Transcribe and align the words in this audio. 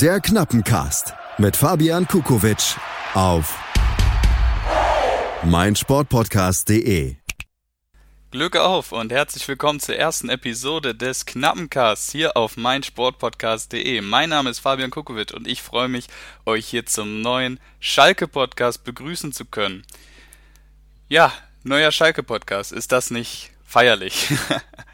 Der 0.00 0.20
Knappencast 0.20 1.14
mit 1.38 1.56
Fabian 1.56 2.06
Kukowitsch 2.06 2.76
auf 3.14 3.58
meinsportpodcast.de. 5.42 7.16
Glück 8.30 8.56
auf 8.56 8.92
und 8.92 9.10
herzlich 9.10 9.48
willkommen 9.48 9.80
zur 9.80 9.96
ersten 9.96 10.28
Episode 10.28 10.94
des 10.94 11.24
Knappencasts 11.24 12.12
hier 12.12 12.36
auf 12.36 12.58
meinsportpodcast.de. 12.58 14.02
Mein 14.02 14.28
Name 14.28 14.50
ist 14.50 14.58
Fabian 14.58 14.90
Kukowitsch 14.90 15.32
und 15.32 15.48
ich 15.48 15.62
freue 15.62 15.88
mich, 15.88 16.08
euch 16.44 16.66
hier 16.66 16.84
zum 16.84 17.22
neuen 17.22 17.58
Schalke-Podcast 17.80 18.84
begrüßen 18.84 19.32
zu 19.32 19.46
können. 19.46 19.82
Ja, 21.08 21.32
neuer 21.62 21.90
Schalke-Podcast, 21.90 22.70
ist 22.70 22.92
das 22.92 23.10
nicht 23.10 23.50
feierlich? 23.64 24.28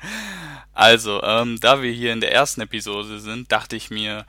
also, 0.73 1.21
ähm, 1.25 1.59
da 1.59 1.83
wir 1.83 1.91
hier 1.91 2.13
in 2.13 2.21
der 2.21 2.33
ersten 2.33 2.61
Episode 2.61 3.19
sind, 3.19 3.51
dachte 3.51 3.75
ich 3.75 3.91
mir, 3.91 4.27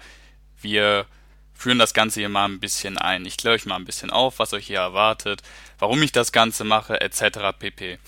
wir 0.63 1.05
führen 1.53 1.79
das 1.79 1.93
Ganze 1.93 2.19
hier 2.19 2.29
mal 2.29 2.45
ein 2.45 2.59
bisschen 2.59 2.97
ein. 2.97 3.25
Ich 3.25 3.37
kläre 3.37 3.55
euch 3.55 3.65
mal 3.65 3.75
ein 3.75 3.85
bisschen 3.85 4.09
auf, 4.09 4.39
was 4.39 4.53
euch 4.53 4.67
hier 4.67 4.79
erwartet, 4.79 5.41
warum 5.79 6.01
ich 6.01 6.11
das 6.11 6.31
Ganze 6.31 6.63
mache, 6.63 6.99
etc. 6.99 7.57
pp. 7.57 7.99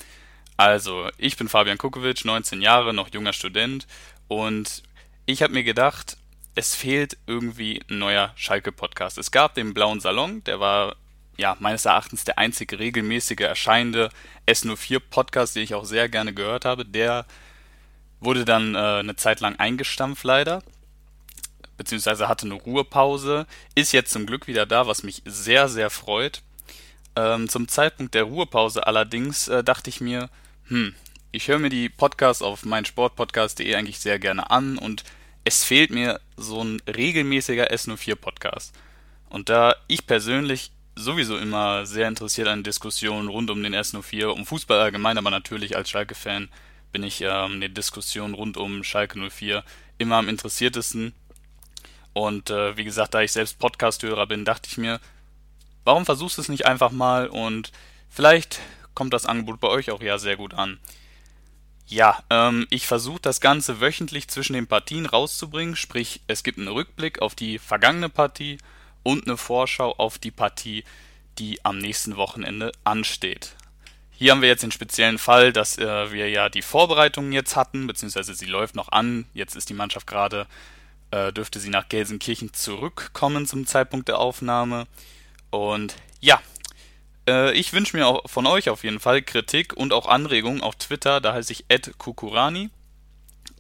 Also, 0.58 1.10
ich 1.18 1.38
bin 1.38 1.50
Fabian 1.50 1.78
Kukowitsch, 1.78 2.26
19 2.26 2.62
Jahre, 2.62 2.94
noch 2.94 3.14
junger 3.14 3.34
Student 3.34 3.88
und 4.28 4.84
ich 5.26 5.42
habe 5.42 5.54
mir 5.54 5.64
gedacht, 5.64 6.18
es 6.56 6.76
fehlt 6.76 7.18
irgendwie 7.28 7.82
ein 7.90 8.00
neuer 8.00 8.32
Schalke-Podcast. 8.36 9.18
Es 9.18 9.32
gab 9.32 9.56
den 9.56 9.74
Blauen 9.74 10.00
Salon, 10.00 10.44
der 10.46 10.60
war 10.60 10.96
ja 11.38 11.58
meines 11.60 11.86
Erachtens 11.86 12.24
der 12.24 12.38
einzige 12.38 12.80
regelmäßige 12.80 13.42
erscheinende 13.42 14.10
S04-Podcast, 14.48 15.56
den 15.56 15.64
ich 15.64 15.76
auch 15.76 15.86
sehr 15.86 16.08
gerne 16.08 16.34
gehört 16.34 16.64
habe. 16.64 16.86
Der 16.86 17.26
wurde 18.22 18.46
dann 18.46 18.76
äh, 18.76 18.78
eine 18.78 19.18
Zeit 19.18 19.42
lang 19.42 19.58
eingestampft 19.58 20.24
leider 20.24 20.64
beziehungsweise 21.78 22.28
hatte 22.28 22.46
eine 22.46 22.56
Ruhepause, 22.56 23.46
ist 23.76 23.92
jetzt 23.92 24.12
zum 24.12 24.26
Glück 24.26 24.48
wieder 24.48 24.66
da, 24.66 24.88
was 24.88 25.04
mich 25.04 25.22
sehr, 25.26 25.68
sehr 25.70 25.90
freut. 25.90 26.42
Ähm, 27.16 27.48
zum 27.50 27.68
Zeitpunkt 27.68 28.14
der 28.14 28.24
Ruhepause 28.24 28.86
allerdings 28.88 29.48
äh, 29.48 29.64
dachte 29.64 29.90
ich 29.90 30.02
mir, 30.02 30.30
hm, 30.68 30.94
ich 31.32 31.48
höre 31.48 31.60
mir 31.60 31.70
die 31.70 31.90
Podcasts 31.90 32.42
auf 32.42 32.66
meinsportpodcast.de 32.66 33.76
eigentlich 33.76 34.00
sehr 34.00 34.20
gerne 34.20 34.50
an 34.52 34.78
und 34.78 35.04
es 35.44 35.64
fehlt 35.64 35.92
mir 35.92 36.20
so 36.38 36.64
ein 36.64 36.82
regelmäßiger 36.88 37.72
S04-Podcast. 37.72 38.74
Und 39.30 39.50
da 39.50 39.76
ich 39.88 40.08
persönlich 40.08 40.72
sowieso 40.96 41.38
immer 41.38 41.86
sehr 41.86 42.08
interessiert 42.08 42.48
an 42.48 42.64
Diskussionen 42.64 43.28
rund 43.28 43.50
um 43.52 43.62
den 43.62 43.76
S04, 43.76 44.28
um 44.28 44.46
Fußball 44.46 44.80
allgemein, 44.80 45.18
aber 45.18 45.30
natürlich 45.30 45.76
als 45.76 45.90
Schalke-Fan 45.90 46.50
bin 46.92 47.04
ich 47.04 47.22
ähm, 47.22 47.60
den 47.60 47.74
Diskussionen 47.74 48.34
rund 48.34 48.56
um 48.58 48.84
Schalke 48.84 49.20
04 49.20 49.64
immer 49.98 50.16
am 50.16 50.30
interessiertesten. 50.30 51.14
Und 52.16 52.50
äh, 52.50 52.78
wie 52.78 52.86
gesagt, 52.86 53.14
da 53.14 53.22
ich 53.22 53.34
selbst 53.34 53.60
Podcast-Hörer 53.60 54.26
bin, 54.26 54.46
dachte 54.46 54.70
ich 54.72 54.78
mir, 54.78 55.02
warum 55.84 56.06
versuchst 56.06 56.38
du 56.38 56.42
es 56.42 56.48
nicht 56.48 56.66
einfach 56.66 56.92
mal 56.92 57.28
und 57.28 57.74
vielleicht 58.10 58.62
kommt 58.94 59.14
das 59.14 59.26
Angebot 59.26 59.60
bei 59.60 59.68
euch 59.68 59.92
auch 59.92 60.02
ja 60.02 60.18
sehr 60.18 60.38
gut 60.38 60.54
an. 60.54 60.80
Ja, 61.88 62.24
ähm, 62.30 62.68
ich 62.70 62.88
versuche 62.88 63.20
das 63.22 63.42
Ganze 63.42 63.82
wöchentlich 63.82 64.30
zwischen 64.30 64.54
den 64.54 64.66
Partien 64.66 65.06
rauszubringen, 65.06 65.76
sprich 65.76 66.22
es 66.28 66.44
gibt 66.44 66.58
einen 66.58 66.70
Rückblick 66.70 67.22
auf 67.22 67.36
die 67.36 67.60
vergangene 67.60 68.08
Partie 68.08 68.60
und 69.04 69.28
eine 69.28 69.36
Vorschau 69.36 69.94
auf 69.98 70.18
die 70.18 70.32
Partie, 70.32 70.86
die 71.38 71.66
am 71.66 71.80
nächsten 71.80 72.16
Wochenende 72.16 72.72
ansteht. 72.86 73.56
Hier 74.12 74.32
haben 74.32 74.42
wir 74.42 74.48
jetzt 74.48 74.64
den 74.64 74.72
speziellen 74.72 75.18
Fall, 75.18 75.52
dass 75.52 75.78
äh, 75.78 76.14
wir 76.14 76.30
ja 76.30 76.48
die 76.48 76.62
Vorbereitungen 76.62 77.34
jetzt 77.34 77.58
hatten, 77.58 77.88
beziehungsweise 77.88 78.36
sie 78.36 78.46
läuft 78.46 78.74
noch 78.74 78.94
an. 78.94 79.26
Jetzt 79.34 79.58
ist 79.58 79.68
die 79.68 79.74
Mannschaft 79.74 80.08
gerade 80.08 80.48
äh, 81.16 81.32
dürfte 81.32 81.60
sie 81.60 81.70
nach 81.70 81.88
Gelsenkirchen 81.88 82.54
zurückkommen 82.54 83.46
zum 83.48 83.66
Zeitpunkt 83.66 84.10
der 84.10 84.20
Aufnahme. 84.20 84.86
Und 85.50 85.96
ja, 86.20 86.42
äh, 87.28 87.54
ich 87.54 87.72
wünsche 87.72 87.96
mir 87.96 88.08
auch 88.08 88.30
von 88.30 88.46
euch 88.46 88.70
auf 88.70 88.84
jeden 88.84 89.00
Fall 89.00 89.22
Kritik 89.22 89.74
und 89.74 89.94
auch 89.94 90.08
Anregungen 90.08 90.62
auf 90.62 90.76
Twitter. 90.76 91.22
Da 91.22 91.34
heiße 91.34 91.54
ich 91.54 91.66
Kukurani, 91.98 92.70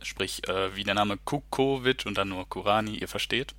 sprich 0.02 0.48
äh, 0.50 0.76
wie 0.76 0.84
der 0.84 0.96
Name 0.96 1.18
Kukovic 1.18 2.06
und 2.06 2.18
dann 2.18 2.30
nur 2.30 2.48
Kurani, 2.50 2.98
ihr 2.98 3.08
versteht. 3.08 3.56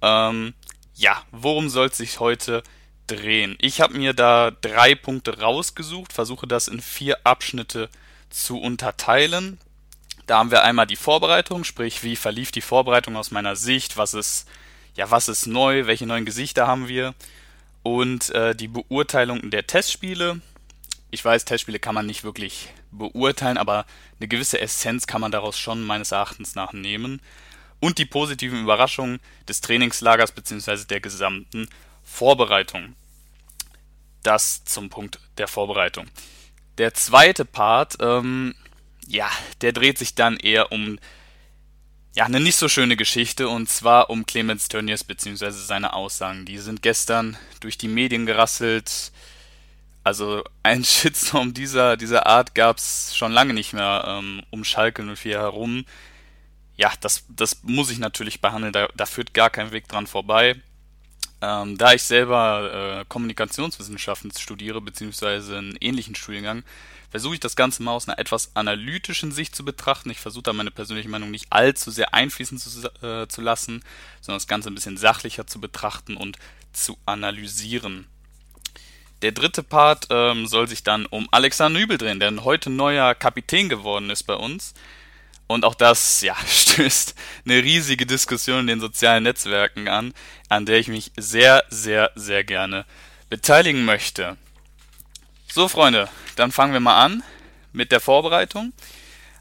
Ähm, 0.00 0.54
ja, 0.94 1.22
worum 1.30 1.68
soll 1.68 1.88
es 1.88 1.98
sich 1.98 2.18
heute 2.18 2.62
drehen? 3.08 3.56
Ich 3.60 3.82
habe 3.82 3.98
mir 3.98 4.14
da 4.14 4.50
drei 4.50 4.94
Punkte 4.94 5.40
rausgesucht, 5.40 6.14
versuche 6.14 6.46
das 6.46 6.66
in 6.66 6.80
vier 6.80 7.18
Abschnitte 7.24 7.90
zu 8.30 8.58
unterteilen. 8.58 9.58
Da 10.26 10.38
haben 10.38 10.50
wir 10.50 10.62
einmal 10.62 10.86
die 10.86 10.96
Vorbereitung, 10.96 11.64
sprich, 11.64 12.02
wie 12.02 12.16
verlief 12.16 12.52
die 12.52 12.60
Vorbereitung 12.60 13.16
aus 13.16 13.30
meiner 13.30 13.56
Sicht, 13.56 13.96
was 13.96 14.14
ist, 14.14 14.48
ja, 14.94 15.10
was 15.10 15.28
ist 15.28 15.46
neu, 15.46 15.86
welche 15.86 16.06
neuen 16.06 16.24
Gesichter 16.24 16.66
haben 16.66 16.88
wir 16.88 17.14
und 17.82 18.30
äh, 18.30 18.54
die 18.54 18.68
Beurteilung 18.68 19.50
der 19.50 19.66
Testspiele. 19.66 20.40
Ich 21.10 21.24
weiß, 21.24 21.44
Testspiele 21.44 21.78
kann 21.78 21.94
man 21.94 22.06
nicht 22.06 22.24
wirklich 22.24 22.68
beurteilen, 22.90 23.58
aber 23.58 23.86
eine 24.18 24.28
gewisse 24.28 24.60
Essenz 24.60 25.06
kann 25.06 25.20
man 25.20 25.32
daraus 25.32 25.58
schon 25.58 25.82
meines 25.82 26.12
Erachtens 26.12 26.54
nach 26.54 26.72
nehmen. 26.72 27.20
Und 27.80 27.98
die 27.98 28.06
positiven 28.06 28.62
Überraschungen 28.62 29.18
des 29.48 29.60
Trainingslagers 29.60 30.32
bzw. 30.32 30.84
der 30.84 31.00
gesamten 31.00 31.68
Vorbereitung. 32.04 32.94
Das 34.22 34.64
zum 34.64 34.88
Punkt 34.88 35.18
der 35.36 35.48
Vorbereitung. 35.48 36.06
Der 36.78 36.94
zweite 36.94 37.44
Part 37.44 37.96
ähm, 38.00 38.54
ja, 39.06 39.30
der 39.60 39.72
dreht 39.72 39.98
sich 39.98 40.14
dann 40.14 40.36
eher 40.36 40.72
um 40.72 40.98
ja, 42.14 42.24
eine 42.24 42.40
nicht 42.40 42.56
so 42.56 42.68
schöne 42.68 42.96
Geschichte 42.96 43.48
und 43.48 43.68
zwar 43.70 44.10
um 44.10 44.26
Clemens 44.26 44.68
Tönnies 44.68 45.02
bzw. 45.04 45.50
seine 45.50 45.94
Aussagen. 45.94 46.44
Die 46.44 46.58
sind 46.58 46.82
gestern 46.82 47.38
durch 47.60 47.78
die 47.78 47.88
Medien 47.88 48.26
gerasselt. 48.26 49.12
Also 50.04 50.44
ein 50.62 50.84
Shitstorm 50.84 51.54
dieser, 51.54 51.96
dieser 51.96 52.26
Art 52.26 52.54
gab 52.54 52.76
es 52.76 53.16
schon 53.16 53.32
lange 53.32 53.54
nicht 53.54 53.72
mehr 53.72 54.04
ähm, 54.06 54.42
um 54.50 54.64
Schalke 54.64 55.02
04 55.02 55.38
herum. 55.38 55.86
Ja, 56.76 56.92
das, 57.00 57.24
das 57.28 57.62
muss 57.62 57.90
ich 57.90 57.98
natürlich 57.98 58.40
behandeln, 58.40 58.72
da, 58.72 58.88
da 58.94 59.06
führt 59.06 59.34
gar 59.34 59.50
kein 59.50 59.72
Weg 59.72 59.88
dran 59.88 60.06
vorbei. 60.06 60.56
Ähm, 61.42 61.76
da 61.76 61.92
ich 61.92 62.04
selber 62.04 63.00
äh, 63.00 63.04
Kommunikationswissenschaften 63.08 64.30
studiere, 64.38 64.80
beziehungsweise 64.80 65.58
einen 65.58 65.76
ähnlichen 65.80 66.14
Studiengang, 66.14 66.62
versuche 67.10 67.34
ich 67.34 67.40
das 67.40 67.56
Ganze 67.56 67.82
mal 67.82 67.90
aus 67.90 68.08
einer 68.08 68.20
etwas 68.20 68.54
analytischen 68.54 69.32
Sicht 69.32 69.56
zu 69.56 69.64
betrachten. 69.64 70.08
Ich 70.10 70.20
versuche 70.20 70.44
da 70.44 70.52
meine 70.52 70.70
persönliche 70.70 71.08
Meinung 71.08 71.32
nicht 71.32 71.46
allzu 71.50 71.90
sehr 71.90 72.14
einfließen 72.14 72.58
zu, 72.58 72.88
äh, 73.04 73.26
zu 73.26 73.40
lassen, 73.40 73.82
sondern 74.20 74.38
das 74.38 74.46
Ganze 74.46 74.70
ein 74.70 74.74
bisschen 74.76 74.96
sachlicher 74.96 75.46
zu 75.46 75.60
betrachten 75.60 76.16
und 76.16 76.38
zu 76.72 76.96
analysieren. 77.06 78.06
Der 79.22 79.32
dritte 79.32 79.64
Part 79.64 80.06
ähm, 80.10 80.46
soll 80.46 80.68
sich 80.68 80.84
dann 80.84 81.06
um 81.06 81.28
Alexander 81.32 81.80
Nübel 81.80 81.98
drehen, 81.98 82.20
der 82.20 82.44
heute 82.44 82.70
neuer 82.70 83.14
Kapitän 83.16 83.68
geworden 83.68 84.10
ist 84.10 84.22
bei 84.22 84.34
uns. 84.34 84.74
Und 85.52 85.64
auch 85.64 85.74
das, 85.74 86.20
ja, 86.22 86.36
stößt 86.46 87.14
eine 87.44 87.62
riesige 87.62 88.06
Diskussion 88.06 88.60
in 88.60 88.66
den 88.66 88.80
sozialen 88.80 89.24
Netzwerken 89.24 89.88
an, 89.88 90.14
an 90.48 90.66
der 90.66 90.78
ich 90.78 90.88
mich 90.88 91.12
sehr, 91.16 91.64
sehr, 91.68 92.10
sehr 92.14 92.44
gerne 92.44 92.84
beteiligen 93.28 93.84
möchte. 93.84 94.36
So, 95.52 95.68
Freunde, 95.68 96.08
dann 96.36 96.52
fangen 96.52 96.72
wir 96.72 96.80
mal 96.80 97.02
an 97.04 97.22
mit 97.72 97.92
der 97.92 98.00
Vorbereitung. 98.00 98.72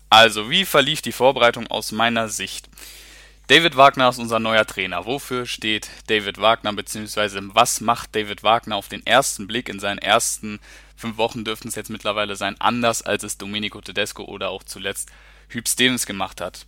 Also, 0.09 0.49
wie 0.49 0.65
verlief 0.65 1.01
die 1.01 1.13
Vorbereitung 1.13 1.67
aus 1.67 1.91
meiner 1.91 2.27
Sicht? 2.27 2.69
David 3.47 3.75
Wagner 3.75 4.09
ist 4.09 4.19
unser 4.19 4.39
neuer 4.39 4.65
Trainer. 4.65 5.05
Wofür 5.05 5.45
steht 5.45 5.89
David 6.07 6.39
Wagner, 6.39 6.73
beziehungsweise 6.73 7.41
was 7.53 7.81
macht 7.81 8.15
David 8.15 8.43
Wagner 8.43 8.75
auf 8.75 8.87
den 8.87 9.05
ersten 9.05 9.47
Blick 9.47 9.67
in 9.67 9.79
seinen 9.79 9.97
ersten 9.97 10.59
fünf 11.01 11.17
Wochen 11.17 11.43
dürften 11.43 11.67
es 11.67 11.75
jetzt 11.75 11.89
mittlerweile 11.89 12.35
sein, 12.35 12.55
anders 12.59 13.01
als 13.01 13.23
es 13.23 13.37
Domenico 13.37 13.81
Tedesco 13.81 14.23
oder 14.23 14.49
auch 14.49 14.63
zuletzt 14.63 15.09
Hüb 15.53 15.67
Stevens 15.67 16.05
gemacht 16.05 16.41
hat. 16.41 16.65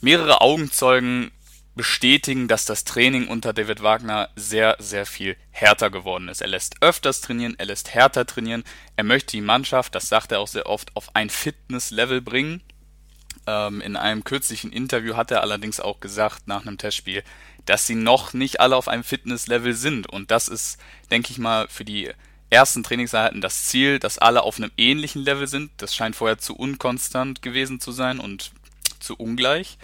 Mehrere 0.00 0.40
Augenzeugen 0.40 1.30
bestätigen, 1.74 2.46
dass 2.46 2.64
das 2.64 2.84
Training 2.84 3.26
unter 3.26 3.52
David 3.52 3.82
Wagner 3.82 4.28
sehr, 4.36 4.76
sehr 4.78 5.06
viel 5.06 5.36
härter 5.50 5.90
geworden 5.90 6.28
ist. 6.28 6.40
Er 6.40 6.48
lässt 6.48 6.76
öfters 6.82 7.20
trainieren, 7.20 7.54
er 7.58 7.66
lässt 7.66 7.92
härter 7.92 8.26
trainieren. 8.26 8.64
Er 8.96 9.04
möchte 9.04 9.32
die 9.32 9.40
Mannschaft, 9.40 9.94
das 9.94 10.08
sagt 10.08 10.32
er 10.32 10.40
auch 10.40 10.48
sehr 10.48 10.66
oft, 10.66 10.94
auf 10.94 11.14
ein 11.14 11.30
Fitnesslevel 11.30 12.20
bringen. 12.20 12.62
Ähm, 13.46 13.80
in 13.80 13.96
einem 13.96 14.24
kürzlichen 14.24 14.72
Interview 14.72 15.16
hat 15.16 15.30
er 15.30 15.42
allerdings 15.42 15.80
auch 15.80 16.00
gesagt, 16.00 16.46
nach 16.46 16.64
einem 16.64 16.78
Testspiel, 16.78 17.24
dass 17.66 17.86
sie 17.86 17.96
noch 17.96 18.32
nicht 18.34 18.60
alle 18.60 18.76
auf 18.76 18.88
einem 18.88 19.04
Fitnesslevel 19.04 19.74
sind. 19.74 20.06
Und 20.06 20.30
das 20.30 20.48
ist, 20.48 20.78
denke 21.10 21.32
ich 21.32 21.38
mal, 21.38 21.66
für 21.68 21.84
die 21.84 22.12
ersten 22.54 22.82
Trainingseinheiten 22.82 23.40
das 23.40 23.66
Ziel, 23.66 23.98
dass 23.98 24.18
alle 24.18 24.42
auf 24.42 24.56
einem 24.56 24.70
ähnlichen 24.76 25.22
Level 25.22 25.46
sind. 25.46 25.70
Das 25.76 25.94
scheint 25.94 26.16
vorher 26.16 26.38
zu 26.38 26.56
unkonstant 26.56 27.42
gewesen 27.42 27.80
zu 27.80 27.92
sein 27.92 28.20
und 28.20 28.52
zu 29.00 29.16
ungleich. 29.16 29.76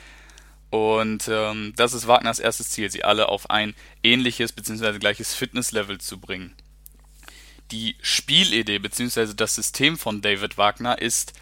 Und 0.71 1.29
ähm, 1.29 1.75
das 1.77 1.93
ist 1.93 2.07
Wagners 2.07 2.39
erstes 2.39 2.71
Ziel, 2.71 2.91
sie 2.91 3.05
alle 3.05 3.29
auf 3.29 3.51
ein 3.51 3.75
ähnliches 4.03 4.53
bzw. 4.53 4.99
gleiches 4.99 5.35
Fitnesslevel 5.35 5.99
zu 5.99 6.19
bringen. 6.19 6.55
Die 7.73 7.97
Spielidee 8.01 8.79
bzw. 8.79 9.35
das 9.35 9.57
System 9.57 9.99
von 9.99 10.23
David 10.23 10.57
Wagner 10.57 10.99
ist 11.01 11.35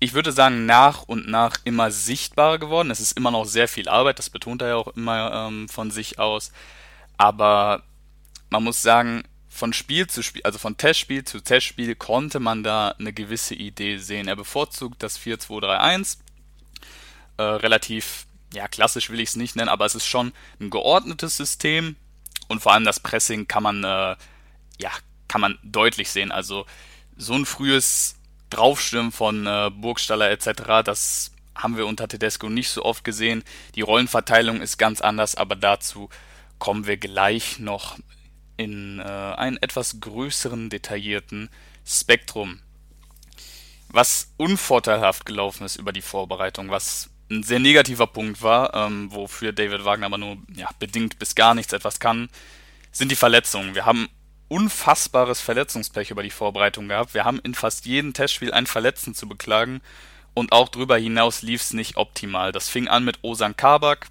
ich 0.00 0.14
würde 0.14 0.32
sagen, 0.32 0.66
nach 0.66 1.02
und 1.02 1.28
nach 1.28 1.56
immer 1.64 1.90
sichtbarer 1.90 2.58
geworden. 2.58 2.90
Es 2.90 3.00
ist 3.00 3.16
immer 3.16 3.30
noch 3.30 3.44
sehr 3.44 3.66
viel 3.66 3.88
Arbeit, 3.88 4.18
das 4.18 4.30
betont 4.30 4.62
er 4.62 4.68
ja 4.68 4.76
auch 4.76 4.88
immer 4.88 5.48
ähm, 5.48 5.68
von 5.68 5.90
sich 5.90 6.18
aus. 6.18 6.52
Aber 7.16 7.82
man 8.50 8.62
muss 8.62 8.80
sagen, 8.80 9.24
von 9.58 9.72
Spiel 9.72 10.06
zu 10.06 10.22
Spiel, 10.22 10.42
also 10.44 10.58
von 10.58 10.76
Testspiel 10.76 11.24
zu 11.24 11.40
Testspiel 11.40 11.94
konnte 11.96 12.40
man 12.40 12.62
da 12.62 12.94
eine 12.98 13.12
gewisse 13.12 13.54
Idee 13.54 13.98
sehen. 13.98 14.28
Er 14.28 14.36
bevorzugt 14.36 15.02
das 15.02 15.18
4-2-3-1. 15.20 16.18
Äh, 17.36 17.42
relativ, 17.42 18.26
ja, 18.54 18.68
klassisch 18.68 19.10
will 19.10 19.20
ich 19.20 19.30
es 19.30 19.36
nicht 19.36 19.56
nennen, 19.56 19.68
aber 19.68 19.84
es 19.84 19.94
ist 19.94 20.06
schon 20.06 20.32
ein 20.60 20.70
geordnetes 20.70 21.36
System. 21.36 21.96
Und 22.46 22.62
vor 22.62 22.72
allem 22.72 22.84
das 22.84 23.00
Pressing 23.00 23.48
kann 23.48 23.64
man, 23.64 23.84
äh, 23.84 24.16
ja, 24.78 24.90
kann 25.26 25.40
man 25.40 25.58
deutlich 25.62 26.08
sehen. 26.10 26.32
Also 26.32 26.64
so 27.16 27.34
ein 27.34 27.44
frühes 27.44 28.16
Draufstürmen 28.50 29.12
von 29.12 29.46
äh, 29.46 29.70
Burgstaller 29.74 30.30
etc., 30.30 30.84
das 30.84 31.32
haben 31.54 31.76
wir 31.76 31.86
unter 31.86 32.06
Tedesco 32.06 32.48
nicht 32.48 32.70
so 32.70 32.84
oft 32.84 33.02
gesehen. 33.02 33.42
Die 33.74 33.80
Rollenverteilung 33.80 34.62
ist 34.62 34.78
ganz 34.78 35.00
anders, 35.00 35.34
aber 35.34 35.56
dazu 35.56 36.08
kommen 36.60 36.86
wir 36.86 36.96
gleich 36.96 37.58
noch 37.58 37.98
in 38.58 38.98
äh, 38.98 39.02
einen 39.02 39.56
etwas 39.56 40.00
größeren, 40.00 40.68
detaillierten 40.68 41.48
Spektrum. 41.86 42.60
Was 43.88 44.34
unvorteilhaft 44.36 45.24
gelaufen 45.24 45.64
ist 45.64 45.76
über 45.76 45.92
die 45.92 46.02
Vorbereitung, 46.02 46.68
was 46.68 47.08
ein 47.30 47.42
sehr 47.42 47.58
negativer 47.58 48.06
Punkt 48.06 48.42
war, 48.42 48.74
ähm, 48.74 49.10
wofür 49.12 49.52
David 49.52 49.84
Wagner 49.84 50.06
aber 50.06 50.18
nur 50.18 50.36
ja, 50.54 50.68
bedingt 50.78 51.18
bis 51.18 51.34
gar 51.34 51.54
nichts 51.54 51.72
etwas 51.72 52.00
kann, 52.00 52.28
sind 52.92 53.10
die 53.10 53.16
Verletzungen. 53.16 53.74
Wir 53.74 53.86
haben 53.86 54.08
unfassbares 54.48 55.40
Verletzungspech 55.40 56.10
über 56.10 56.22
die 56.22 56.30
Vorbereitung 56.30 56.88
gehabt. 56.88 57.14
Wir 57.14 57.24
haben 57.24 57.38
in 57.40 57.54
fast 57.54 57.86
jedem 57.86 58.12
Testspiel 58.12 58.52
einen 58.52 58.66
Verletzten 58.66 59.14
zu 59.14 59.28
beklagen 59.28 59.80
und 60.34 60.52
auch 60.52 60.68
darüber 60.68 60.96
hinaus 60.96 61.42
lief 61.42 61.60
es 61.60 61.72
nicht 61.72 61.96
optimal. 61.96 62.52
Das 62.52 62.68
fing 62.68 62.88
an 62.88 63.04
mit 63.04 63.18
Osan 63.22 63.56
Kabak, 63.56 64.08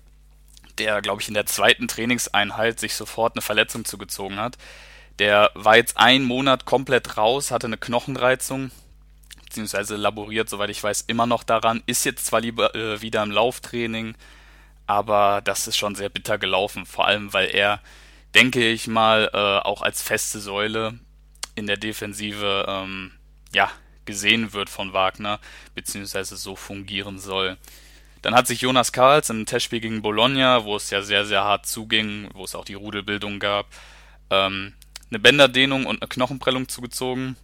der, 0.80 1.02
glaube 1.02 1.22
ich, 1.22 1.28
in 1.28 1.34
der 1.34 1.46
zweiten 1.46 1.88
Trainingseinheit 1.88 2.80
sich 2.80 2.96
sofort 2.96 3.36
eine 3.36 3.42
Verletzung 3.42 3.86
zugezogen 3.86 4.38
hat. 4.38 4.58
Der 5.20 5.52
war 5.56 5.78
jetzt 5.78 5.98
einen 5.98 6.26
Monat 6.26 6.66
komplett 6.66 7.18
raus, 7.18 7.52
hatte 7.52 7.68
eine 7.68 7.78
Knochenreizung, 7.78 8.72
beziehungsweise 9.44 9.96
laboriert, 9.96 10.50
soweit 10.50 10.70
ich 10.70 10.84
weiß, 10.84 11.06
immer 11.08 11.26
noch 11.26 11.44
daran, 11.44 11.82
ist 11.88 12.06
jetzt 12.06 12.26
zwar 12.26 12.42
lieber 12.42 12.76
äh, 12.76 13.02
wieder 13.02 13.24
im 13.24 13.32
Lauftraining, 13.32 14.16
aber 14.86 15.42
das 15.44 15.68
ist 15.68 15.78
schon 15.78 15.96
sehr 15.96 16.10
bitter 16.10 16.38
gelaufen, 16.38 16.86
vor 16.86 17.08
allem 17.08 17.34
weil 17.34 17.50
er, 17.50 17.82
denke 18.36 18.70
ich 18.70 18.88
mal, 18.88 19.30
äh, 19.34 19.38
auch 19.38 19.82
als 19.82 20.02
feste 20.02 20.40
Säule 20.40 21.00
in 21.56 21.66
der 21.66 21.78
Defensive 21.78 22.66
ähm, 22.68 23.12
ja, 23.54 23.72
gesehen 24.06 24.54
wird 24.54 24.70
von 24.70 24.94
Wagner, 24.94 25.40
beziehungsweise 25.74 26.38
so 26.38 26.56
fungieren 26.56 27.20
soll. 27.20 27.58
Dann 28.22 28.36
hat 28.36 28.48
sich 28.48 28.62
Jonas 28.62 28.92
Karls 28.92 29.30
im 29.30 29.46
Testspiel 29.46 29.80
gegen 29.80 30.02
Bologna, 30.02 30.64
wo 30.64 30.75
es 30.75 30.90
ja 30.90 31.02
sehr, 31.02 31.25
sehr 31.25 31.44
hart 31.44 31.66
zuging, 31.66 32.30
wo 32.34 32.44
es 32.44 32.56
auch 32.56 32.66
die 32.66 32.74
Rudelbildung 32.74 33.40
gab, 33.40 33.68
ähm, 34.30 34.74
eine 35.10 35.19
Bänderdehnung 35.19 35.86
und 35.86 36.02
eine 36.02 36.10
Knochenprellung 36.10 36.68
zugezogen. 36.68 37.38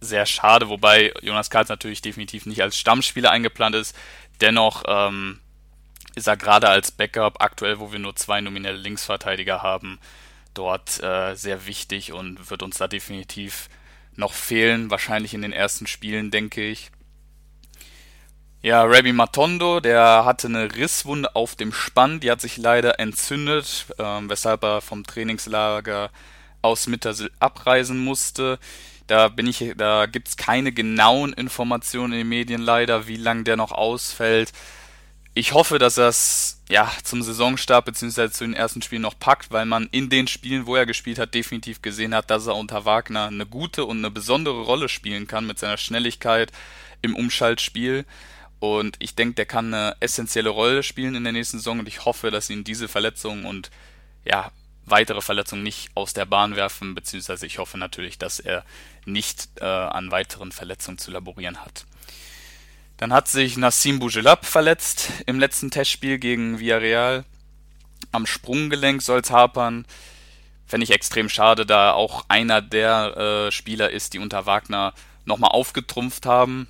Sehr 0.00 0.26
schade, 0.26 0.68
wobei 0.68 1.12
Jonas 1.22 1.48
Karls 1.48 1.68
natürlich 1.68 2.02
definitiv 2.02 2.44
nicht 2.46 2.62
als 2.62 2.78
Stammspieler 2.78 3.30
eingeplant 3.30 3.74
ist. 3.74 3.96
Dennoch 4.40 4.82
ähm, 4.86 5.40
ist 6.14 6.26
er 6.26 6.36
gerade 6.36 6.68
als 6.68 6.90
Backup, 6.90 7.40
aktuell, 7.40 7.78
wo 7.78 7.92
wir 7.92 7.98
nur 7.98 8.16
zwei 8.16 8.40
nominelle 8.40 8.76
Linksverteidiger 8.76 9.62
haben, 9.62 9.98
dort 10.54 11.02
äh, 11.02 11.34
sehr 11.34 11.66
wichtig 11.66 12.12
und 12.12 12.50
wird 12.50 12.62
uns 12.62 12.78
da 12.78 12.88
definitiv 12.88 13.68
noch 14.16 14.32
fehlen. 14.32 14.90
Wahrscheinlich 14.90 15.34
in 15.34 15.42
den 15.42 15.52
ersten 15.52 15.86
Spielen, 15.86 16.30
denke 16.30 16.66
ich. 16.66 16.90
Ja, 18.66 18.82
Rabbi 18.82 19.12
Matondo, 19.12 19.78
der 19.78 20.24
hatte 20.24 20.48
eine 20.48 20.74
Risswunde 20.74 21.36
auf 21.36 21.54
dem 21.54 21.72
Spann, 21.72 22.18
die 22.18 22.32
hat 22.32 22.40
sich 22.40 22.56
leider 22.56 22.98
entzündet, 22.98 23.86
ähm, 23.96 24.28
weshalb 24.28 24.64
er 24.64 24.80
vom 24.80 25.06
Trainingslager 25.06 26.10
aus 26.62 26.88
Mittersil 26.88 27.30
abreisen 27.38 27.96
musste. 28.02 28.58
Da 29.06 29.28
bin 29.28 29.46
ich, 29.46 29.74
da 29.76 30.06
gibt's 30.06 30.36
keine 30.36 30.72
genauen 30.72 31.32
Informationen 31.32 32.14
in 32.14 32.18
den 32.18 32.28
Medien 32.28 32.60
leider, 32.60 33.06
wie 33.06 33.14
lange 33.14 33.44
der 33.44 33.56
noch 33.56 33.70
ausfällt. 33.70 34.52
Ich 35.32 35.52
hoffe, 35.52 35.78
dass 35.78 35.96
es 35.96 36.60
ja 36.68 36.90
zum 37.04 37.22
Saisonstart 37.22 37.84
bzw. 37.84 38.30
zu 38.30 38.42
den 38.42 38.54
ersten 38.54 38.82
Spielen 38.82 39.02
noch 39.02 39.16
packt, 39.16 39.52
weil 39.52 39.66
man 39.66 39.86
in 39.92 40.10
den 40.10 40.26
Spielen, 40.26 40.66
wo 40.66 40.74
er 40.74 40.86
gespielt 40.86 41.20
hat, 41.20 41.34
definitiv 41.34 41.82
gesehen 41.82 42.16
hat, 42.16 42.30
dass 42.32 42.48
er 42.48 42.56
unter 42.56 42.84
Wagner 42.84 43.28
eine 43.28 43.46
gute 43.46 43.84
und 43.84 43.98
eine 43.98 44.10
besondere 44.10 44.62
Rolle 44.62 44.88
spielen 44.88 45.28
kann 45.28 45.46
mit 45.46 45.60
seiner 45.60 45.76
Schnelligkeit 45.76 46.50
im 47.00 47.14
Umschaltspiel. 47.14 48.04
Und 48.58 48.96
ich 49.00 49.14
denke, 49.14 49.34
der 49.34 49.46
kann 49.46 49.72
eine 49.72 49.96
essentielle 50.00 50.48
Rolle 50.48 50.82
spielen 50.82 51.14
in 51.14 51.24
der 51.24 51.32
nächsten 51.32 51.58
Saison 51.58 51.80
und 51.80 51.88
ich 51.88 52.04
hoffe, 52.04 52.30
dass 52.30 52.48
ihn 52.50 52.64
diese 52.64 52.88
Verletzungen 52.88 53.44
und 53.44 53.70
ja, 54.24 54.50
weitere 54.86 55.20
Verletzungen 55.20 55.62
nicht 55.62 55.90
aus 55.94 56.14
der 56.14 56.24
Bahn 56.24 56.56
werfen, 56.56 56.94
beziehungsweise 56.94 57.44
ich 57.46 57.58
hoffe 57.58 57.76
natürlich, 57.76 58.18
dass 58.18 58.40
er 58.40 58.64
nicht 59.04 59.48
äh, 59.60 59.64
an 59.64 60.10
weiteren 60.10 60.52
Verletzungen 60.52 60.98
zu 60.98 61.10
laborieren 61.10 61.58
hat. 61.58 61.84
Dann 62.96 63.12
hat 63.12 63.28
sich 63.28 63.56
Nassim 63.56 63.98
Bougelab 63.98 64.46
verletzt 64.46 65.10
im 65.26 65.38
letzten 65.38 65.70
Testspiel 65.70 66.18
gegen 66.18 66.58
Villarreal. 66.58 67.24
Am 68.10 68.26
Sprunggelenk 68.26 69.02
soll 69.02 69.20
es 69.20 69.30
hapern. 69.30 69.84
Fände 70.66 70.84
ich 70.84 70.92
extrem 70.92 71.28
schade, 71.28 71.66
da 71.66 71.92
auch 71.92 72.24
einer 72.28 72.62
der 72.62 73.16
äh, 73.48 73.52
Spieler 73.52 73.90
ist, 73.90 74.14
die 74.14 74.18
unter 74.18 74.46
Wagner 74.46 74.94
nochmal 75.24 75.50
aufgetrumpft 75.50 76.24
haben. 76.24 76.68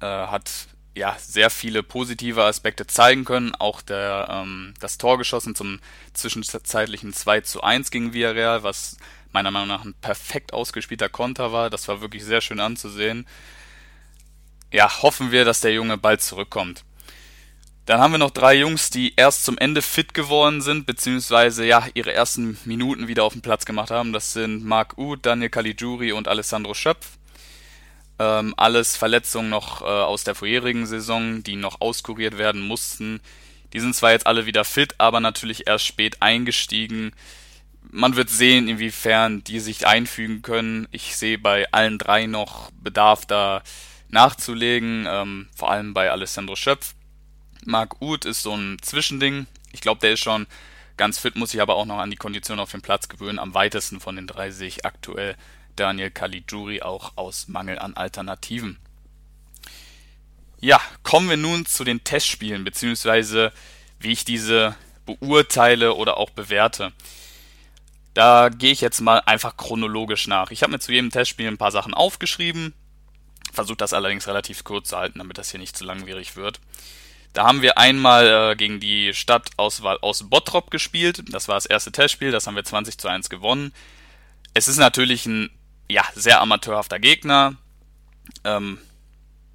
Äh, 0.00 0.06
hat 0.06 0.68
ja, 0.94 1.16
sehr 1.18 1.50
viele 1.50 1.82
positive 1.82 2.44
Aspekte 2.44 2.86
zeigen 2.86 3.24
können. 3.24 3.54
Auch 3.54 3.82
der, 3.82 4.28
ähm, 4.30 4.74
das 4.80 4.98
Tor 4.98 5.18
geschossen 5.18 5.54
zum 5.54 5.80
zwischenzeitlichen 6.12 7.12
2 7.12 7.40
zu 7.40 7.62
1 7.62 7.90
gegen 7.90 8.12
Villarreal, 8.12 8.62
was 8.62 8.96
meiner 9.32 9.50
Meinung 9.50 9.68
nach 9.68 9.84
ein 9.84 9.94
perfekt 9.94 10.52
ausgespielter 10.52 11.08
Konter 11.08 11.52
war. 11.52 11.68
Das 11.68 11.88
war 11.88 12.00
wirklich 12.00 12.24
sehr 12.24 12.40
schön 12.40 12.60
anzusehen. 12.60 13.26
Ja, 14.72 15.02
hoffen 15.02 15.32
wir, 15.32 15.44
dass 15.44 15.60
der 15.60 15.72
Junge 15.72 15.98
bald 15.98 16.22
zurückkommt. 16.22 16.84
Dann 17.86 18.00
haben 18.00 18.12
wir 18.12 18.18
noch 18.18 18.30
drei 18.30 18.54
Jungs, 18.54 18.88
die 18.88 19.12
erst 19.16 19.44
zum 19.44 19.58
Ende 19.58 19.82
fit 19.82 20.14
geworden 20.14 20.62
sind, 20.62 20.86
beziehungsweise 20.86 21.66
ja, 21.66 21.86
ihre 21.92 22.14
ersten 22.14 22.56
Minuten 22.64 23.08
wieder 23.08 23.24
auf 23.24 23.34
dem 23.34 23.42
Platz 23.42 23.66
gemacht 23.66 23.90
haben. 23.90 24.12
Das 24.12 24.32
sind 24.32 24.64
Marc 24.64 24.96
Uth, 24.96 25.26
Daniel 25.26 25.50
Caligiuri 25.50 26.12
und 26.12 26.26
Alessandro 26.26 26.72
Schöpf. 26.72 27.18
Ähm, 28.18 28.54
alles 28.56 28.96
Verletzungen 28.96 29.50
noch 29.50 29.82
äh, 29.82 29.84
aus 29.84 30.24
der 30.24 30.34
vorherigen 30.34 30.86
Saison, 30.86 31.42
die 31.42 31.56
noch 31.56 31.80
auskuriert 31.80 32.38
werden 32.38 32.60
mussten. 32.62 33.20
Die 33.72 33.80
sind 33.80 33.94
zwar 33.94 34.12
jetzt 34.12 34.26
alle 34.26 34.46
wieder 34.46 34.64
fit, 34.64 34.94
aber 34.98 35.18
natürlich 35.18 35.66
erst 35.66 35.84
spät 35.84 36.22
eingestiegen. 36.22 37.12
Man 37.90 38.14
wird 38.16 38.30
sehen, 38.30 38.68
inwiefern 38.68 39.42
die 39.42 39.58
sich 39.58 39.86
einfügen 39.86 40.42
können. 40.42 40.86
Ich 40.92 41.16
sehe 41.16 41.38
bei 41.38 41.66
allen 41.72 41.98
drei 41.98 42.26
noch 42.26 42.70
Bedarf 42.72 43.26
da 43.26 43.62
nachzulegen, 44.08 45.06
ähm, 45.08 45.48
vor 45.54 45.70
allem 45.70 45.92
bei 45.92 46.10
Alessandro 46.10 46.54
Schöpf. 46.54 46.94
Marc 47.64 48.00
Uth 48.00 48.24
ist 48.24 48.42
so 48.42 48.54
ein 48.54 48.78
Zwischending. 48.80 49.46
Ich 49.72 49.80
glaube, 49.80 50.00
der 50.00 50.12
ist 50.12 50.20
schon 50.20 50.46
ganz 50.96 51.18
fit, 51.18 51.34
muss 51.34 51.50
sich 51.50 51.60
aber 51.60 51.74
auch 51.74 51.86
noch 51.86 51.98
an 51.98 52.10
die 52.10 52.16
Kondition 52.16 52.60
auf 52.60 52.70
dem 52.70 52.82
Platz 52.82 53.08
gewöhnen. 53.08 53.40
Am 53.40 53.54
weitesten 53.54 54.00
von 54.00 54.14
den 54.14 54.28
drei 54.28 54.50
sehe 54.50 54.68
ich 54.68 54.86
aktuell 54.86 55.34
Daniel 55.76 56.10
Caligiuri 56.10 56.82
auch 56.82 57.12
aus 57.16 57.48
Mangel 57.48 57.78
an 57.78 57.94
Alternativen. 57.94 58.78
Ja, 60.60 60.80
kommen 61.02 61.28
wir 61.28 61.36
nun 61.36 61.66
zu 61.66 61.84
den 61.84 62.04
Testspielen, 62.04 62.64
beziehungsweise 62.64 63.52
wie 63.98 64.12
ich 64.12 64.24
diese 64.24 64.76
beurteile 65.04 65.94
oder 65.94 66.16
auch 66.16 66.30
bewerte. 66.30 66.92
Da 68.14 68.48
gehe 68.48 68.72
ich 68.72 68.80
jetzt 68.80 69.00
mal 69.00 69.20
einfach 69.26 69.56
chronologisch 69.56 70.26
nach. 70.26 70.50
Ich 70.50 70.62
habe 70.62 70.72
mir 70.72 70.78
zu 70.78 70.92
jedem 70.92 71.10
Testspiel 71.10 71.48
ein 71.48 71.58
paar 71.58 71.72
Sachen 71.72 71.94
aufgeschrieben, 71.94 72.72
versuche 73.52 73.76
das 73.76 73.92
allerdings 73.92 74.28
relativ 74.28 74.64
kurz 74.64 74.88
zu 74.88 74.96
halten, 74.96 75.18
damit 75.18 75.36
das 75.36 75.50
hier 75.50 75.60
nicht 75.60 75.76
zu 75.76 75.84
langwierig 75.84 76.36
wird. 76.36 76.60
Da 77.34 77.44
haben 77.44 77.62
wir 77.62 77.76
einmal 77.78 78.52
äh, 78.52 78.56
gegen 78.56 78.78
die 78.78 79.12
Stadtauswahl 79.12 79.98
aus 80.00 80.30
Bottrop 80.30 80.70
gespielt. 80.70 81.24
Das 81.30 81.48
war 81.48 81.56
das 81.56 81.66
erste 81.66 81.90
Testspiel, 81.90 82.30
das 82.30 82.46
haben 82.46 82.54
wir 82.54 82.64
20 82.64 82.96
zu 82.96 83.08
1 83.08 83.28
gewonnen. 83.28 83.72
Es 84.54 84.68
ist 84.68 84.76
natürlich 84.76 85.26
ein 85.26 85.50
ja, 85.94 86.04
sehr 86.14 86.40
amateurhafter 86.40 86.98
Gegner. 86.98 87.54
Ähm, 88.42 88.78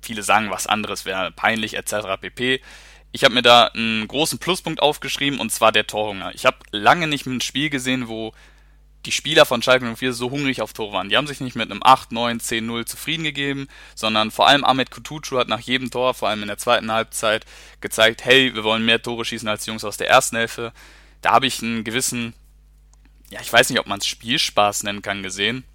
viele 0.01 0.23
sagen, 0.23 0.49
was 0.49 0.67
anderes 0.67 1.03
wäre 1.03 1.31
peinlich 1.31 1.75
etc. 1.75 2.17
pp. 2.19 2.61
Ich 3.11 3.23
habe 3.25 3.33
mir 3.33 3.41
da 3.41 3.65
einen 3.65 4.07
großen 4.07 4.39
Pluspunkt 4.39 4.81
aufgeschrieben 4.81 5.39
und 5.39 5.51
zwar 5.51 5.73
der 5.73 5.85
Torhunger. 5.85 6.33
Ich 6.33 6.45
habe 6.45 6.57
lange 6.71 7.07
nicht 7.07 7.25
ein 7.25 7.41
Spiel 7.41 7.69
gesehen, 7.69 8.07
wo 8.07 8.33
die 9.05 9.11
Spieler 9.11 9.45
von 9.45 9.61
Schalke 9.61 9.85
04 9.95 10.13
so 10.13 10.31
hungrig 10.31 10.61
auf 10.61 10.71
Tore 10.71 10.93
waren. 10.93 11.09
Die 11.09 11.17
haben 11.17 11.27
sich 11.27 11.41
nicht 11.41 11.55
mit 11.55 11.71
einem 11.71 11.81
8, 11.83 12.13
9, 12.13 12.39
10, 12.39 12.65
0 12.65 12.85
zufrieden 12.85 13.23
gegeben, 13.23 13.67
sondern 13.95 14.31
vor 14.31 14.47
allem 14.47 14.63
Ahmed 14.63 14.91
Kutucu 14.91 15.37
hat 15.37 15.47
nach 15.49 15.59
jedem 15.59 15.91
Tor, 15.91 16.13
vor 16.13 16.29
allem 16.29 16.41
in 16.41 16.47
der 16.47 16.57
zweiten 16.57 16.91
Halbzeit, 16.91 17.45
gezeigt, 17.81 18.23
hey, 18.23 18.53
wir 18.55 18.63
wollen 18.63 18.85
mehr 18.85 19.01
Tore 19.01 19.25
schießen 19.25 19.47
als 19.47 19.63
die 19.63 19.71
Jungs 19.71 19.83
aus 19.83 19.97
der 19.97 20.09
ersten 20.09 20.37
Hälfte. 20.37 20.71
Da 21.21 21.31
habe 21.31 21.47
ich 21.47 21.61
einen 21.61 21.83
gewissen, 21.83 22.33
ja, 23.29 23.41
ich 23.41 23.51
weiß 23.51 23.69
nicht, 23.69 23.79
ob 23.79 23.87
man 23.87 23.99
es 23.99 24.07
Spielspaß 24.07 24.83
nennen 24.83 25.01
kann, 25.01 25.23
gesehen. 25.23 25.65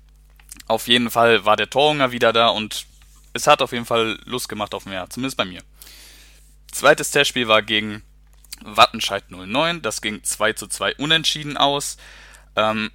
Auf 0.67 0.89
jeden 0.89 1.11
Fall 1.11 1.45
war 1.45 1.57
der 1.57 1.71
Torhunger 1.71 2.13
wieder 2.13 2.33
da 2.33 2.49
und 2.49 2.87
es 3.33 3.47
hat 3.47 3.63
auf 3.63 3.73
jeden 3.73 3.85
Fall 3.85 4.19
Lust 4.25 4.49
gemacht 4.49 4.75
auf 4.75 4.87
mehr, 4.87 5.09
zumindest 5.11 5.37
bei 5.37 5.45
mir. 5.45 5.61
Zweites 6.71 7.11
Testspiel 7.11 7.49
war 7.49 7.63
gegen 7.63 8.03
Wattenscheid 8.63 9.31
09. 9.31 9.83
Das 9.83 10.01
ging 10.01 10.23
2 10.23 10.55
zu 10.55 10.67
2 10.67 10.97
unentschieden 10.97 11.57
aus. 11.57 11.97
Ähm, 12.57 12.91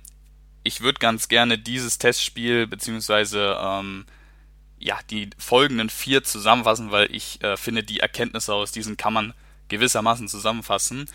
ich 0.63 0.81
würde 0.81 0.99
ganz 0.99 1.27
gerne 1.27 1.57
dieses 1.57 1.97
Testspiel 1.97 2.67
beziehungsweise 2.67 3.57
ähm, 3.61 4.05
ja, 4.79 4.97
die 5.09 5.29
folgenden 5.37 5.89
vier 5.89 6.23
zusammenfassen, 6.23 6.91
weil 6.91 7.13
ich 7.13 7.43
äh, 7.43 7.57
finde, 7.57 7.83
die 7.83 7.99
Erkenntnisse 7.99 8.53
aus 8.53 8.71
diesen 8.71 8.97
kann 8.97 9.13
man 9.13 9.33
gewissermaßen 9.67 10.27
zusammenfassen. 10.27 11.09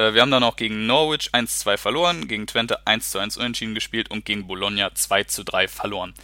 Äh, 0.00 0.14
wir 0.14 0.22
haben 0.22 0.30
dann 0.30 0.44
auch 0.44 0.56
gegen 0.56 0.86
Norwich 0.86 1.30
1-2 1.32 1.76
verloren, 1.76 2.26
gegen 2.26 2.46
Twente 2.46 2.86
1-1 2.86 3.38
unentschieden 3.38 3.74
gespielt 3.74 4.10
und 4.10 4.24
gegen 4.24 4.46
Bologna 4.46 4.88
2-3 4.88 5.68
verloren. 5.68 6.14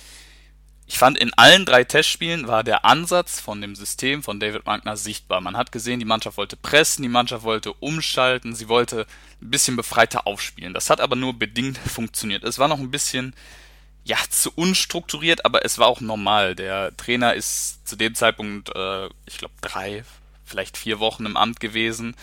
Ich 0.88 0.98
fand, 0.98 1.18
in 1.18 1.34
allen 1.34 1.64
drei 1.64 1.82
Testspielen 1.82 2.46
war 2.46 2.62
der 2.62 2.84
Ansatz 2.84 3.40
von 3.40 3.60
dem 3.60 3.74
System 3.74 4.22
von 4.22 4.38
David 4.38 4.66
Wagner 4.66 4.96
sichtbar. 4.96 5.40
Man 5.40 5.56
hat 5.56 5.72
gesehen, 5.72 5.98
die 5.98 6.06
Mannschaft 6.06 6.36
wollte 6.36 6.56
pressen, 6.56 7.02
die 7.02 7.08
Mannschaft 7.08 7.42
wollte 7.42 7.72
umschalten, 7.72 8.54
sie 8.54 8.68
wollte 8.68 9.06
ein 9.42 9.50
bisschen 9.50 9.74
befreiter 9.74 10.28
aufspielen. 10.28 10.74
Das 10.74 10.88
hat 10.88 11.00
aber 11.00 11.16
nur 11.16 11.34
bedingt 11.34 11.76
funktioniert. 11.86 12.44
Es 12.44 12.58
war 12.58 12.68
noch 12.68 12.78
ein 12.78 12.92
bisschen, 12.92 13.34
ja, 14.04 14.16
zu 14.30 14.52
unstrukturiert, 14.54 15.44
aber 15.44 15.64
es 15.64 15.78
war 15.78 15.88
auch 15.88 16.00
normal. 16.00 16.54
Der 16.54 16.96
Trainer 16.96 17.34
ist 17.34 17.86
zu 17.86 17.96
dem 17.96 18.14
Zeitpunkt, 18.14 18.74
äh, 18.76 19.06
ich 19.26 19.38
glaube, 19.38 19.54
drei, 19.60 20.04
vielleicht 20.44 20.76
vier 20.76 21.00
Wochen 21.00 21.26
im 21.26 21.36
Amt 21.36 21.58
gewesen. 21.58 22.14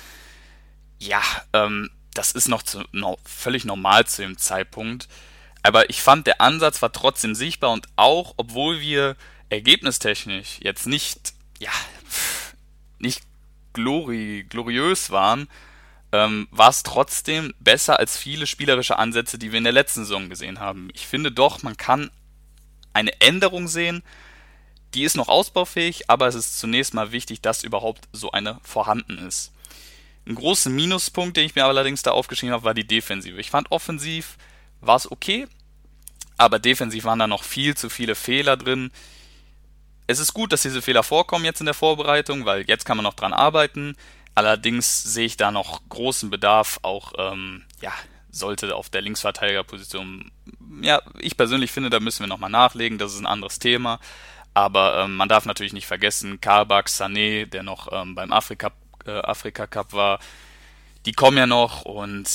Ja, 1.03 1.21
ähm, 1.51 1.89
das 2.13 2.31
ist 2.31 2.47
noch, 2.47 2.63
zu, 2.63 2.83
noch 2.93 3.17
völlig 3.25 3.65
normal 3.65 4.07
zu 4.07 4.21
dem 4.21 4.37
Zeitpunkt. 4.37 5.09
Aber 5.61 5.89
ich 5.89 6.01
fand, 6.01 6.27
der 6.27 6.39
Ansatz 6.39 6.81
war 6.81 6.91
trotzdem 6.91 7.35
sichtbar 7.35 7.71
und 7.71 7.87
auch, 7.95 8.33
obwohl 8.37 8.79
wir 8.79 9.15
ergebnistechnisch 9.49 10.59
jetzt 10.61 10.87
nicht, 10.87 11.33
ja, 11.59 11.71
nicht 12.99 13.21
glori 13.73 14.45
gloriös 14.47 15.09
waren, 15.09 15.49
ähm, 16.13 16.47
war 16.51 16.69
es 16.69 16.83
trotzdem 16.83 17.53
besser 17.59 17.99
als 17.99 18.17
viele 18.17 18.47
spielerische 18.47 18.97
Ansätze, 18.97 19.37
die 19.37 19.51
wir 19.51 19.57
in 19.57 19.63
der 19.63 19.73
letzten 19.73 20.05
Saison 20.05 20.29
gesehen 20.29 20.59
haben. 20.59 20.89
Ich 20.93 21.07
finde 21.07 21.31
doch, 21.31 21.63
man 21.63 21.75
kann 21.75 22.11
eine 22.93 23.19
Änderung 23.19 23.67
sehen, 23.67 24.03
die 24.93 25.03
ist 25.03 25.17
noch 25.17 25.27
ausbaufähig, 25.27 26.09
aber 26.09 26.27
es 26.27 26.35
ist 26.35 26.59
zunächst 26.59 26.93
mal 26.93 27.11
wichtig, 27.11 27.41
dass 27.41 27.63
überhaupt 27.63 28.07
so 28.13 28.31
eine 28.31 28.59
vorhanden 28.63 29.17
ist. 29.17 29.52
Ein 30.25 30.35
großer 30.35 30.69
Minuspunkt, 30.69 31.37
den 31.37 31.45
ich 31.45 31.55
mir 31.55 31.65
allerdings 31.65 32.01
da 32.01 32.11
aufgeschrieben 32.11 32.53
habe, 32.53 32.63
war 32.63 32.73
die 32.73 32.87
Defensive. 32.87 33.39
Ich 33.39 33.49
fand 33.49 33.71
offensiv 33.71 34.37
war 34.85 34.95
es 34.95 35.11
okay, 35.11 35.47
aber 36.37 36.59
defensiv 36.59 37.05
waren 37.05 37.19
da 37.19 37.27
noch 37.27 37.43
viel 37.43 37.75
zu 37.75 37.89
viele 37.89 38.15
Fehler 38.15 38.57
drin. 38.57 38.91
Es 40.07 40.19
ist 40.19 40.33
gut, 40.33 40.51
dass 40.51 40.61
diese 40.61 40.81
Fehler 40.81 41.03
vorkommen 41.03 41.45
jetzt 41.45 41.61
in 41.61 41.65
der 41.65 41.73
Vorbereitung, 41.73 42.45
weil 42.45 42.65
jetzt 42.67 42.85
kann 42.85 42.97
man 42.97 43.05
noch 43.05 43.13
dran 43.13 43.33
arbeiten. 43.33 43.95
Allerdings 44.35 45.03
sehe 45.03 45.25
ich 45.25 45.37
da 45.37 45.51
noch 45.51 45.81
großen 45.89 46.29
Bedarf, 46.29 46.79
auch 46.81 47.13
ähm, 47.17 47.63
ja, 47.81 47.93
sollte 48.31 48.75
auf 48.75 48.89
der 48.89 49.01
Linksverteidigerposition, 49.01 50.31
ja, 50.81 51.01
ich 51.19 51.37
persönlich 51.37 51.71
finde, 51.71 51.89
da 51.89 51.99
müssen 51.99 52.21
wir 52.21 52.27
nochmal 52.27 52.49
nachlegen, 52.49 52.97
das 52.97 53.13
ist 53.13 53.19
ein 53.19 53.27
anderes 53.27 53.59
Thema. 53.59 53.99
Aber 54.55 55.03
ähm, 55.03 55.15
man 55.15 55.29
darf 55.29 55.45
natürlich 55.45 55.73
nicht 55.73 55.87
vergessen, 55.87 56.41
Kabak, 56.41 56.87
Sané, 56.87 57.45
der 57.45 57.63
noch 57.63 57.91
ähm, 57.91 58.15
beim 58.15 58.31
Afrika, 58.31 58.71
äh, 59.05 59.11
Afrika 59.11 59.67
Cup 59.67 59.93
war, 59.93 60.19
die 61.05 61.13
kommen 61.13 61.37
ja 61.37 61.47
noch 61.47 61.83
und 61.83 62.27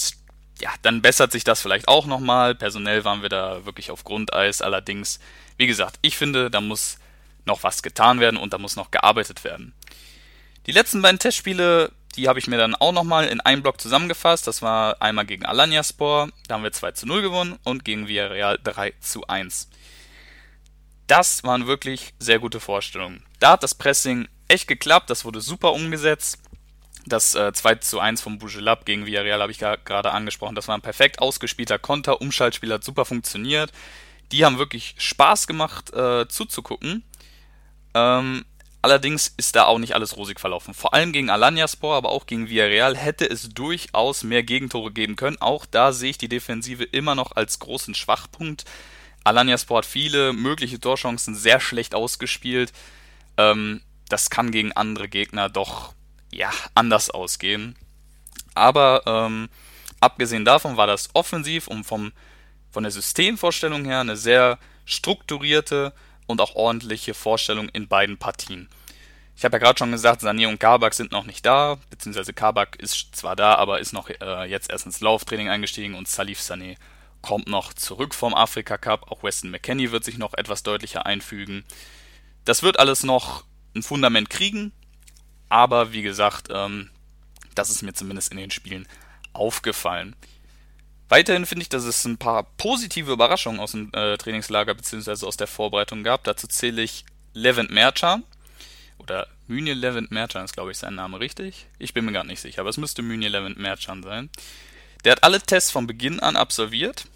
ja, 0.60 0.70
dann 0.82 1.02
bessert 1.02 1.32
sich 1.32 1.44
das 1.44 1.62
vielleicht 1.62 1.88
auch 1.88 2.06
nochmal. 2.06 2.54
Personell 2.54 3.04
waren 3.04 3.22
wir 3.22 3.28
da 3.28 3.64
wirklich 3.64 3.90
auf 3.90 4.04
Grundeis. 4.04 4.60
Allerdings, 4.60 5.20
wie 5.56 5.66
gesagt, 5.66 5.98
ich 6.02 6.16
finde, 6.16 6.50
da 6.50 6.60
muss 6.60 6.98
noch 7.44 7.62
was 7.62 7.82
getan 7.82 8.20
werden 8.20 8.36
und 8.36 8.52
da 8.52 8.58
muss 8.58 8.76
noch 8.76 8.90
gearbeitet 8.90 9.44
werden. 9.44 9.74
Die 10.66 10.72
letzten 10.72 11.00
beiden 11.00 11.18
Testspiele, 11.18 11.92
die 12.16 12.28
habe 12.28 12.38
ich 12.38 12.46
mir 12.46 12.58
dann 12.58 12.74
auch 12.74 12.92
nochmal 12.92 13.26
in 13.28 13.40
einem 13.40 13.62
Block 13.62 13.80
zusammengefasst. 13.80 14.46
Das 14.46 14.60
war 14.60 15.00
einmal 15.00 15.26
gegen 15.26 15.46
Alanyaspor, 15.46 16.28
da 16.46 16.54
haben 16.54 16.62
wir 16.62 16.72
2 16.72 16.92
zu 16.92 17.06
0 17.06 17.22
gewonnen 17.22 17.58
und 17.64 17.84
gegen 17.84 18.08
Villarreal 18.08 18.58
3 18.62 18.92
zu 19.00 19.26
1. 19.26 19.70
Das 21.06 21.42
waren 21.44 21.66
wirklich 21.66 22.12
sehr 22.18 22.38
gute 22.38 22.60
Vorstellungen. 22.60 23.24
Da 23.40 23.52
hat 23.52 23.62
das 23.62 23.74
Pressing 23.74 24.28
echt 24.46 24.68
geklappt, 24.68 25.08
das 25.08 25.24
wurde 25.24 25.40
super 25.40 25.72
umgesetzt. 25.72 26.38
Das 27.08 27.34
äh, 27.34 27.52
2 27.52 27.76
zu 27.76 28.00
1 28.00 28.20
vom 28.20 28.38
Bougelab 28.38 28.84
gegen 28.84 29.06
Villarreal 29.06 29.40
habe 29.40 29.52
ich 29.52 29.58
gerade 29.58 30.10
angesprochen. 30.10 30.54
Das 30.54 30.68
war 30.68 30.76
ein 30.76 30.82
perfekt 30.82 31.20
ausgespielter 31.20 31.78
Konter. 31.78 32.20
Umschaltspiel 32.20 32.72
hat 32.72 32.84
super 32.84 33.04
funktioniert. 33.04 33.72
Die 34.32 34.44
haben 34.44 34.58
wirklich 34.58 34.94
Spaß 34.98 35.46
gemacht 35.46 35.92
äh, 35.94 36.28
zuzugucken. 36.28 37.02
Ähm, 37.94 38.44
allerdings 38.82 39.32
ist 39.36 39.56
da 39.56 39.64
auch 39.64 39.78
nicht 39.78 39.94
alles 39.94 40.16
rosig 40.16 40.38
verlaufen. 40.38 40.74
Vor 40.74 40.94
allem 40.94 41.12
gegen 41.12 41.30
Alanyaspor, 41.30 41.96
aber 41.96 42.10
auch 42.10 42.26
gegen 42.26 42.48
Villarreal 42.48 42.96
hätte 42.96 43.28
es 43.28 43.48
durchaus 43.48 44.22
mehr 44.22 44.42
Gegentore 44.42 44.92
geben 44.92 45.16
können. 45.16 45.40
Auch 45.40 45.66
da 45.66 45.92
sehe 45.92 46.10
ich 46.10 46.18
die 46.18 46.28
Defensive 46.28 46.84
immer 46.84 47.14
noch 47.14 47.32
als 47.32 47.58
großen 47.58 47.94
Schwachpunkt. 47.94 48.64
Alanyaspor 49.24 49.78
hat 49.78 49.86
viele 49.86 50.32
mögliche 50.32 50.80
Torchancen 50.80 51.34
sehr 51.34 51.60
schlecht 51.60 51.94
ausgespielt. 51.94 52.72
Ähm, 53.36 53.82
das 54.08 54.30
kann 54.30 54.50
gegen 54.50 54.72
andere 54.72 55.08
Gegner 55.08 55.48
doch 55.48 55.94
ja, 56.30 56.50
anders 56.74 57.10
ausgehen. 57.10 57.76
Aber 58.54 59.02
ähm, 59.06 59.48
abgesehen 60.00 60.44
davon 60.44 60.76
war 60.76 60.86
das 60.86 61.10
offensiv 61.14 61.68
und 61.68 61.84
vom, 61.84 62.12
von 62.70 62.82
der 62.82 62.92
Systemvorstellung 62.92 63.84
her 63.84 64.00
eine 64.00 64.16
sehr 64.16 64.58
strukturierte 64.84 65.92
und 66.26 66.40
auch 66.40 66.54
ordentliche 66.54 67.14
Vorstellung 67.14 67.68
in 67.70 67.88
beiden 67.88 68.18
Partien. 68.18 68.68
Ich 69.36 69.44
habe 69.44 69.56
ja 69.56 69.58
gerade 69.60 69.78
schon 69.78 69.92
gesagt, 69.92 70.22
Sané 70.22 70.48
und 70.48 70.58
Kabak 70.58 70.94
sind 70.94 71.12
noch 71.12 71.24
nicht 71.24 71.46
da, 71.46 71.78
beziehungsweise 71.90 72.32
Kabak 72.32 72.76
ist 72.76 73.14
zwar 73.14 73.36
da, 73.36 73.54
aber 73.54 73.78
ist 73.78 73.92
noch 73.92 74.10
äh, 74.10 74.44
jetzt 74.46 74.68
erst 74.68 74.86
ins 74.86 75.00
Lauftraining 75.00 75.48
eingestiegen 75.48 75.94
und 75.94 76.08
Salif 76.08 76.40
Sané 76.40 76.76
kommt 77.22 77.46
noch 77.46 77.72
zurück 77.72 78.14
vom 78.14 78.34
Afrika 78.34 78.78
Cup. 78.78 79.12
Auch 79.12 79.22
Weston 79.22 79.50
McKenney 79.50 79.92
wird 79.92 80.04
sich 80.04 80.18
noch 80.18 80.34
etwas 80.34 80.64
deutlicher 80.64 81.06
einfügen. 81.06 81.64
Das 82.44 82.62
wird 82.62 82.78
alles 82.78 83.04
noch 83.04 83.44
ein 83.76 83.82
Fundament 83.82 84.28
kriegen, 84.28 84.72
aber 85.48 85.92
wie 85.92 86.02
gesagt, 86.02 86.48
ähm, 86.50 86.90
das 87.54 87.70
ist 87.70 87.82
mir 87.82 87.94
zumindest 87.94 88.30
in 88.30 88.38
den 88.38 88.50
Spielen 88.50 88.86
aufgefallen. 89.32 90.14
Weiterhin 91.08 91.46
finde 91.46 91.62
ich, 91.62 91.68
dass 91.68 91.84
es 91.84 92.04
ein 92.04 92.18
paar 92.18 92.44
positive 92.56 93.12
Überraschungen 93.12 93.60
aus 93.60 93.72
dem 93.72 93.90
äh, 93.94 94.18
Trainingslager 94.18 94.74
bzw. 94.74 95.26
aus 95.26 95.36
der 95.36 95.46
Vorbereitung 95.46 96.02
gab. 96.02 96.24
Dazu 96.24 96.46
zähle 96.46 96.82
ich 96.82 97.04
Levent 97.32 97.70
Mercan. 97.70 98.24
Oder 98.98 99.26
Münje 99.46 99.72
Levent 99.72 100.10
Mercan 100.10 100.44
ist, 100.44 100.52
glaube 100.52 100.70
ich, 100.70 100.78
sein 100.78 100.94
Name 100.94 101.20
richtig. 101.20 101.66
Ich 101.78 101.94
bin 101.94 102.04
mir 102.04 102.12
gar 102.12 102.24
nicht 102.24 102.40
sicher, 102.40 102.60
aber 102.60 102.70
es 102.70 102.76
müsste 102.76 103.00
Münje 103.00 103.28
Levent 103.28 103.58
Mercan 103.58 104.02
sein. 104.02 104.28
Der 105.04 105.12
hat 105.12 105.24
alle 105.24 105.40
Tests 105.40 105.70
von 105.70 105.86
Beginn 105.86 106.20
an 106.20 106.36
absolviert. 106.36 107.06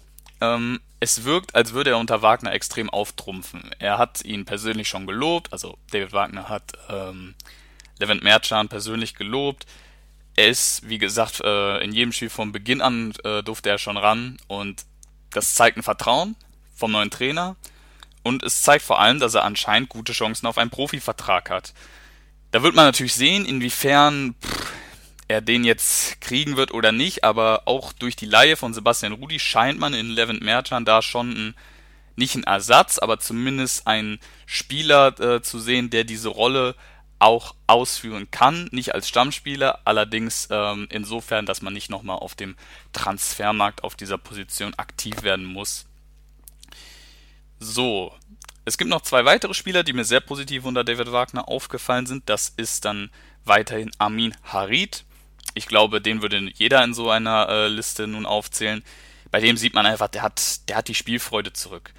Ähm, 0.41 0.79
es 0.99 1.25
wirkt, 1.25 1.53
als 1.53 1.73
würde 1.73 1.91
er 1.91 1.97
unter 1.97 2.21
Wagner 2.21 2.53
extrem 2.53 2.89
auftrumpfen. 2.89 3.69
Er 3.77 3.97
hat 3.97 4.23
ihn 4.23 4.45
persönlich 4.45 4.87
schon 4.87 5.05
gelobt, 5.05 5.51
also 5.51 5.77
David 5.91 6.13
Wagner 6.13 6.49
hat 6.49 6.71
ähm, 6.89 7.35
Levent 8.03 8.23
Merchan 8.23 8.67
persönlich 8.67 9.15
gelobt. 9.15 9.65
Er 10.35 10.47
ist, 10.47 10.87
wie 10.89 10.97
gesagt, 10.97 11.39
äh, 11.41 11.77
in 11.83 11.93
jedem 11.93 12.11
Spiel 12.11 12.29
von 12.29 12.51
Beginn 12.51 12.81
an 12.81 13.13
äh, 13.23 13.41
durfte 13.43 13.69
er 13.69 13.77
schon 13.77 13.97
ran 13.97 14.37
und 14.47 14.85
das 15.29 15.55
zeigt 15.55 15.77
ein 15.77 15.83
Vertrauen 15.83 16.35
vom 16.75 16.91
neuen 16.91 17.11
Trainer 17.11 17.55
und 18.23 18.43
es 18.43 18.61
zeigt 18.61 18.83
vor 18.83 18.99
allem, 18.99 19.19
dass 19.19 19.35
er 19.35 19.45
anscheinend 19.45 19.89
gute 19.89 20.11
Chancen 20.11 20.47
auf 20.47 20.57
einen 20.57 20.69
Profivertrag 20.69 21.49
hat. 21.49 21.73
Da 22.51 22.61
wird 22.61 22.75
man 22.75 22.85
natürlich 22.85 23.15
sehen, 23.15 23.45
inwiefern 23.45 24.35
pff, 24.43 24.73
er 25.27 25.41
den 25.41 25.63
jetzt 25.63 26.19
kriegen 26.19 26.57
wird 26.57 26.73
oder 26.73 26.91
nicht, 26.91 27.23
aber 27.23 27.63
auch 27.65 27.93
durch 27.93 28.15
die 28.15 28.25
Laie 28.25 28.57
von 28.57 28.73
Sebastian 28.73 29.13
Rudi 29.13 29.39
scheint 29.39 29.79
man 29.79 29.93
in 29.93 30.09
Levent 30.09 30.41
Merchan 30.41 30.85
da 30.85 31.01
schon 31.01 31.31
ein, 31.31 31.55
nicht 32.15 32.35
ein 32.35 32.43
Ersatz, 32.43 32.99
aber 32.99 33.19
zumindest 33.19 33.87
ein 33.87 34.19
Spieler 34.45 35.19
äh, 35.19 35.41
zu 35.41 35.59
sehen, 35.59 35.89
der 35.89 36.03
diese 36.03 36.29
Rolle 36.29 36.75
auch 37.23 37.55
ausführen 37.67 38.29
kann, 38.31 38.67
nicht 38.71 38.93
als 38.93 39.07
Stammspieler, 39.07 39.79
allerdings 39.85 40.49
ähm, 40.51 40.87
insofern, 40.89 41.45
dass 41.45 41.61
man 41.61 41.71
nicht 41.71 41.89
nochmal 41.89 42.17
auf 42.17 42.35
dem 42.35 42.57
Transfermarkt 42.91 43.85
auf 43.85 43.95
dieser 43.95 44.17
Position 44.17 44.73
aktiv 44.73 45.23
werden 45.23 45.45
muss. 45.45 45.85
So, 47.59 48.13
es 48.65 48.77
gibt 48.77 48.89
noch 48.89 49.01
zwei 49.01 49.23
weitere 49.23 49.53
Spieler, 49.53 49.83
die 49.83 49.93
mir 49.93 50.03
sehr 50.03 50.19
positiv 50.19 50.65
unter 50.65 50.83
David 50.83 51.13
Wagner 51.13 51.47
aufgefallen 51.47 52.07
sind. 52.07 52.27
Das 52.27 52.49
ist 52.49 52.83
dann 52.83 53.09
weiterhin 53.45 53.91
Amin 53.99 54.35
Harid. 54.43 55.05
Ich 55.53 55.67
glaube, 55.67 56.01
den 56.01 56.21
würde 56.21 56.51
jeder 56.55 56.83
in 56.83 56.93
so 56.93 57.09
einer 57.09 57.47
äh, 57.47 57.67
Liste 57.69 58.05
nun 58.05 58.25
aufzählen. 58.25 58.83
Bei 59.31 59.39
dem 59.39 59.55
sieht 59.55 59.75
man 59.75 59.85
einfach, 59.85 60.09
der 60.09 60.23
hat, 60.23 60.67
der 60.67 60.75
hat 60.75 60.89
die 60.89 60.95
Spielfreude 60.95 61.53
zurück. 61.53 61.93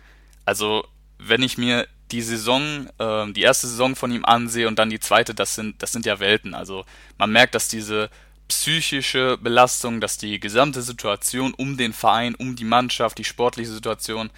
Also, 0.45 0.87
wenn 1.17 1.43
ich 1.43 1.57
mir 1.57 1.89
die 2.11 2.23
Saison, 2.23 2.89
äh, 2.99 3.33
die 3.33 3.43
erste 3.43 3.67
Saison 3.67 3.97
von 3.97 4.13
ihm 4.13 4.25
ansehe 4.25 4.69
und 4.69 4.79
dann 4.79 4.91
die 4.91 5.01
zweite, 5.01 5.35
das 5.35 5.55
sind, 5.55 5.83
das 5.83 5.93
sind 5.93 6.07
ja 6.07 6.21
Welten. 6.21 6.55
Also 6.55 6.85
man 7.19 7.31
merkt, 7.33 7.55
dass 7.55 7.69
diese 7.69 8.11
psychische 8.49 9.39
Belastung, 9.39 10.01
dass 10.01 10.19
die 10.19 10.39
gesamte 10.39 10.83
Situation 10.83 11.55
um 11.55 11.77
den 11.77 11.93
Verein, 11.93 12.35
um 12.35 12.57
die 12.57 12.65
Mannschaft, 12.65 13.19
die 13.19 13.25
sportliche 13.25 13.71
Situation, 13.71 14.31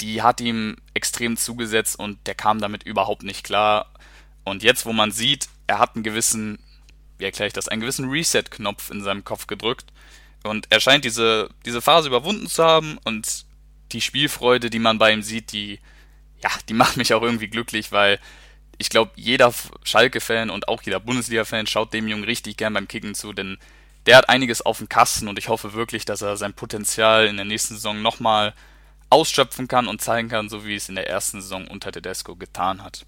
die 0.00 0.22
hat 0.22 0.40
ihm 0.40 0.76
extrem 0.94 1.36
zugesetzt 1.36 1.98
und 1.98 2.18
der 2.26 2.34
kam 2.34 2.60
damit 2.60 2.82
überhaupt 2.84 3.22
nicht 3.22 3.44
klar. 3.44 3.92
Und 4.44 4.62
jetzt, 4.62 4.86
wo 4.86 4.92
man 4.92 5.10
sieht, 5.10 5.48
er 5.66 5.78
hat 5.78 5.96
einen 5.96 6.04
gewissen, 6.04 6.58
wie 7.18 7.24
erkläre 7.24 7.48
ich 7.48 7.52
das, 7.52 7.68
einen 7.68 7.80
gewissen 7.80 8.08
Reset-Knopf 8.08 8.90
in 8.90 9.02
seinem 9.02 9.24
Kopf 9.24 9.46
gedrückt. 9.46 9.86
Und 10.44 10.66
er 10.70 10.80
scheint 10.80 11.04
diese, 11.04 11.50
diese 11.64 11.82
Phase 11.82 12.08
überwunden 12.08 12.46
zu 12.46 12.62
haben 12.62 12.98
und 13.04 13.46
die 13.92 14.00
Spielfreude, 14.00 14.70
die 14.70 14.78
man 14.78 14.98
bei 14.98 15.12
ihm 15.12 15.22
sieht, 15.22 15.52
die, 15.52 15.80
ja, 16.46 16.58
die 16.68 16.74
macht 16.74 16.96
mich 16.96 17.12
auch 17.12 17.22
irgendwie 17.22 17.48
glücklich, 17.48 17.90
weil 17.90 18.20
ich 18.78 18.88
glaube, 18.88 19.10
jeder 19.16 19.52
Schalke-Fan 19.82 20.50
und 20.50 20.68
auch 20.68 20.82
jeder 20.82 21.00
Bundesliga-Fan 21.00 21.66
schaut 21.66 21.92
dem 21.92 22.06
Jungen 22.06 22.24
richtig 22.24 22.56
gern 22.56 22.74
beim 22.74 22.86
Kicken 22.86 23.14
zu, 23.14 23.32
denn 23.32 23.58
der 24.06 24.16
hat 24.16 24.28
einiges 24.28 24.62
auf 24.62 24.78
dem 24.78 24.88
Kasten 24.88 25.26
und 25.26 25.38
ich 25.38 25.48
hoffe 25.48 25.72
wirklich, 25.72 26.04
dass 26.04 26.22
er 26.22 26.36
sein 26.36 26.54
Potenzial 26.54 27.26
in 27.26 27.36
der 27.36 27.44
nächsten 27.44 27.74
Saison 27.74 28.00
nochmal 28.00 28.54
ausschöpfen 29.10 29.66
kann 29.66 29.88
und 29.88 30.00
zeigen 30.00 30.28
kann, 30.28 30.48
so 30.48 30.64
wie 30.64 30.76
es 30.76 30.88
in 30.88 30.94
der 30.94 31.08
ersten 31.08 31.40
Saison 31.40 31.66
unter 31.66 31.90
Tedesco 31.90 32.36
getan 32.36 32.82
hat. 32.82 33.04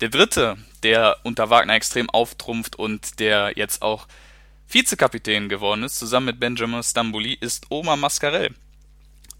Der 0.00 0.10
dritte, 0.10 0.58
der 0.82 1.16
unter 1.22 1.48
Wagner 1.48 1.74
extrem 1.74 2.10
auftrumpft 2.10 2.76
und 2.76 3.18
der 3.18 3.52
jetzt 3.56 3.80
auch 3.80 4.06
Vizekapitän 4.68 5.48
geworden 5.48 5.84
ist, 5.84 5.98
zusammen 5.98 6.26
mit 6.26 6.40
Benjamin 6.40 6.82
Stambouli, 6.82 7.32
ist 7.40 7.70
Omar 7.70 7.96
Mascarell. 7.96 8.54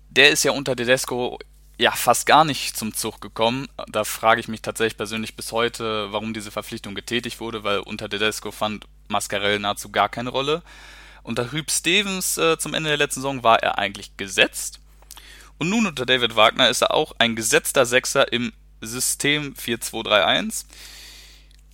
Der 0.08 0.30
ist 0.30 0.44
ja 0.44 0.52
unter 0.52 0.74
Tedesco 0.74 1.38
ja 1.78 1.92
fast 1.92 2.26
gar 2.26 2.44
nicht 2.44 2.76
zum 2.76 2.92
Zug 2.92 3.20
gekommen. 3.20 3.68
Da 3.86 4.04
frage 4.04 4.40
ich 4.40 4.48
mich 4.48 4.62
tatsächlich 4.62 4.96
persönlich 4.96 5.36
bis 5.36 5.52
heute, 5.52 6.12
warum 6.12 6.34
diese 6.34 6.50
Verpflichtung 6.50 6.94
getätigt 6.94 7.40
wurde, 7.40 7.64
weil 7.64 7.78
unter 7.78 8.08
Tedesco 8.08 8.50
fand 8.50 8.84
Mascarell 9.06 9.58
nahezu 9.60 9.90
gar 9.90 10.08
keine 10.08 10.30
Rolle. 10.30 10.62
Unter 11.22 11.52
Hüb 11.52 11.70
Stevens 11.70 12.36
äh, 12.36 12.58
zum 12.58 12.74
Ende 12.74 12.90
der 12.90 12.98
letzten 12.98 13.20
Saison 13.20 13.42
war 13.42 13.62
er 13.62 13.78
eigentlich 13.78 14.16
gesetzt. 14.16 14.80
Und 15.58 15.70
nun 15.70 15.86
unter 15.86 16.04
David 16.04 16.36
Wagner 16.36 16.68
ist 16.68 16.82
er 16.82 16.94
auch 16.94 17.14
ein 17.18 17.36
gesetzter 17.36 17.86
Sechser 17.86 18.32
im 18.32 18.52
System 18.80 19.54
4-2-3-1. 19.54 20.64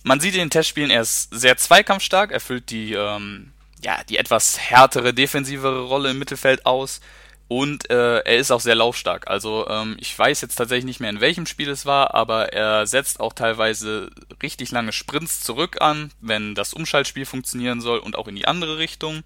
Man 0.03 0.19
sieht 0.19 0.33
in 0.33 0.39
den 0.39 0.49
Testspielen, 0.49 0.91
er 0.91 1.01
ist 1.01 1.33
sehr 1.33 1.57
zweikampfstark, 1.57 2.31
erfüllt 2.31 2.69
die, 2.69 2.93
ähm, 2.93 3.53
ja, 3.83 4.03
die 4.03 4.17
etwas 4.17 4.59
härtere, 4.59 5.13
defensivere 5.13 5.81
Rolle 5.81 6.11
im 6.11 6.19
Mittelfeld 6.19 6.65
aus. 6.65 7.01
Und 7.47 7.91
äh, 7.91 8.19
er 8.19 8.37
ist 8.37 8.51
auch 8.51 8.59
sehr 8.59 8.75
laufstark. 8.75 9.27
Also 9.27 9.67
ähm, 9.69 9.97
ich 9.99 10.17
weiß 10.17 10.41
jetzt 10.41 10.55
tatsächlich 10.55 10.85
nicht 10.85 10.99
mehr, 10.99 11.11
in 11.11 11.21
welchem 11.21 11.45
Spiel 11.45 11.69
es 11.69 11.85
war, 11.85 12.15
aber 12.15 12.53
er 12.53 12.87
setzt 12.87 13.19
auch 13.19 13.33
teilweise 13.33 14.09
richtig 14.41 14.71
lange 14.71 14.91
Sprints 14.91 15.41
zurück 15.41 15.79
an, 15.79 16.11
wenn 16.21 16.55
das 16.55 16.73
Umschaltspiel 16.73 17.25
funktionieren 17.25 17.81
soll 17.81 17.99
und 17.99 18.15
auch 18.15 18.27
in 18.27 18.35
die 18.35 18.47
andere 18.47 18.79
Richtung. 18.79 19.23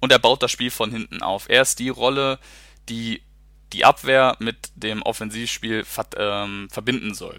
Und 0.00 0.10
er 0.10 0.18
baut 0.18 0.42
das 0.42 0.50
Spiel 0.50 0.70
von 0.70 0.90
hinten 0.90 1.22
auf. 1.22 1.48
Er 1.48 1.62
ist 1.62 1.78
die 1.78 1.90
Rolle, 1.90 2.40
die 2.88 3.22
die 3.72 3.84
Abwehr 3.84 4.36
mit 4.38 4.70
dem 4.74 5.02
Offensivspiel 5.02 5.84
ver 5.84 6.06
ähm, 6.16 6.68
verbinden 6.70 7.14
soll. 7.14 7.38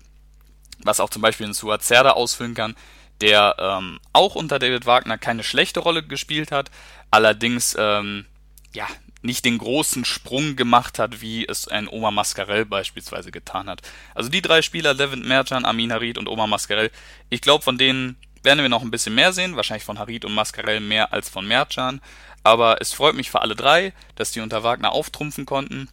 Was 0.84 1.00
auch 1.00 1.10
zum 1.10 1.22
Beispiel 1.22 1.48
ein 1.48 1.54
Suazerda 1.54 2.12
ausfüllen 2.12 2.54
kann, 2.54 2.76
der 3.22 3.56
ähm, 3.60 4.00
auch 4.14 4.36
unter 4.36 4.60
David 4.60 4.86
Wagner 4.86 5.18
keine 5.18 5.44
schlechte 5.44 5.80
Rolle 5.80 6.04
gespielt 6.04 6.52
hat, 6.52 6.72
allerdings 7.12 7.76
ähm, 7.80 8.26
ja 8.74 8.88
nicht 9.26 9.46
den 9.46 9.58
großen 9.58 10.06
Sprung 10.06 10.56
gemacht 10.56 11.00
hat, 11.00 11.22
wie 11.22 11.46
es 11.46 11.68
ein 11.68 11.88
Omar 11.88 12.12
Mascarell 12.12 12.66
beispielsweise 12.66 13.32
getan 13.32 13.70
hat. 13.70 13.82
Also 14.14 14.30
die 14.30 14.42
drei 14.42 14.62
Spieler, 14.62 14.94
Levin 14.94 15.28
Mercan, 15.28 15.66
Amin 15.66 15.92
Harid 15.92 16.18
und 16.18 16.30
Omar 16.30 16.48
Mascarell, 16.48 16.92
ich 17.30 17.42
glaube, 17.42 17.64
von 17.64 17.78
denen 17.78 18.18
werden 18.44 18.62
wir 18.62 18.70
noch 18.70 18.84
ein 18.84 18.92
bisschen 18.92 19.16
mehr 19.16 19.34
sehen, 19.34 19.56
wahrscheinlich 19.56 19.84
von 19.84 20.00
Harid 20.00 20.24
und 20.26 20.34
Mascarell 20.34 20.80
mehr 20.80 21.12
als 21.12 21.30
von 21.30 21.48
Mercan. 21.48 22.00
Aber 22.44 22.80
es 22.80 22.94
freut 22.94 23.16
mich 23.16 23.32
für 23.32 23.42
alle 23.42 23.56
drei, 23.56 23.94
dass 24.16 24.32
die 24.32 24.42
unter 24.42 24.64
Wagner 24.64 24.92
auftrumpfen 24.92 25.46
konnten 25.46 25.90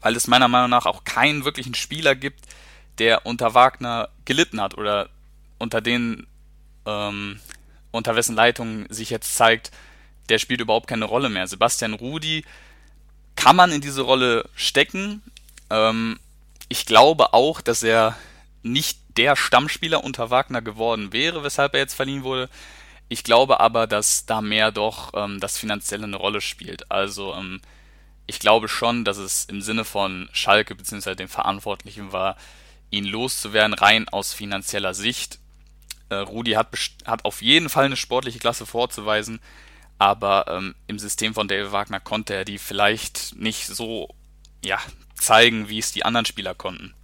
weil 0.00 0.16
es 0.16 0.26
meiner 0.26 0.48
Meinung 0.48 0.70
nach 0.70 0.86
auch 0.86 1.04
keinen 1.04 1.44
wirklichen 1.44 1.74
Spieler 1.74 2.14
gibt, 2.14 2.44
der 2.98 3.26
unter 3.26 3.54
Wagner 3.54 4.08
gelitten 4.24 4.60
hat 4.60 4.76
oder 4.76 5.08
unter 5.58 5.80
den 5.80 6.26
ähm, 6.86 7.40
unter 7.90 8.16
wessen 8.16 8.36
Leitung 8.36 8.86
sich 8.90 9.10
jetzt 9.10 9.34
zeigt, 9.34 9.70
der 10.28 10.38
spielt 10.38 10.60
überhaupt 10.60 10.86
keine 10.86 11.04
Rolle 11.04 11.28
mehr. 11.28 11.46
Sebastian 11.46 11.94
Rudi 11.94 12.44
kann 13.36 13.56
man 13.56 13.72
in 13.72 13.80
diese 13.80 14.02
Rolle 14.02 14.48
stecken. 14.54 15.22
Ähm, 15.70 16.18
ich 16.68 16.86
glaube 16.86 17.32
auch, 17.32 17.60
dass 17.60 17.82
er 17.82 18.16
nicht 18.62 18.98
der 19.16 19.36
Stammspieler 19.36 20.04
unter 20.04 20.30
Wagner 20.30 20.62
geworden 20.62 21.12
wäre, 21.12 21.42
weshalb 21.42 21.74
er 21.74 21.80
jetzt 21.80 21.94
verliehen 21.94 22.24
wurde. 22.24 22.48
Ich 23.08 23.24
glaube 23.24 23.60
aber, 23.60 23.86
dass 23.86 24.26
da 24.26 24.42
mehr 24.42 24.70
doch 24.70 25.12
ähm, 25.14 25.40
das 25.40 25.56
Finanzielle 25.56 26.04
eine 26.04 26.16
Rolle 26.16 26.40
spielt. 26.40 26.90
Also 26.90 27.34
ähm, 27.34 27.60
ich 28.26 28.38
glaube 28.38 28.68
schon, 28.68 29.04
dass 29.04 29.16
es 29.16 29.46
im 29.46 29.62
Sinne 29.62 29.84
von 29.84 30.28
Schalke 30.32 30.74
bzw. 30.74 31.14
dem 31.14 31.28
Verantwortlichen 31.28 32.12
war, 32.12 32.36
ihn 32.90 33.06
loszuwerden, 33.06 33.74
rein 33.74 34.08
aus 34.08 34.34
finanzieller 34.34 34.94
Sicht. 34.94 35.38
Äh, 36.10 36.16
Rudi 36.16 36.52
hat, 36.52 36.68
hat 37.06 37.24
auf 37.24 37.40
jeden 37.40 37.70
Fall 37.70 37.86
eine 37.86 37.96
sportliche 37.96 38.38
Klasse 38.38 38.66
vorzuweisen, 38.66 39.40
aber 39.98 40.46
ähm, 40.48 40.74
im 40.86 40.98
System 40.98 41.34
von 41.34 41.48
David 41.48 41.72
Wagner 41.72 42.00
konnte 42.00 42.34
er 42.34 42.44
die 42.44 42.58
vielleicht 42.58 43.34
nicht 43.36 43.66
so 43.66 44.08
ja, 44.64 44.78
zeigen, 45.14 45.68
wie 45.68 45.78
es 45.78 45.92
die 45.92 46.04
anderen 46.04 46.26
Spieler 46.26 46.54
konnten. 46.54 46.94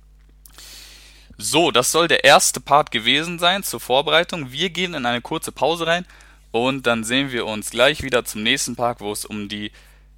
So, 1.37 1.73
das 1.73 1.91
soll 1.91 2.07
der 2.07 2.25
erste 2.25 2.61
Part 2.61 2.93
gewesen 2.93 3.39
sein 3.39 3.65
zur 3.65 3.81
Vorbereitung. 3.81 4.53
Wir 4.53 4.71
gehen 4.71 4.95
in 4.95 5.05
eine 5.05 5.21
kurze 5.21 5.51
Pause 5.51 5.87
rein 5.87 6.07
und 6.53 6.87
dann 6.87 7.03
sehen 7.03 7.33
wir 7.33 7.47
uns 7.47 7.71
gleich 7.71 8.03
wieder 8.03 8.25
zum 8.25 8.45
nächsten 8.45 8.77
Part, 8.77 9.01
wo 9.01 9.11
es 9.11 9.25
um 9.25 9.49
die 9.49 9.73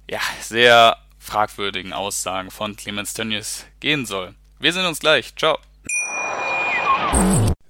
ja, 0.09 0.19
sehr 0.41 0.97
fragwürdigen 1.17 1.93
Aussagen 1.93 2.51
von 2.51 2.75
Clemens 2.75 3.13
Tönnies 3.13 3.65
gehen 3.79 4.05
soll. 4.05 4.35
Wir 4.59 4.73
sehen 4.73 4.85
uns 4.85 4.99
gleich. 4.99 5.35
Ciao. 5.35 5.57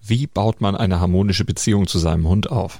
Wie 0.01 0.27
baut 0.27 0.61
man 0.61 0.75
eine 0.75 0.99
harmonische 0.99 1.45
Beziehung 1.45 1.87
zu 1.87 1.99
seinem 1.99 2.27
Hund 2.27 2.49
auf? 2.49 2.79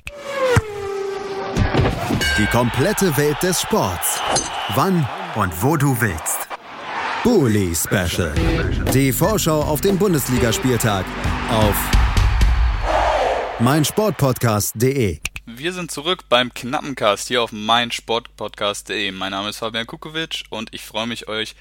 Die 2.37 2.45
komplette 2.45 3.15
Welt 3.17 3.43
des 3.43 3.61
Sports. 3.61 4.21
Wann 4.75 5.05
und 5.35 5.51
wo 5.61 5.75
du 5.75 5.99
willst. 5.99 6.47
Bully 7.23 7.75
Special. 7.75 8.33
Die 8.93 9.11
Vorschau 9.11 9.61
auf 9.61 9.81
den 9.81 9.97
Bundesligaspieltag 9.97 11.05
auf 11.49 11.75
meinsportpodcast.de. 13.59 15.19
Wir 15.45 15.73
sind 15.73 15.91
zurück 15.91 16.23
beim 16.29 16.53
Knappencast 16.53 17.27
hier 17.27 17.43
auf 17.43 17.51
meinsportpodcast.de. 17.51 19.11
Mein 19.11 19.31
Name 19.31 19.49
ist 19.49 19.57
Fabian 19.57 19.85
Kukovic 19.85 20.45
und 20.49 20.73
ich 20.73 20.83
freue 20.83 21.07
mich, 21.07 21.27
euch 21.27 21.55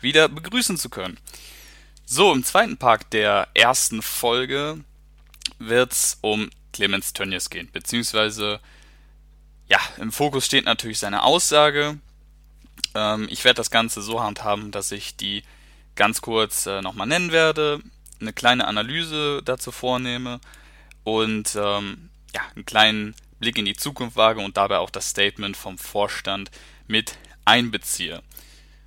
wieder 0.00 0.28
begrüßen 0.28 0.78
zu 0.78 0.88
können. 0.88 1.18
So, 2.06 2.32
im 2.32 2.44
zweiten 2.44 2.78
Part 2.78 3.12
der 3.12 3.48
ersten 3.52 4.00
Folge 4.00 4.80
wird 5.58 5.92
es 5.92 6.16
um 6.22 6.48
Clemens 6.72 7.12
Tönnies 7.12 7.50
gehen, 7.50 7.68
beziehungsweise, 7.72 8.60
ja, 9.68 9.78
im 9.98 10.12
Fokus 10.12 10.46
steht 10.46 10.64
natürlich 10.64 10.98
seine 10.98 11.22
Aussage. 11.22 11.98
Ähm, 12.94 13.28
ich 13.30 13.44
werde 13.44 13.56
das 13.56 13.70
Ganze 13.70 14.02
so 14.02 14.22
handhaben, 14.22 14.70
dass 14.70 14.92
ich 14.92 15.16
die 15.16 15.42
ganz 15.94 16.20
kurz 16.20 16.66
äh, 16.66 16.80
nochmal 16.80 17.06
nennen 17.06 17.32
werde, 17.32 17.80
eine 18.20 18.32
kleine 18.32 18.66
Analyse 18.66 19.42
dazu 19.44 19.72
vornehme 19.72 20.40
und 21.04 21.56
ähm, 21.56 22.10
ja, 22.34 22.42
einen 22.54 22.64
kleinen 22.64 23.14
Blick 23.40 23.58
in 23.58 23.64
die 23.64 23.76
Zukunft 23.76 24.16
wage 24.16 24.40
und 24.40 24.56
dabei 24.56 24.78
auch 24.78 24.90
das 24.90 25.10
Statement 25.10 25.56
vom 25.56 25.78
Vorstand 25.78 26.50
mit 26.86 27.18
einbeziehe. 27.44 28.22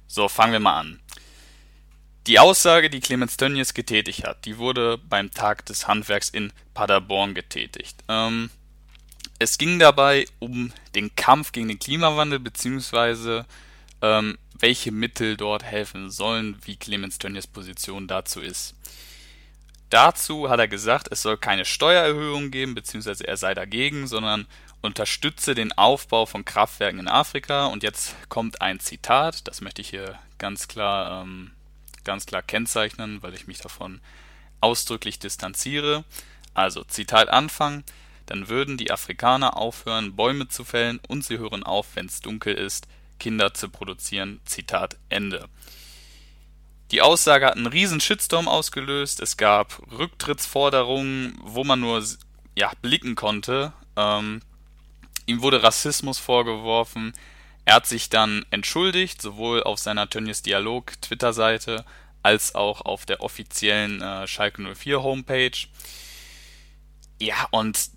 So, 0.07 0.27
fangen 0.27 0.53
wir 0.53 0.59
mal 0.59 0.79
an. 0.79 0.99
Die 2.27 2.37
Aussage, 2.37 2.89
die 2.89 2.99
Clemens 2.99 3.37
Tönnies 3.37 3.73
getätigt 3.73 4.25
hat, 4.25 4.45
die 4.45 4.57
wurde 4.57 4.97
beim 4.97 5.31
Tag 5.31 5.65
des 5.65 5.87
Handwerks 5.87 6.29
in 6.29 6.53
Paderborn 6.73 7.33
getätigt. 7.33 8.03
Ähm, 8.07 8.51
es 9.41 9.57
ging 9.57 9.79
dabei 9.79 10.27
um 10.37 10.71
den 10.93 11.15
Kampf 11.15 11.51
gegen 11.51 11.67
den 11.67 11.79
Klimawandel, 11.79 12.37
beziehungsweise 12.37 13.47
ähm, 14.03 14.37
welche 14.53 14.91
Mittel 14.91 15.35
dort 15.35 15.63
helfen 15.63 16.11
sollen, 16.11 16.59
wie 16.63 16.75
Clemens 16.75 17.17
Tönnies 17.17 17.47
Position 17.47 18.07
dazu 18.07 18.39
ist. 18.39 18.75
Dazu 19.89 20.47
hat 20.51 20.59
er 20.59 20.67
gesagt, 20.67 21.07
es 21.09 21.23
soll 21.23 21.37
keine 21.37 21.65
Steuererhöhung 21.65 22.51
geben, 22.51 22.75
beziehungsweise 22.75 23.27
er 23.27 23.35
sei 23.35 23.55
dagegen, 23.55 24.05
sondern 24.05 24.45
unterstütze 24.81 25.55
den 25.55 25.71
Aufbau 25.73 26.27
von 26.27 26.45
Kraftwerken 26.45 26.99
in 26.99 27.07
Afrika. 27.07 27.65
Und 27.65 27.81
jetzt 27.81 28.15
kommt 28.29 28.61
ein 28.61 28.79
Zitat, 28.79 29.47
das 29.47 29.61
möchte 29.61 29.81
ich 29.81 29.89
hier 29.89 30.19
ganz 30.37 30.67
klar, 30.67 31.23
ähm, 31.23 31.49
ganz 32.03 32.27
klar 32.27 32.43
kennzeichnen, 32.43 33.23
weil 33.23 33.33
ich 33.33 33.47
mich 33.47 33.57
davon 33.57 34.01
ausdrücklich 34.59 35.17
distanziere. 35.17 36.03
Also 36.53 36.83
Zitat 36.83 37.29
Anfang, 37.29 37.83
dann 38.25 38.49
würden 38.49 38.77
die 38.77 38.91
Afrikaner 38.91 39.57
aufhören, 39.57 40.15
Bäume 40.15 40.47
zu 40.47 40.63
fällen 40.63 40.99
und 41.07 41.23
sie 41.23 41.37
hören 41.37 41.63
auf, 41.63 41.95
wenn 41.95 42.05
es 42.05 42.21
dunkel 42.21 42.53
ist, 42.53 42.87
Kinder 43.19 43.53
zu 43.53 43.69
produzieren. 43.69 44.41
Zitat 44.45 44.97
Ende. 45.09 45.47
Die 46.91 47.01
Aussage 47.01 47.45
hat 47.45 47.55
einen 47.55 47.67
riesen 47.67 48.01
Shitstorm 48.01 48.47
ausgelöst. 48.47 49.21
Es 49.21 49.37
gab 49.37 49.81
Rücktrittsforderungen, 49.91 51.39
wo 51.41 51.63
man 51.63 51.79
nur 51.79 52.03
ja, 52.55 52.71
blicken 52.81 53.15
konnte. 53.15 53.71
Ähm, 53.95 54.41
ihm 55.25 55.41
wurde 55.41 55.63
Rassismus 55.63 56.19
vorgeworfen. 56.19 57.13
Er 57.63 57.75
hat 57.75 57.87
sich 57.87 58.09
dann 58.09 58.45
entschuldigt, 58.49 59.21
sowohl 59.21 59.63
auf 59.63 59.79
seiner 59.79 60.09
Tönnies 60.09 60.41
Dialog 60.41 60.99
Twitter-Seite 61.01 61.85
als 62.23 62.55
auch 62.55 62.81
auf 62.81 63.05
der 63.05 63.21
offiziellen 63.21 64.01
äh, 64.01 64.27
Schalke 64.27 64.61
04 64.61 65.01
Homepage. 65.01 65.67
Ja, 67.21 67.47
und 67.51 67.91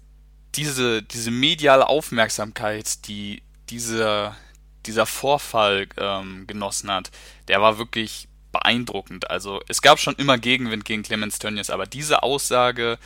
diese, 0.57 1.03
diese 1.03 1.31
mediale 1.31 1.89
Aufmerksamkeit, 1.89 3.07
die 3.09 3.43
dieser, 3.71 4.37
dieser 4.87 5.07
Vorfall 5.07 5.89
ähm, 5.97 6.47
genossen 6.47 6.91
hat, 6.91 7.11
der 7.49 7.61
war 7.61 7.79
wirklich 7.79 8.29
beeindruckend. 8.53 9.31
Also 9.31 9.61
es 9.69 9.83
gab 9.83 9.99
schon 9.99 10.15
immer 10.15 10.39
Gegenwind 10.39 10.85
gegen 10.85 11.03
Clemens 11.03 11.39
Tönnies, 11.39 11.71
aber 11.71 11.87
diese 11.87 12.23
Aussage, 12.23 12.99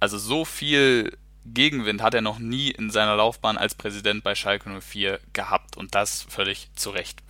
also 0.00 0.18
so 0.18 0.44
viel 0.44 1.16
Gegenwind 1.44 2.02
hat 2.02 2.14
er 2.14 2.20
noch 2.20 2.38
nie 2.38 2.70
in 2.70 2.90
seiner 2.90 3.16
Laufbahn 3.16 3.58
als 3.58 3.74
Präsident 3.74 4.24
bei 4.24 4.34
Schalke 4.34 4.68
04 4.80 5.20
gehabt 5.32 5.76
und 5.76 5.94
das 5.94 6.22
völlig 6.28 6.68
zu 6.74 6.90
Recht. 6.90 7.20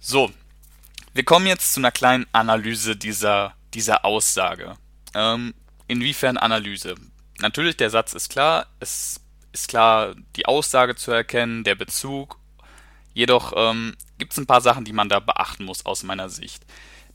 So, 0.00 0.30
wir 1.14 1.24
kommen 1.24 1.46
jetzt 1.46 1.74
zu 1.74 1.80
einer 1.80 1.90
kleinen 1.90 2.26
Analyse 2.32 2.96
dieser, 2.96 3.54
dieser 3.74 4.04
Aussage. 4.04 4.76
Ähm, 5.14 5.54
inwiefern 5.88 6.36
Analyse? 6.36 6.94
Natürlich, 7.40 7.76
der 7.76 7.90
Satz 7.90 8.14
ist 8.14 8.30
klar, 8.30 8.66
es 8.80 9.20
ist 9.52 9.68
klar, 9.68 10.14
die 10.36 10.46
Aussage 10.46 10.96
zu 10.96 11.10
erkennen, 11.10 11.64
der 11.64 11.74
Bezug. 11.74 12.38
Jedoch 13.14 13.52
ähm, 13.56 13.96
gibt 14.18 14.32
es 14.32 14.38
ein 14.38 14.46
paar 14.46 14.60
Sachen, 14.60 14.84
die 14.84 14.92
man 14.92 15.08
da 15.08 15.20
beachten 15.20 15.64
muss 15.64 15.86
aus 15.86 16.02
meiner 16.02 16.28
Sicht. 16.28 16.64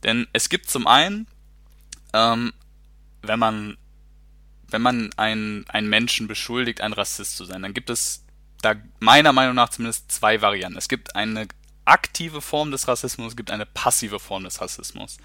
Denn 0.03 0.27
es 0.33 0.49
gibt 0.49 0.69
zum 0.69 0.87
einen, 0.87 1.27
ähm, 2.13 2.53
wenn 3.21 3.39
man 3.39 3.77
wenn 4.73 4.81
man 4.81 5.13
einen, 5.17 5.69
einen 5.69 5.87
Menschen 5.87 6.27
beschuldigt, 6.27 6.81
ein 6.81 6.93
Rassist 6.93 7.37
zu 7.37 7.45
sein, 7.45 7.61
dann 7.61 7.75
gibt 7.75 7.91
es 7.91 8.25
da 8.61 8.73
meiner 8.99 9.31
Meinung 9.31 9.53
nach 9.55 9.69
zumindest 9.69 10.11
zwei 10.11 10.41
Varianten. 10.41 10.79
Es 10.79 10.89
gibt 10.89 11.15
eine 11.15 11.47
aktive 11.85 12.41
Form 12.41 12.71
des 12.71 12.87
Rassismus, 12.87 13.29
es 13.29 13.35
gibt 13.37 13.51
eine 13.51 13.67
passive 13.67 14.19
Form 14.19 14.43
des 14.43 14.59
Rassismus. 14.59 15.17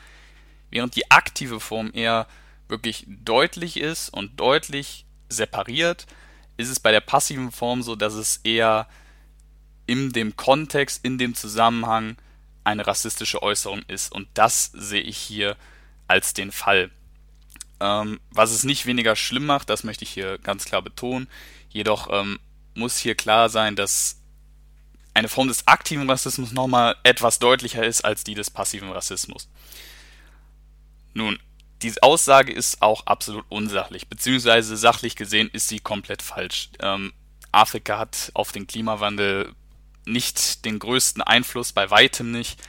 Während 0.71 0.97
die 0.97 1.11
aktive 1.11 1.61
Form 1.61 1.91
eher 1.95 2.27
wirklich 2.69 3.07
deutlich 3.09 3.79
ist 3.79 4.11
und 4.11 4.39
deutlich 4.39 5.07
separiert, 5.29 6.07
ist 6.57 6.69
es 6.69 6.81
bei 6.81 6.93
der 6.93 7.01
passiven 7.01 7.53
Form 7.53 7.83
so, 7.83 7.97
dass 7.97 8.15
es 8.15 8.41
eher 8.45 8.89
in 9.87 10.13
dem 10.13 10.37
Kontext, 10.37 11.05
in 11.05 11.19
dem 11.19 11.35
Zusammenhang 11.35 12.17
eine 12.65 12.87
rassistische 12.87 13.43
Äußerung 13.43 13.83
ist. 13.89 14.13
Und 14.13 14.29
das 14.35 14.71
sehe 14.75 15.01
ich 15.01 15.17
hier 15.17 15.57
als 16.07 16.35
den 16.35 16.53
Fall. 16.53 16.91
Ähm, 17.81 18.21
was 18.31 18.51
es 18.51 18.65
nicht 18.65 18.87
weniger 18.87 19.17
schlimm 19.17 19.47
macht, 19.47 19.71
das 19.71 19.85
möchte 19.85 20.05
ich 20.05 20.11
hier 20.11 20.39
ganz 20.39 20.65
klar 20.65 20.83
betonen. 20.83 21.29
Jedoch 21.71 22.09
ähm, 22.11 22.39
muss 22.75 22.99
hier 22.99 23.15
klar 23.15 23.49
sein, 23.49 23.77
dass 23.77 24.21
eine 25.15 25.29
Form 25.29 25.49
des 25.49 25.67
aktiven 25.67 26.09
Rassismus 26.09 26.53
nochmal 26.53 26.97
etwas 27.03 27.39
deutlicher 27.39 27.85
ist 27.85 28.05
als 28.05 28.25
die 28.25 28.35
des 28.35 28.51
passiven 28.51 28.91
Rassismus. 28.91 29.49
Nun, 31.15 31.39
diese 31.83 32.03
Aussage 32.03 32.53
ist 32.53 32.83
auch 32.83 33.07
absolut 33.07 33.45
unsachlich, 33.49 34.09
beziehungsweise 34.09 34.77
sachlich 34.77 35.17
gesehen 35.17 35.49
ist 35.53 35.69
sie 35.69 35.79
komplett 35.79 36.23
falsch. 36.23 36.71
Ähm, 36.81 37.13
Afrika 37.53 37.99
hat 37.99 38.31
auf 38.35 38.53
den 38.53 38.67
Klimawandel 38.67 39.55
nicht 40.05 40.65
den 40.65 40.79
größten 40.79 41.23
Einfluss, 41.23 41.73
bei 41.73 41.91
weitem 41.91 42.31
nicht. 42.33 42.61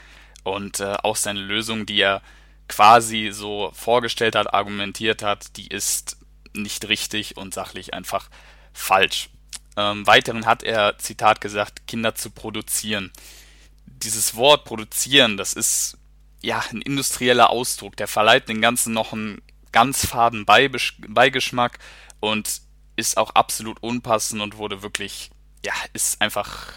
Und 0.43 0.79
äh, 0.79 0.95
auch 1.03 1.15
seine 1.15 1.41
Lösung, 1.41 1.85
die 1.85 1.99
er 1.99 2.21
quasi 2.67 3.29
so 3.31 3.71
vorgestellt 3.73 4.35
hat, 4.35 4.53
argumentiert 4.53 5.23
hat, 5.23 5.57
die 5.57 5.67
ist 5.67 6.17
nicht 6.53 6.87
richtig 6.87 7.37
und 7.37 7.53
sachlich 7.53 7.93
einfach 7.93 8.29
falsch. 8.73 9.29
Ähm, 9.75 10.05
weiteren 10.07 10.45
hat 10.45 10.63
er, 10.63 10.97
Zitat 10.97 11.41
gesagt, 11.41 11.87
Kinder 11.87 12.15
zu 12.15 12.31
produzieren. 12.31 13.11
Dieses 13.85 14.35
Wort 14.35 14.65
produzieren, 14.65 15.37
das 15.37 15.53
ist 15.53 15.97
ja 16.41 16.63
ein 16.71 16.81
industrieller 16.81 17.49
Ausdruck, 17.49 17.95
der 17.97 18.07
verleiht 18.07 18.49
den 18.49 18.61
Ganzen 18.61 18.93
noch 18.93 19.13
einen 19.13 19.41
ganz 19.71 20.05
faden 20.05 20.45
Beigeschmack 20.45 21.79
und 22.19 22.61
ist 22.95 23.17
auch 23.17 23.31
absolut 23.31 23.81
unpassend 23.81 24.41
und 24.41 24.57
wurde 24.57 24.81
wirklich, 24.81 25.29
ja, 25.63 25.73
ist 25.93 26.21
einfach 26.21 26.73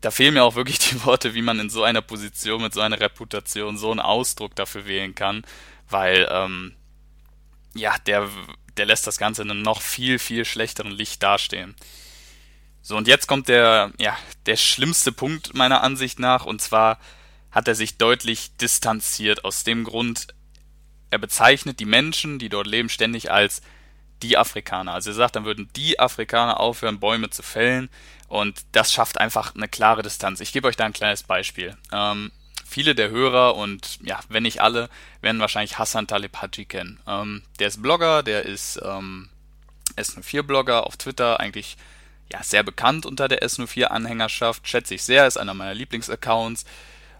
da 0.00 0.12
fehlen 0.12 0.34
mir 0.34 0.44
auch 0.44 0.54
wirklich 0.54 0.78
die 0.90 1.04
Worte, 1.04 1.34
wie 1.34 1.42
man 1.42 1.58
in 1.58 1.70
so 1.70 1.82
einer 1.82 2.02
Position 2.02 2.62
mit 2.62 2.72
so 2.72 2.80
einer 2.80 3.00
Reputation 3.00 3.76
so 3.76 3.90
einen 3.90 4.00
Ausdruck 4.00 4.54
dafür 4.54 4.86
wählen 4.86 5.14
kann, 5.14 5.42
weil 5.88 6.28
ähm, 6.30 6.76
ja, 7.74 7.96
der, 8.06 8.28
der 8.76 8.86
lässt 8.86 9.06
das 9.06 9.18
Ganze 9.18 9.42
in 9.42 9.50
einem 9.50 9.62
noch 9.62 9.82
viel, 9.82 10.18
viel 10.18 10.44
schlechteren 10.44 10.92
Licht 10.92 11.22
dastehen. 11.22 11.74
So, 12.82 12.96
und 12.96 13.08
jetzt 13.08 13.26
kommt 13.26 13.48
der, 13.48 13.92
ja, 13.98 14.16
der 14.46 14.56
schlimmste 14.56 15.10
Punkt 15.10 15.54
meiner 15.54 15.82
Ansicht 15.82 16.20
nach, 16.20 16.46
und 16.46 16.62
zwar 16.62 17.00
hat 17.50 17.68
er 17.68 17.74
sich 17.74 17.98
deutlich 17.98 18.56
distanziert. 18.56 19.44
Aus 19.44 19.64
dem 19.64 19.84
Grund, 19.84 20.28
er 21.10 21.18
bezeichnet 21.18 21.80
die 21.80 21.86
Menschen, 21.86 22.38
die 22.38 22.48
dort 22.48 22.66
leben, 22.66 22.88
ständig 22.88 23.30
als 23.30 23.62
die 24.22 24.36
Afrikaner. 24.36 24.92
Also 24.92 25.10
er 25.10 25.14
sagt, 25.14 25.36
dann 25.36 25.44
würden 25.44 25.68
die 25.76 25.98
Afrikaner 26.00 26.60
aufhören, 26.60 27.00
Bäume 27.00 27.30
zu 27.30 27.42
fällen. 27.42 27.88
Und 28.28 28.64
das 28.72 28.92
schafft 28.92 29.20
einfach 29.20 29.54
eine 29.54 29.68
klare 29.68 30.02
Distanz. 30.02 30.40
Ich 30.40 30.52
gebe 30.52 30.68
euch 30.68 30.76
da 30.76 30.84
ein 30.84 30.92
kleines 30.92 31.22
Beispiel. 31.22 31.76
Ähm, 31.92 32.32
viele 32.66 32.94
der 32.94 33.10
Hörer 33.10 33.54
und 33.54 33.98
ja, 34.02 34.20
wenn 34.28 34.42
nicht 34.42 34.60
alle, 34.60 34.88
werden 35.20 35.40
wahrscheinlich 35.40 35.78
Hassan 35.78 36.06
Talib 36.06 36.36
kennen. 36.68 36.98
Ähm, 37.06 37.42
der 37.58 37.68
ist 37.68 37.80
Blogger, 37.80 38.22
der 38.22 38.44
ist 38.44 38.80
ähm, 38.82 39.28
S04-Blogger 39.96 40.86
auf 40.86 40.96
Twitter, 40.96 41.40
eigentlich 41.40 41.76
ja 42.32 42.42
sehr 42.42 42.64
bekannt 42.64 43.06
unter 43.06 43.28
der 43.28 43.42
S04-Anhängerschaft, 43.42 44.68
schätze 44.68 44.94
ich 44.94 45.04
sehr, 45.04 45.26
ist 45.26 45.36
einer 45.36 45.54
meiner 45.54 45.74
Lieblingsaccounts. 45.74 46.64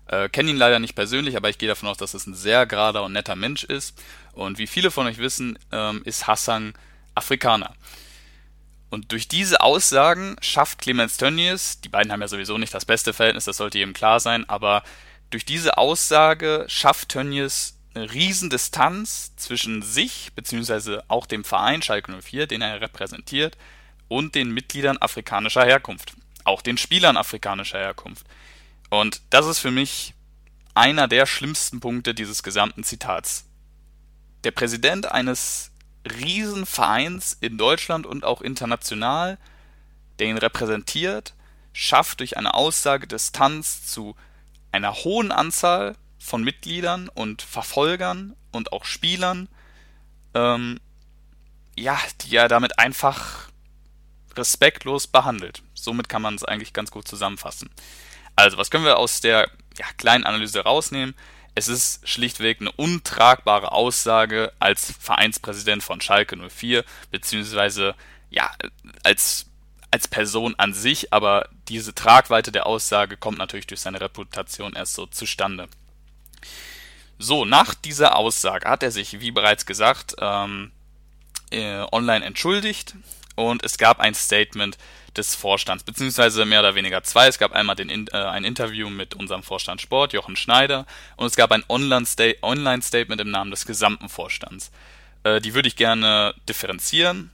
Äh, 0.09 0.29
Kenne 0.29 0.51
ihn 0.51 0.57
leider 0.57 0.79
nicht 0.79 0.95
persönlich, 0.95 1.37
aber 1.37 1.49
ich 1.49 1.59
gehe 1.59 1.69
davon 1.69 1.89
aus, 1.89 1.97
dass 1.97 2.15
es 2.15 2.27
ein 2.27 2.35
sehr 2.35 2.67
gerader 2.67 3.03
und 3.03 3.13
netter 3.13 3.37
Mensch 3.37 3.65
ist. 3.65 4.01
Und 4.33 4.59
wie 4.59 4.67
viele 4.67 4.91
von 4.91 5.07
euch 5.07 5.19
wissen, 5.19 5.59
ähm, 5.73 6.03
ist 6.05 6.27
Hassan 6.27 6.75
Afrikaner. 7.15 7.75
Und 8.91 9.11
durch 9.13 9.27
diese 9.29 9.61
Aussagen 9.61 10.37
schafft 10.41 10.79
Clemens 10.81 11.17
Tönnies, 11.17 11.81
die 11.81 11.89
beiden 11.89 12.13
haben 12.13 12.21
ja 12.21 12.29
sowieso 12.29 12.57
nicht 12.57 12.73
das 12.73 12.85
beste 12.85 13.13
Verhältnis, 13.13 13.45
das 13.47 13.57
sollte 13.57 13.79
jedem 13.79 13.95
klar 13.95 14.21
sein, 14.21 14.49
aber 14.49 14.85
durch 15.31 15.45
diese 15.45 15.77
Aussage 15.77 16.65
schafft 16.69 17.09
Tönnies 17.09 17.79
eine 17.95 18.13
Riesendistanz 18.13 19.35
zwischen 19.37 19.83
sich, 19.83 20.31
beziehungsweise 20.35 21.03
auch 21.09 21.27
dem 21.27 21.45
Verein 21.45 21.83
Schalke 21.83 22.13
04, 22.13 22.47
den 22.47 22.63
er 22.63 22.81
repräsentiert, 22.81 23.57
und 24.09 24.35
den 24.35 24.53
Mitgliedern 24.53 24.99
afrikanischer 24.99 25.65
Herkunft. 25.65 26.15
Auch 26.45 26.63
den 26.63 26.79
Spielern 26.79 27.17
afrikanischer 27.17 27.79
Herkunft. 27.79 28.25
Und 28.91 29.23
das 29.31 29.47
ist 29.47 29.59
für 29.59 29.71
mich 29.71 30.15
einer 30.75 31.09
der 31.09 31.27
schlimmsten 31.27 31.81
Punkte 31.81 32.15
dieses 32.15 32.43
gesamten 32.43 32.85
Zitats. 32.85 33.47
Der 34.45 34.51
Präsident 34.51 35.11
eines 35.11 35.73
Riesenvereins 36.07 37.37
in 37.41 37.59
Deutschland 37.59 38.07
und 38.07 38.25
auch 38.25 38.41
international, 38.41 39.39
der 40.19 40.29
ihn 40.29 40.39
repräsentiert, 40.39 41.35
schafft 41.73 42.21
durch 42.21 42.37
eine 42.37 42.55
Aussage 42.55 43.07
Distanz 43.07 43.87
zu 43.87 44.17
einer 44.73 44.95
hohen 44.95 45.33
Anzahl 45.33 45.97
von 46.19 46.43
Mitgliedern 46.43 47.09
und 47.09 47.43
Verfolgern 47.43 48.35
und 48.53 48.73
auch 48.73 48.85
Spielern, 48.85 49.49
ähm, 50.35 50.81
ja, 51.77 51.99
die 52.23 52.37
er 52.37 52.49
damit 52.49 52.79
einfach 52.79 53.49
respektlos 54.37 55.07
behandelt. 55.07 55.63
Somit 55.75 56.09
kann 56.09 56.23
man 56.23 56.35
es 56.35 56.45
eigentlich 56.45 56.73
ganz 56.73 56.91
gut 56.91 57.09
zusammenfassen. 57.09 57.71
Also, 58.37 58.59
was 58.59 58.71
können 58.71 58.85
wir 58.85 58.99
aus 58.99 59.21
der 59.21 59.51
ja, 59.79 59.87
kleinen 59.97 60.25
Analyse 60.25 60.61
rausnehmen? 60.61 61.15
es 61.57 61.69
ist 61.69 62.07
schlichtweg 62.07 62.61
eine 62.61 62.71
untragbare 62.71 63.73
Aussage 63.73 64.53
als 64.61 64.93
Vereinspräsident 65.01 65.83
von 65.83 66.03
Schalke 66.03 66.37
04, 66.37 66.85
beziehungsweise 67.11 67.95
ja, 68.29 68.51
als, 69.03 69.47
als 69.91 70.07
Person 70.07 70.55
an 70.59 70.75
sich, 70.75 71.15
aber 71.15 71.49
diese 71.69 71.95
Tragweite 71.95 72.53
der 72.53 72.67
Aussage 72.67 73.17
kommt 73.17 73.39
natürlich 73.39 73.67
durch 73.67 73.81
seine 73.81 74.03
Reputation 74.03 74.75
erst 74.75 74.95
so 74.95 75.07
zustande. 75.07 75.67
So, 77.19 77.47
nach 77.47 77.73
dieser 77.73 78.17
Aussage 78.17 78.69
hat 78.69 78.83
er 78.83 78.91
sich, 78.91 79.21
wie 79.21 79.31
bereits 79.31 79.65
gesagt, 79.65 80.15
ähm, 80.21 80.73
äh, 81.51 81.87
online 81.91 82.27
entschuldigt 82.27 82.97
und 83.37 83.65
es 83.65 83.79
gab 83.79 84.01
ein 84.01 84.15
Statement 84.15 84.77
des 85.17 85.35
Vorstands, 85.35 85.85
beziehungsweise 85.85 86.45
mehr 86.45 86.61
oder 86.61 86.75
weniger 86.75 87.03
zwei. 87.03 87.29
Es 87.29 87.39
gab 87.39 87.53
einmal 87.53 87.77
den, 87.77 88.09
äh, 88.09 88.17
ein 88.17 88.45
Interview 88.45 88.91
mit 88.91 89.15
unserem 89.15 89.43
Vorstand 89.43 89.81
Sport, 89.81 90.13
Jochen 90.13 90.37
Schneider, 90.37 90.87
und 91.17 91.27
es 91.27 91.37
gab 91.37 91.53
ein 91.53 91.65
Online-Statement 91.69 93.21
im 93.21 93.31
Namen 93.31 93.51
des 93.51 93.67
gesamten 93.67 94.09
Vorstands. 94.09 94.71
Äh, 95.25 95.41
die 95.41 95.55
würde 95.55 95.69
ich 95.69 95.77
gerne 95.77 96.35
differenzieren. 96.49 97.31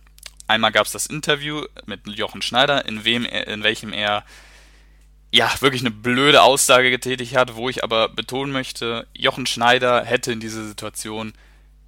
Einmal 0.46 0.72
gab 0.72 0.86
es 0.86 0.92
das 0.92 1.06
Interview 1.06 1.64
mit 1.86 2.06
Jochen 2.06 2.42
Schneider, 2.42 2.84
in, 2.84 3.04
wem 3.04 3.24
er, 3.24 3.46
in 3.46 3.62
welchem 3.62 3.92
er 3.92 4.24
ja, 5.34 5.50
wirklich 5.60 5.80
eine 5.80 5.90
blöde 5.90 6.42
Aussage 6.42 6.90
getätigt 6.90 7.34
hat, 7.36 7.54
wo 7.54 7.70
ich 7.70 7.82
aber 7.82 8.10
betonen 8.10 8.52
möchte, 8.52 9.06
Jochen 9.14 9.46
Schneider 9.46 10.04
hätte 10.04 10.30
in 10.30 10.40
dieser 10.40 10.64
Situation 10.64 11.32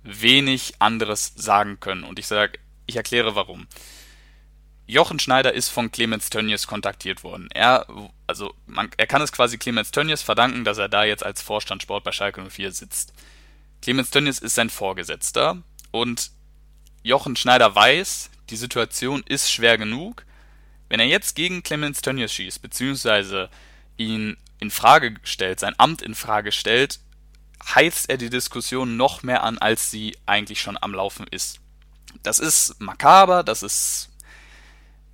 wenig 0.02 0.74
anderes 0.78 1.34
sagen 1.36 1.78
können. 1.78 2.04
Und 2.04 2.18
ich 2.18 2.26
sage, 2.26 2.58
ich 2.86 2.96
erkläre 2.96 3.34
warum. 3.34 3.66
Jochen 4.86 5.18
Schneider 5.18 5.54
ist 5.54 5.70
von 5.70 5.90
Clemens 5.90 6.28
Tönnies 6.28 6.66
kontaktiert 6.66 7.24
worden. 7.24 7.48
Er, 7.54 7.86
also 8.26 8.54
man, 8.66 8.90
er 8.96 9.06
kann 9.06 9.22
es 9.22 9.32
quasi 9.32 9.56
Clemens 9.56 9.90
Tönnies 9.90 10.22
verdanken, 10.22 10.64
dass 10.64 10.78
er 10.78 10.88
da 10.88 11.04
jetzt 11.04 11.24
als 11.24 11.40
Vorstand 11.40 11.82
Sport 11.82 12.04
bei 12.04 12.12
Schalke 12.12 12.44
04 12.44 12.72
sitzt. 12.72 13.14
Clemens 13.80 14.10
Tönnies 14.10 14.38
ist 14.38 14.54
sein 14.54 14.70
Vorgesetzter 14.70 15.62
und 15.90 16.30
Jochen 17.02 17.36
Schneider 17.36 17.74
weiß, 17.74 18.30
die 18.50 18.56
Situation 18.56 19.22
ist 19.26 19.50
schwer 19.50 19.78
genug. 19.78 20.24
Wenn 20.88 21.00
er 21.00 21.06
jetzt 21.06 21.34
gegen 21.34 21.62
Clemens 21.62 22.02
Tönnies 22.02 22.32
schießt, 22.32 22.60
beziehungsweise 22.60 23.48
ihn 23.96 24.36
in 24.58 24.70
Frage 24.70 25.14
stellt, 25.22 25.60
sein 25.60 25.74
Amt 25.78 26.02
in 26.02 26.14
Frage 26.14 26.52
stellt, 26.52 27.00
heizt 27.74 28.10
er 28.10 28.18
die 28.18 28.30
Diskussion 28.30 28.98
noch 28.98 29.22
mehr 29.22 29.42
an, 29.42 29.58
als 29.58 29.90
sie 29.90 30.16
eigentlich 30.26 30.60
schon 30.60 30.78
am 30.80 30.94
Laufen 30.94 31.26
ist. 31.26 31.60
Das 32.22 32.38
ist 32.38 32.80
makaber, 32.80 33.42
das 33.42 33.62
ist 33.62 34.10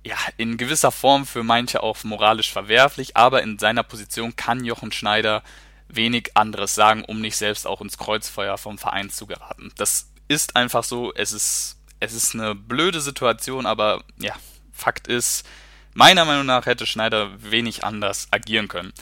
ja, 0.03 0.17
in 0.37 0.57
gewisser 0.57 0.91
Form 0.91 1.25
für 1.25 1.43
manche 1.43 1.83
auch 1.83 2.03
moralisch 2.03 2.51
verwerflich, 2.51 3.17
aber 3.17 3.43
in 3.43 3.59
seiner 3.59 3.83
Position 3.83 4.35
kann 4.35 4.65
Jochen 4.65 4.91
Schneider 4.91 5.43
wenig 5.87 6.31
anderes 6.35 6.73
sagen, 6.73 7.03
um 7.03 7.21
nicht 7.21 7.37
selbst 7.37 7.67
auch 7.67 7.81
ins 7.81 7.97
Kreuzfeuer 7.97 8.57
vom 8.57 8.77
Verein 8.77 9.09
zu 9.09 9.27
geraten. 9.27 9.71
Das 9.77 10.09
ist 10.27 10.55
einfach 10.55 10.83
so, 10.83 11.13
es 11.13 11.33
ist, 11.33 11.77
es 11.99 12.13
ist 12.13 12.33
eine 12.33 12.55
blöde 12.55 13.01
Situation, 13.01 13.65
aber 13.65 14.03
ja, 14.17 14.33
Fakt 14.71 15.07
ist, 15.07 15.45
meiner 15.93 16.25
Meinung 16.25 16.45
nach 16.45 16.65
hätte 16.65 16.85
Schneider 16.85 17.29
wenig 17.37 17.83
anders 17.83 18.27
agieren 18.31 18.67
können. 18.67 18.93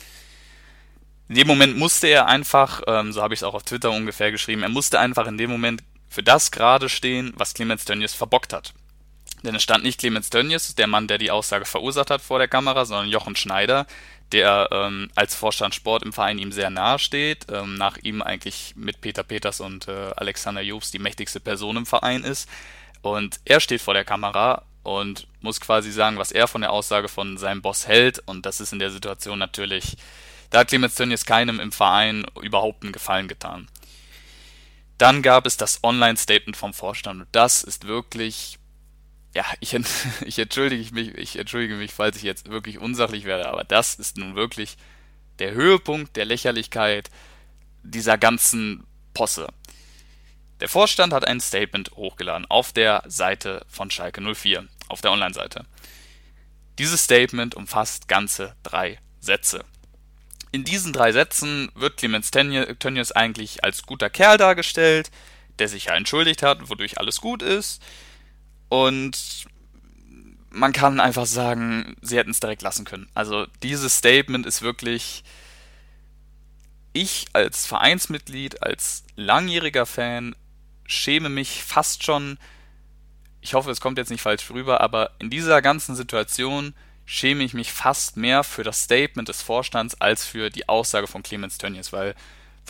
In 1.30 1.36
dem 1.36 1.48
Moment 1.48 1.78
musste 1.78 2.08
er 2.08 2.26
einfach, 2.26 2.82
ähm, 2.88 3.14
so 3.14 3.22
habe 3.22 3.36
ich 3.36 3.42
es 3.42 3.44
auch 3.44 3.54
auf 3.54 3.64
Twitter 3.64 3.92
ungefähr 3.92 4.32
geschrieben, 4.32 4.64
er 4.64 4.70
musste 4.70 5.00
einfach 5.00 5.28
in 5.28 5.38
dem 5.38 5.52
Moment 5.52 5.84
für 6.10 6.24
das 6.24 6.52
gerade 6.52 6.90
stehen, 6.90 7.34
was 7.36 7.54
Clemens 7.54 7.86
Tönnies 7.86 8.16
verbockt 8.16 8.52
hat. 8.52 8.74
Denn 9.44 9.56
es 9.56 9.64
stand 9.64 9.84
nicht 9.84 10.00
Clemens 10.00 10.30
Tönnies, 10.30 10.76
der 10.76 10.88
Mann, 10.88 11.08
der 11.08 11.18
die 11.18 11.32
Aussage 11.32 11.66
verursacht 11.66 12.10
hat 12.10 12.22
vor 12.22 12.40
der 12.40 12.48
Kamera, 12.48 12.86
sondern 12.86 13.10
Jochen 13.10 13.36
Schneider, 13.36 13.86
der 14.32 14.70
ähm, 14.72 15.10
als 15.16 15.34
Vorstand 15.34 15.74
Sport 15.74 16.04
im 16.04 16.14
Verein 16.14 16.40
ihm 16.40 16.52
sehr 16.52 16.70
nahe 16.70 17.00
steht, 17.00 17.48
ähm, 17.52 17.76
nach 17.76 17.98
ihm 17.98 18.22
eigentlich 18.22 18.74
mit 18.76 19.02
Peter 19.02 19.24
Peters 19.24 19.60
und 19.62 19.88
äh, 19.88 20.12
Alexander 20.16 20.62
Jobs 20.62 20.92
die 20.92 21.00
mächtigste 21.00 21.40
Person 21.40 21.78
im 21.78 21.86
Verein 21.86 22.24
ist. 22.24 22.50
Und 23.02 23.40
er 23.46 23.60
steht 23.60 23.82
vor 23.82 23.94
der 23.94 24.06
Kamera 24.06 24.64
und 24.84 25.28
muss 25.42 25.62
quasi 25.62 25.92
sagen, 25.92 26.18
was 26.18 26.32
er 26.32 26.48
von 26.48 26.62
der 26.62 26.72
Aussage 26.72 27.08
von 27.08 27.38
seinem 27.38 27.62
Boss 27.62 27.88
hält. 27.88 28.20
Und 28.26 28.46
das 28.46 28.60
ist 28.60 28.74
in 28.74 28.80
der 28.80 28.92
Situation 28.92 29.40
natürlich, 29.40 29.96
da 30.50 30.60
hat 30.60 30.68
Clemens 30.68 30.96
Tönnies 30.96 31.26
keinem 31.26 31.60
im 31.60 31.72
Verein 31.72 32.26
überhaupt 32.42 32.84
einen 32.84 32.92
Gefallen 32.92 33.28
getan. 33.28 33.68
Dann 34.98 35.22
gab 35.22 35.46
es 35.46 35.56
das 35.56 35.82
Online-Statement 35.84 36.58
vom 36.58 36.74
Vorstand 36.74 37.22
und 37.22 37.28
das 37.32 37.64
ist 37.64 37.88
wirklich 37.88 38.60
ja, 39.34 39.46
ich, 39.60 39.74
ich, 40.26 40.40
entschuldige 40.40 40.94
mich, 40.94 41.16
ich 41.16 41.38
entschuldige 41.38 41.76
mich, 41.76 41.94
falls 41.94 42.18
ich 42.18 42.24
jetzt 42.24 42.50
wirklich 42.50 42.80
unsachlich 42.80 43.26
werde, 43.26 43.48
aber 43.50 43.64
das 43.64 43.96
ist 43.96 44.18
nun 44.18 44.36
wirklich 44.36 44.78
der 45.40 45.54
Höhepunkt 45.54 46.16
der 46.16 46.26
Lächerlichkeit 46.26 47.10
dieser 47.84 48.18
ganzen 48.18 48.86
Posse. 49.14 49.48
Der 50.60 50.68
Vorstand 50.68 51.14
hat 51.14 51.26
ein 51.26 51.40
Statement 51.40 51.92
hochgeladen 51.92 52.46
auf 52.50 52.74
der 52.74 53.04
Seite 53.08 53.66
von 53.70 53.90
Schalke 53.90 54.22
04, 54.22 54.68
auf 54.90 55.00
der 55.00 55.12
Online-Seite. 55.12 55.66
Dieses 56.78 57.04
Statement 57.04 57.56
umfasst 57.56 58.10
ganze 58.10 58.56
drei 58.64 59.00
Sätze. 59.22 59.64
In 60.52 60.66
diesen 60.66 60.92
drei 60.92 61.12
Sätzen 61.12 61.72
wird 61.76 61.98
Clemens 61.98 62.32
Tönnies 62.32 63.12
eigentlich 63.12 63.64
als 63.64 63.84
guter 63.84 64.10
Kerl 64.10 64.38
dargestellt, 64.38 65.12
der 65.60 65.70
sich 65.70 65.86
ja 65.86 65.96
entschuldigt 65.96 66.42
hat, 66.42 66.70
wodurch 66.70 66.98
alles 66.98 67.22
gut 67.22 67.42
ist 67.42 67.82
und 68.70 69.46
man 70.52 70.74
kann 70.74 71.00
einfach 71.00 71.26
sagen, 71.26 71.96
sie 72.02 72.18
hätten 72.18 72.32
es 72.32 72.40
direkt 72.40 72.62
lassen 72.62 72.86
können. 72.86 73.10
Also 73.14 73.46
dieses 73.62 73.98
Statement 73.98 74.46
ist 74.46 74.62
wirklich, 74.62 75.24
ich 76.94 77.28
als 77.34 77.66
Vereinsmitglied, 77.66 78.64
als 78.64 79.04
langjähriger 79.16 79.86
Fan, 79.86 80.36
schäme 80.86 81.30
mich 81.30 81.64
fast 81.64 82.04
schon, 82.04 82.40
ich 83.42 83.54
hoffe, 83.54 83.70
es 83.70 83.80
kommt 83.80 83.98
jetzt 83.98 84.10
nicht 84.10 84.22
falsch 84.22 84.50
rüber, 84.50 84.82
aber 84.82 85.12
in 85.20 85.30
dieser 85.30 85.62
ganzen 85.62 85.96
Situation 85.96 86.74
schäme 87.06 87.44
ich 87.44 87.54
mich 87.54 87.72
fast 87.72 88.18
mehr 88.18 88.44
für 88.44 88.64
das 88.64 88.84
Statement 88.84 89.30
des 89.30 89.42
Vorstands 89.42 90.00
als 90.02 90.26
für 90.26 90.50
die 90.50 90.68
Aussage 90.68 91.08
von 91.08 91.24
Clemens 91.24 91.58
Tönnies, 91.58 91.94
weil 91.94 92.16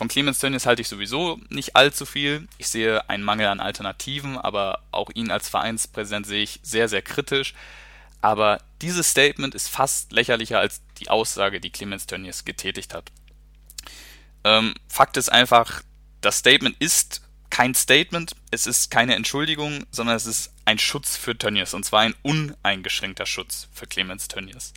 von 0.00 0.08
Clemens 0.08 0.38
Tönnies 0.38 0.64
halte 0.64 0.80
ich 0.80 0.88
sowieso 0.88 1.38
nicht 1.50 1.76
allzu 1.76 2.06
viel. 2.06 2.48
Ich 2.56 2.68
sehe 2.68 3.10
einen 3.10 3.22
Mangel 3.22 3.48
an 3.48 3.60
Alternativen, 3.60 4.38
aber 4.38 4.82
auch 4.92 5.10
ihn 5.12 5.30
als 5.30 5.50
Vereinspräsident 5.50 6.26
sehe 6.26 6.42
ich 6.42 6.58
sehr, 6.62 6.88
sehr 6.88 7.02
kritisch. 7.02 7.52
Aber 8.22 8.62
dieses 8.80 9.10
Statement 9.10 9.54
ist 9.54 9.68
fast 9.68 10.12
lächerlicher 10.12 10.58
als 10.58 10.80
die 11.00 11.10
Aussage, 11.10 11.60
die 11.60 11.68
Clemens 11.68 12.06
Tönnies 12.06 12.46
getätigt 12.46 12.94
hat. 12.94 13.12
Ähm, 14.42 14.72
Fakt 14.88 15.18
ist 15.18 15.30
einfach, 15.30 15.82
das 16.22 16.38
Statement 16.38 16.76
ist 16.78 17.20
kein 17.50 17.74
Statement, 17.74 18.34
es 18.50 18.66
ist 18.66 18.90
keine 18.90 19.16
Entschuldigung, 19.16 19.84
sondern 19.90 20.16
es 20.16 20.24
ist 20.24 20.54
ein 20.64 20.78
Schutz 20.78 21.18
für 21.18 21.36
Tönnies 21.36 21.74
und 21.74 21.84
zwar 21.84 22.00
ein 22.00 22.14
uneingeschränkter 22.22 23.26
Schutz 23.26 23.68
für 23.74 23.86
Clemens 23.86 24.28
Tönnies. 24.28 24.72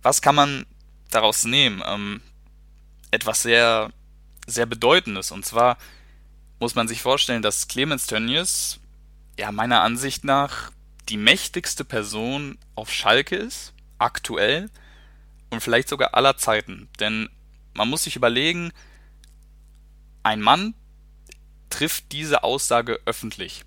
Was 0.00 0.22
kann 0.22 0.34
man 0.34 0.64
daraus 1.10 1.44
nehmen? 1.44 1.82
Ähm, 1.86 2.22
etwas 3.10 3.42
sehr, 3.42 3.90
sehr 4.46 4.66
Bedeutendes. 4.66 5.30
Und 5.30 5.44
zwar 5.44 5.78
muss 6.60 6.74
man 6.74 6.88
sich 6.88 7.02
vorstellen, 7.02 7.42
dass 7.42 7.68
Clemens 7.68 8.06
Tönnies, 8.06 8.80
ja, 9.38 9.52
meiner 9.52 9.82
Ansicht 9.82 10.24
nach 10.24 10.70
die 11.08 11.16
mächtigste 11.16 11.84
Person 11.84 12.58
auf 12.74 12.92
Schalke 12.92 13.36
ist, 13.36 13.74
aktuell 13.98 14.70
und 15.50 15.62
vielleicht 15.62 15.88
sogar 15.88 16.14
aller 16.14 16.36
Zeiten. 16.36 16.88
Denn 16.98 17.28
man 17.74 17.88
muss 17.88 18.04
sich 18.04 18.16
überlegen, 18.16 18.72
ein 20.22 20.40
Mann 20.40 20.74
trifft 21.70 22.12
diese 22.12 22.42
Aussage 22.42 23.00
öffentlich. 23.04 23.64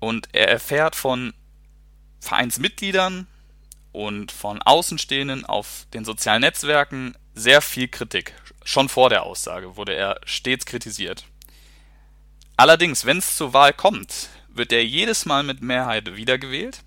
Und 0.00 0.28
er 0.32 0.48
erfährt 0.48 0.94
von 0.94 1.34
Vereinsmitgliedern 2.20 3.26
und 3.92 4.30
von 4.30 4.62
Außenstehenden 4.62 5.44
auf 5.44 5.86
den 5.92 6.04
sozialen 6.04 6.42
Netzwerken 6.42 7.16
sehr 7.38 7.62
viel 7.62 7.88
Kritik. 7.88 8.34
Schon 8.64 8.88
vor 8.88 9.08
der 9.08 9.22
Aussage 9.22 9.76
wurde 9.76 9.94
er 9.94 10.20
stets 10.24 10.66
kritisiert. 10.66 11.24
Allerdings, 12.56 13.04
wenn 13.04 13.18
es 13.18 13.36
zur 13.36 13.52
Wahl 13.52 13.72
kommt, 13.72 14.28
wird 14.48 14.72
er 14.72 14.84
jedes 14.84 15.24
Mal 15.24 15.44
mit 15.44 15.62
Mehrheit 15.62 16.16
wiedergewählt 16.16 16.80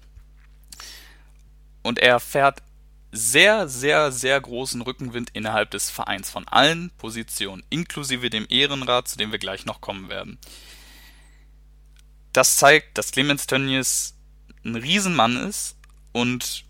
und 1.82 2.00
er 2.00 2.12
erfährt 2.12 2.62
sehr, 3.14 3.68
sehr, 3.68 4.12
sehr 4.12 4.40
großen 4.40 4.82
Rückenwind 4.82 5.32
innerhalb 5.34 5.72
des 5.72 5.90
Vereins 5.90 6.30
von 6.30 6.48
allen 6.48 6.92
Positionen, 6.98 7.64
inklusive 7.70 8.30
dem 8.30 8.46
Ehrenrat, 8.50 9.08
zu 9.08 9.18
dem 9.18 9.32
wir 9.32 9.40
gleich 9.40 9.66
noch 9.66 9.82
kommen 9.82 10.10
werden. 10.10 10.38
Das 12.34 12.58
zeigt, 12.58 12.98
dass 12.98 13.12
Clemens 13.12 13.48
Tönnies 13.48 14.16
ein 14.64 14.76
Riesenmann 14.76 15.36
ist 15.36 15.76
und 16.14 16.64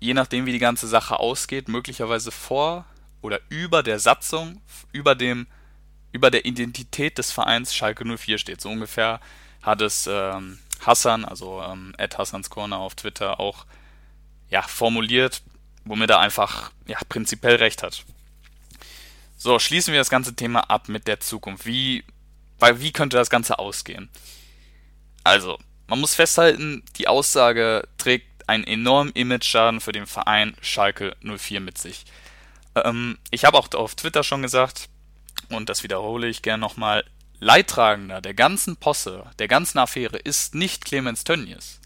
je 0.00 0.14
nachdem, 0.14 0.46
wie 0.46 0.52
die 0.52 0.58
ganze 0.58 0.88
Sache 0.88 1.20
ausgeht, 1.20 1.68
möglicherweise 1.68 2.30
vor 2.30 2.84
oder 3.20 3.40
über 3.48 3.82
der 3.82 3.98
Satzung, 3.98 4.60
über 4.92 5.14
dem, 5.14 5.46
über 6.12 6.30
der 6.30 6.44
Identität 6.44 7.18
des 7.18 7.32
Vereins 7.32 7.74
Schalke 7.74 8.04
04 8.04 8.38
steht. 8.38 8.60
So 8.60 8.68
ungefähr 8.68 9.20
hat 9.62 9.80
es 9.80 10.08
ähm, 10.10 10.58
Hassan, 10.84 11.24
also 11.24 11.62
ähm, 11.62 11.94
Ed 11.98 12.18
Hassans 12.18 12.50
Corner 12.50 12.78
auf 12.78 12.94
Twitter 12.94 13.40
auch 13.40 13.66
ja, 14.50 14.62
formuliert, 14.62 15.42
womit 15.84 16.10
er 16.10 16.20
einfach 16.20 16.70
ja, 16.86 16.98
prinzipiell 17.08 17.56
recht 17.56 17.82
hat. 17.82 18.04
So, 19.36 19.58
schließen 19.58 19.92
wir 19.92 20.00
das 20.00 20.10
ganze 20.10 20.34
Thema 20.34 20.68
ab 20.70 20.88
mit 20.88 21.06
der 21.06 21.20
Zukunft. 21.20 21.66
Wie, 21.66 22.04
weil, 22.58 22.80
wie 22.80 22.92
könnte 22.92 23.16
das 23.16 23.30
Ganze 23.30 23.58
ausgehen? 23.58 24.08
Also, 25.22 25.58
man 25.86 26.00
muss 26.00 26.14
festhalten, 26.14 26.82
die 26.96 27.08
Aussage 27.08 27.86
trägt 27.98 28.48
einen 28.48 28.64
enormen 28.64 29.12
Image-Schaden 29.12 29.80
für 29.80 29.92
den 29.92 30.06
Verein 30.06 30.56
Schalke 30.60 31.16
04 31.22 31.60
mit 31.60 31.78
sich. 31.78 32.04
Ähm, 32.74 33.18
ich 33.30 33.44
habe 33.44 33.58
auch 33.58 33.72
auf 33.74 33.94
Twitter 33.94 34.22
schon 34.22 34.42
gesagt, 34.42 34.88
und 35.50 35.68
das 35.68 35.82
wiederhole 35.82 36.28
ich 36.28 36.42
gern 36.42 36.60
nochmal, 36.60 37.04
Leidtragender 37.40 38.20
der 38.20 38.34
ganzen 38.34 38.76
Posse, 38.76 39.24
der 39.38 39.46
ganzen 39.46 39.78
Affäre 39.78 40.16
ist 40.16 40.54
nicht 40.54 40.84
Clemens 40.84 41.22
Tönnies. 41.22 41.80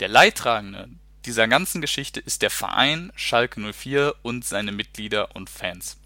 Der 0.00 0.08
Leidtragende 0.08 0.88
dieser 1.26 1.46
ganzen 1.46 1.82
Geschichte 1.82 2.20
ist 2.20 2.40
der 2.40 2.50
Verein 2.50 3.12
Schalke 3.14 3.60
04 3.60 4.14
und 4.22 4.46
seine 4.46 4.72
Mitglieder 4.72 5.36
und 5.36 5.50
Fans. 5.50 5.98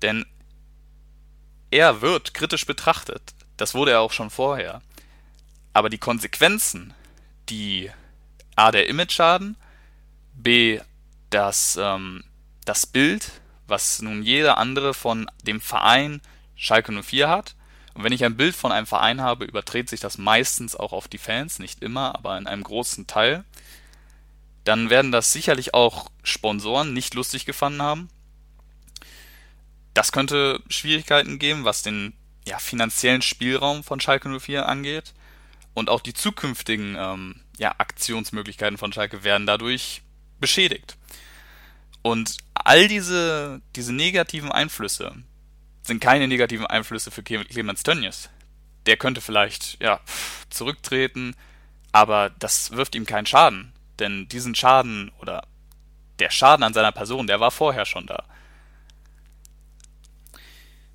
Denn 0.00 0.24
er 1.70 2.00
wird 2.00 2.32
kritisch 2.32 2.64
betrachtet, 2.64 3.34
das 3.56 3.74
wurde 3.74 3.92
er 3.92 4.00
auch 4.00 4.12
schon 4.12 4.30
vorher. 4.30 4.80
Aber 5.74 5.90
die 5.90 5.98
Konsequenzen, 5.98 6.94
die 7.48 7.90
A 8.56 8.70
der 8.70 8.88
Image-Schaden, 8.88 9.56
B 10.34 10.80
das, 11.30 11.78
ähm, 11.80 12.24
das 12.64 12.86
Bild, 12.86 13.32
was 13.66 14.02
nun 14.02 14.22
jeder 14.22 14.58
andere 14.58 14.94
von 14.94 15.30
dem 15.44 15.60
Verein 15.60 16.20
Schalke 16.54 16.92
04 16.92 17.28
hat, 17.28 17.54
und 17.94 18.04
wenn 18.04 18.12
ich 18.12 18.24
ein 18.24 18.36
Bild 18.36 18.56
von 18.56 18.72
einem 18.72 18.86
Verein 18.86 19.20
habe, 19.20 19.44
überträgt 19.44 19.88
sich 19.88 20.00
das 20.00 20.18
meistens 20.18 20.74
auch 20.76 20.92
auf 20.92 21.08
die 21.08 21.18
Fans, 21.18 21.58
nicht 21.58 21.82
immer, 21.82 22.14
aber 22.14 22.38
in 22.38 22.46
einem 22.46 22.62
großen 22.62 23.06
Teil. 23.06 23.44
Dann 24.64 24.90
werden 24.90 25.12
das 25.12 25.32
sicherlich 25.32 25.74
auch 25.74 26.10
Sponsoren 26.22 26.94
nicht 26.94 27.14
lustig 27.14 27.44
gefunden 27.44 27.82
haben. 27.82 28.08
Das 29.92 30.12
könnte 30.12 30.62
Schwierigkeiten 30.68 31.38
geben, 31.38 31.64
was 31.64 31.82
den 31.82 32.14
ja, 32.46 32.58
finanziellen 32.58 33.22
Spielraum 33.22 33.84
von 33.84 34.00
Schalke 34.00 34.28
04 34.28 34.66
angeht. 34.66 35.12
Und 35.74 35.90
auch 35.90 36.00
die 36.00 36.14
zukünftigen 36.14 36.96
ähm, 36.98 37.40
ja, 37.58 37.74
Aktionsmöglichkeiten 37.76 38.78
von 38.78 38.92
Schalke 38.92 39.24
werden 39.24 39.46
dadurch 39.46 40.02
beschädigt. 40.40 40.96
Und 42.02 42.36
all 42.54 42.88
diese, 42.88 43.62
diese 43.76 43.92
negativen 43.92 44.50
Einflüsse, 44.50 45.14
sind 45.82 46.00
keine 46.00 46.28
negativen 46.28 46.66
Einflüsse 46.66 47.10
für 47.10 47.22
Clemens 47.22 47.82
Tönnies. 47.82 48.28
Der 48.86 48.96
könnte 48.96 49.20
vielleicht, 49.20 49.80
ja, 49.80 50.00
zurücktreten, 50.50 51.34
aber 51.92 52.30
das 52.30 52.72
wirft 52.72 52.94
ihm 52.94 53.06
keinen 53.06 53.26
Schaden. 53.26 53.72
Denn 53.98 54.28
diesen 54.28 54.54
Schaden 54.54 55.12
oder 55.20 55.46
der 56.18 56.30
Schaden 56.30 56.64
an 56.64 56.74
seiner 56.74 56.92
Person, 56.92 57.26
der 57.26 57.40
war 57.40 57.50
vorher 57.50 57.84
schon 57.84 58.06
da. 58.06 58.24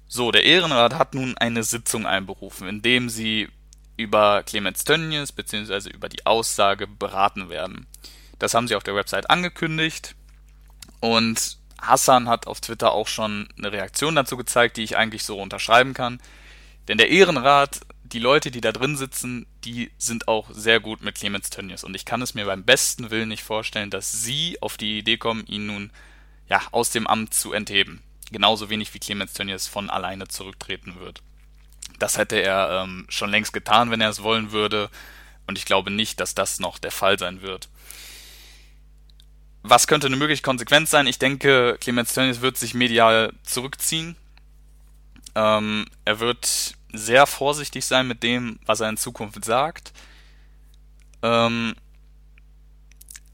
So, 0.08 0.32
der 0.32 0.43
Ehrenrat 0.43 0.93
hat 0.93 1.13
nun 1.13 1.38
eine 1.38 1.63
Sitzung 1.63 2.06
einberufen, 2.06 2.67
in 2.67 2.82
dem 2.82 3.10
sie 3.10 3.50
über 3.98 4.43
Clemens 4.43 4.86
Tönnies 4.86 5.32
bzw. 5.32 5.89
über 5.89 6.08
die 6.08 6.26
Aussage 6.26 6.88
beraten 6.88 7.50
werden. 7.50 7.88
Das 8.39 8.54
haben 8.54 8.67
sie 8.67 8.76
auf 8.76 8.84
der 8.84 8.96
Website 8.96 9.30
angekündigt 9.30 10.15
und 10.99 11.57
Hassan 11.81 12.27
hat 12.27 12.47
auf 12.47 12.62
Twitter 12.62 12.91
auch 12.91 13.07
schon 13.07 13.47
eine 13.57 13.71
Reaktion 13.71 14.15
dazu 14.15 14.38
gezeigt, 14.38 14.77
die 14.77 14.83
ich 14.83 14.97
eigentlich 14.97 15.23
so 15.23 15.39
unterschreiben 15.39 15.93
kann. 15.93 16.19
Denn 16.88 16.97
der 16.97 17.10
Ehrenrat, 17.10 17.81
die 18.03 18.19
Leute, 18.19 18.51
die 18.51 18.62
da 18.62 18.71
drin 18.71 18.95
sitzen, 18.95 19.45
die 19.63 19.91
sind 19.97 20.27
auch 20.27 20.49
sehr 20.51 20.79
gut 20.79 21.01
mit 21.01 21.15
Clemens 21.15 21.49
Tönnies. 21.49 21.83
Und 21.83 21.95
ich 21.95 22.05
kann 22.05 22.21
es 22.21 22.33
mir 22.33 22.45
beim 22.45 22.63
besten 22.63 23.12
Willen 23.12 23.29
nicht 23.29 23.43
vorstellen, 23.43 23.89
dass 23.89 24.12
sie 24.12 24.57
auf 24.62 24.77
die 24.77 24.99
Idee 24.99 25.17
kommen, 25.17 25.45
ihn 25.45 25.67
nun 25.67 25.91
ja, 26.49 26.62
aus 26.71 26.89
dem 26.91 27.07
Amt 27.07 27.33
zu 27.33 27.51
entheben. 27.51 28.01
Genauso 28.31 28.69
wenig 28.69 28.93
wie 28.93 28.99
Clemens 28.99 29.33
Tönnies 29.33 29.67
von 29.67 29.89
alleine 29.89 30.27
zurücktreten 30.27 30.99
wird. 30.99 31.21
Das 31.99 32.17
hätte 32.17 32.38
er 32.38 32.83
ähm, 32.83 33.05
schon 33.10 33.29
längst 33.29 33.53
getan, 33.53 33.91
wenn 33.91 34.01
er 34.01 34.10
es 34.10 34.23
wollen 34.23 34.51
würde. 34.51 34.89
Und 35.45 35.57
ich 35.57 35.65
glaube 35.65 35.91
nicht, 35.91 36.19
dass 36.19 36.36
das 36.36 36.60
noch 36.60 36.77
der 36.77 36.91
Fall 36.91 37.19
sein 37.19 37.41
wird. 37.41 37.69
Was 39.69 39.88
könnte 39.88 40.08
eine 40.08 40.15
mögliche 40.15 40.43
Konsequenz 40.43 40.89
sein? 40.91 41.08
Ich 41.08 41.19
denke, 41.19 41.77
Clemens 41.82 42.13
Tönnies 42.13 42.39
wird 42.39 42.58
sich 42.58 42.73
medial 42.73 43.34
zurückziehen. 43.43 44.15
Ähm, 45.36 45.86
er 46.06 46.21
wird 46.21 46.75
sehr 46.93 47.27
vorsichtig 47.27 47.84
sein 47.86 48.08
mit 48.08 48.23
dem, 48.23 48.60
was 48.65 48.80
er 48.80 48.88
in 48.88 48.95
Zukunft 48.95 49.43
sagt. 49.43 49.91
Ähm, 51.21 51.75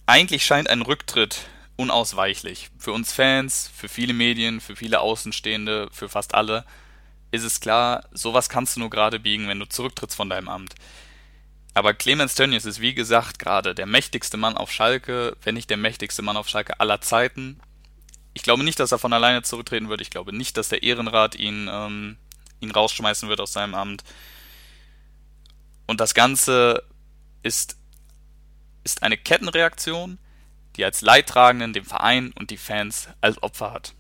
eigentlich 0.08 0.44
scheint 0.44 0.72
ein 0.72 0.82
Rücktritt 0.82 1.48
unausweichlich. 1.76 2.72
Für 2.80 2.94
uns 2.94 3.14
Fans, 3.14 3.70
für 3.76 3.88
viele 3.88 4.14
Medien, 4.14 4.60
für 4.60 4.76
viele 4.76 5.02
Außenstehende, 5.02 5.90
für 5.92 6.10
fast 6.10 6.34
alle 6.34 6.66
ist 7.30 7.44
es 7.44 7.60
klar, 7.60 8.06
sowas 8.12 8.50
kannst 8.50 8.76
du 8.76 8.80
nur 8.80 8.90
gerade 8.90 9.20
biegen, 9.20 9.48
wenn 9.48 9.60
du 9.60 9.68
zurücktrittst 9.68 10.16
von 10.16 10.30
deinem 10.30 10.50
Amt. 10.50 10.76
Aber 11.74 11.94
Clemens 11.94 12.36
Tönnies 12.36 12.66
ist 12.66 12.82
wie 12.82 12.94
gesagt 12.94 13.40
gerade 13.40 13.74
der 13.74 13.86
mächtigste 13.86 14.38
Mann 14.38 14.58
auf 14.58 14.72
Schalke, 14.72 15.36
wenn 15.42 15.56
nicht 15.56 15.70
der 15.70 15.78
mächtigste 15.78 16.22
Mann 16.22 16.38
auf 16.38 16.48
Schalke 16.48 16.80
aller 16.80 17.02
Zeiten. 17.02 17.60
Ich 18.34 18.44
glaube 18.44 18.64
nicht, 18.64 18.80
dass 18.80 18.92
er 18.92 19.00
von 19.00 19.14
alleine 19.14 19.42
zurücktreten 19.42 19.90
wird. 19.90 20.02
Ich 20.02 20.12
glaube 20.12 20.36
nicht, 20.36 20.58
dass 20.58 20.70
der 20.70 20.84
Ehrenrat 20.84 21.36
ihn, 21.36 21.68
ähm, 21.72 22.18
ihn 22.60 22.72
rausschmeißen 22.72 23.28
wird 23.28 23.40
aus 23.40 23.54
seinem 23.54 23.74
Amt. 23.74 24.04
Und 25.88 26.00
das 26.00 26.14
Ganze 26.14 26.84
ist, 27.42 27.78
ist 28.84 29.04
eine 29.04 29.18
Kettenreaktion, 29.18 30.20
die 30.76 30.86
als 30.86 31.02
Leidtragenden 31.02 31.74
den 31.74 31.86
Verein 31.86 32.32
und 32.34 32.52
die 32.52 32.58
Fans 32.58 33.10
als 33.22 33.42
Opfer 33.42 33.72
hat. 33.72 33.94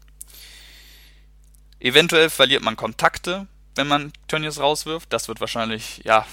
Eventuell 1.79 2.29
verliert 2.29 2.63
man 2.63 2.75
Kontakte, 2.75 3.47
wenn 3.75 3.87
man 3.87 4.13
Tönnies 4.27 4.59
rauswirft. 4.59 5.11
Das 5.11 5.27
wird 5.27 5.41
wahrscheinlich, 5.41 6.01
ja, 6.05 6.25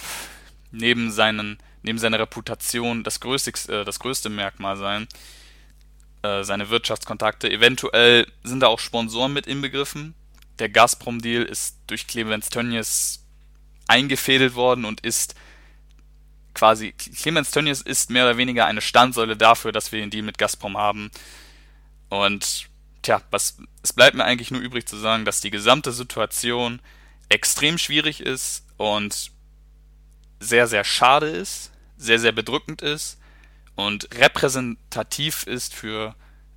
neben, 0.70 1.10
seinen, 1.10 1.58
neben 1.82 1.98
seiner 1.98 2.18
Reputation 2.18 3.04
das 3.04 3.20
größte, 3.20 3.72
äh, 3.72 3.84
das 3.84 3.98
größte 3.98 4.28
Merkmal 4.28 4.76
sein. 4.76 5.08
Äh, 6.22 6.44
seine 6.44 6.68
Wirtschaftskontakte. 6.68 7.50
Eventuell 7.50 8.26
sind 8.42 8.60
da 8.60 8.66
auch 8.66 8.78
Sponsoren 8.78 9.32
mit 9.32 9.46
inbegriffen. 9.46 10.14
Der 10.58 10.68
Gazprom-Deal 10.68 11.44
ist 11.44 11.78
durch 11.86 12.06
Clemens 12.06 12.50
Tönnies 12.50 13.24
eingefädelt 13.88 14.54
worden 14.54 14.84
und 14.84 15.00
ist 15.00 15.34
quasi, 16.52 16.92
Clemens 16.92 17.52
Tönnies 17.52 17.80
ist 17.80 18.10
mehr 18.10 18.26
oder 18.26 18.36
weniger 18.36 18.66
eine 18.66 18.82
Standsäule 18.82 19.34
dafür, 19.34 19.72
dass 19.72 19.92
wir 19.92 20.00
den 20.00 20.10
Deal 20.10 20.22
mit 20.22 20.36
Gazprom 20.36 20.76
haben. 20.76 21.10
Und 22.10 22.68
tja, 23.00 23.22
was, 23.30 23.56
es 23.82 23.94
bleibt 23.94 24.14
mir 24.14 24.24
eigentlich 24.24 24.50
nur 24.50 24.60
übrig 24.60 24.86
zu 24.86 24.98
sagen, 24.98 25.24
dass 25.24 25.40
die 25.40 25.50
gesamte 25.50 25.90
Situation 25.90 26.80
extrem 27.30 27.78
schwierig 27.78 28.20
ist 28.20 28.66
und 28.76 29.30
sehr, 30.40 30.66
sehr 30.66 30.84
schade 30.84 31.28
ist, 31.28 31.70
sehr, 31.96 32.18
sehr 32.18 32.32
bedrückend 32.32 32.82
ist 32.82 33.18
und 33.76 34.08
repräsentativ 34.14 35.46
ist 35.46 35.74
für 35.74 36.16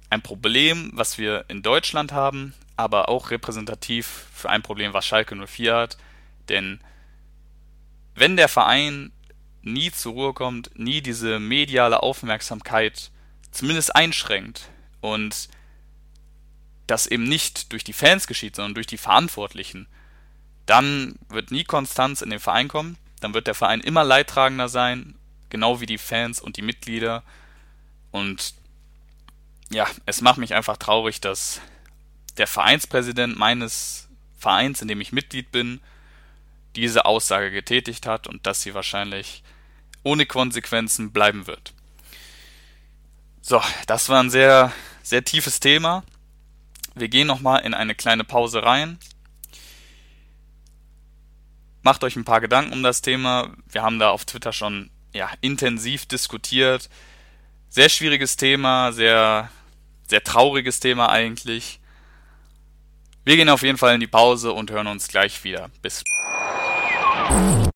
ein 0.09 0.21
Problem, 0.21 0.91
was 0.93 1.17
wir 1.17 1.45
in 1.49 1.61
Deutschland 1.61 2.13
haben, 2.13 2.53
aber 2.77 3.09
auch 3.09 3.29
repräsentativ 3.29 4.25
für 4.33 4.49
ein 4.49 4.63
Problem, 4.63 4.93
was 4.93 5.05
Schalke 5.05 5.35
04 5.35 5.75
hat. 5.75 5.97
Denn 6.49 6.79
wenn 8.15 8.37
der 8.37 8.47
Verein 8.47 9.11
nie 9.61 9.91
zur 9.91 10.13
Ruhe 10.13 10.33
kommt, 10.33 10.77
nie 10.77 11.01
diese 11.01 11.39
mediale 11.39 12.01
Aufmerksamkeit 12.01 13.11
zumindest 13.51 13.95
einschränkt 13.95 14.69
und 15.01 15.49
das 16.87 17.07
eben 17.07 17.23
nicht 17.23 17.71
durch 17.71 17.83
die 17.83 17.93
Fans 17.93 18.27
geschieht, 18.27 18.55
sondern 18.55 18.75
durch 18.75 18.87
die 18.87 18.97
Verantwortlichen, 18.97 19.87
dann 20.65 21.15
wird 21.29 21.51
nie 21.51 21.63
Konstanz 21.63 22.21
in 22.21 22.29
den 22.29 22.39
Verein 22.39 22.67
kommen 22.67 22.97
dann 23.23 23.33
wird 23.33 23.47
der 23.47 23.55
Verein 23.55 23.81
immer 23.81 24.03
leidtragender 24.03 24.67
sein, 24.69 25.15
genau 25.49 25.79
wie 25.79 25.85
die 25.85 25.97
Fans 25.97 26.41
und 26.41 26.57
die 26.57 26.61
Mitglieder. 26.61 27.23
Und 28.11 28.53
ja, 29.69 29.87
es 30.05 30.21
macht 30.21 30.37
mich 30.37 30.53
einfach 30.53 30.77
traurig, 30.77 31.21
dass 31.21 31.61
der 32.37 32.47
Vereinspräsident 32.47 33.37
meines 33.37 34.09
Vereins, 34.37 34.81
in 34.81 34.87
dem 34.87 35.01
ich 35.01 35.11
Mitglied 35.11 35.51
bin, 35.51 35.79
diese 36.75 37.05
Aussage 37.05 37.51
getätigt 37.51 38.07
hat 38.07 38.27
und 38.27 38.45
dass 38.45 38.61
sie 38.61 38.73
wahrscheinlich 38.73 39.43
ohne 40.03 40.25
Konsequenzen 40.25 41.11
bleiben 41.11 41.47
wird. 41.47 41.73
So, 43.41 43.61
das 43.87 44.09
war 44.09 44.21
ein 44.21 44.29
sehr, 44.29 44.73
sehr 45.01 45.23
tiefes 45.23 45.59
Thema. 45.59 46.03
Wir 46.95 47.09
gehen 47.09 47.27
nochmal 47.27 47.61
in 47.61 47.73
eine 47.73 47.95
kleine 47.95 48.23
Pause 48.23 48.63
rein 48.63 48.97
macht 51.83 52.03
euch 52.03 52.15
ein 52.15 52.25
paar 52.25 52.41
Gedanken 52.41 52.73
um 52.73 52.81
das 52.81 53.01
Thema. 53.01 53.51
Wir 53.69 53.83
haben 53.83 53.99
da 53.99 54.09
auf 54.09 54.25
Twitter 54.25 54.51
schon 54.51 54.89
ja, 55.13 55.29
intensiv 55.41 56.05
diskutiert. 56.05 56.89
Sehr 57.69 57.89
schwieriges 57.89 58.37
Thema, 58.37 58.91
sehr, 58.91 59.49
sehr 60.07 60.23
trauriges 60.23 60.79
Thema 60.79 61.09
eigentlich. 61.09 61.79
Wir 63.25 63.35
gehen 63.35 63.49
auf 63.49 63.61
jeden 63.61 63.77
Fall 63.77 63.95
in 63.95 63.99
die 63.99 64.07
Pause 64.07 64.51
und 64.51 64.71
hören 64.71 64.87
uns 64.87 65.07
gleich 65.07 65.43
wieder. 65.43 65.69
Bis. 65.81 66.03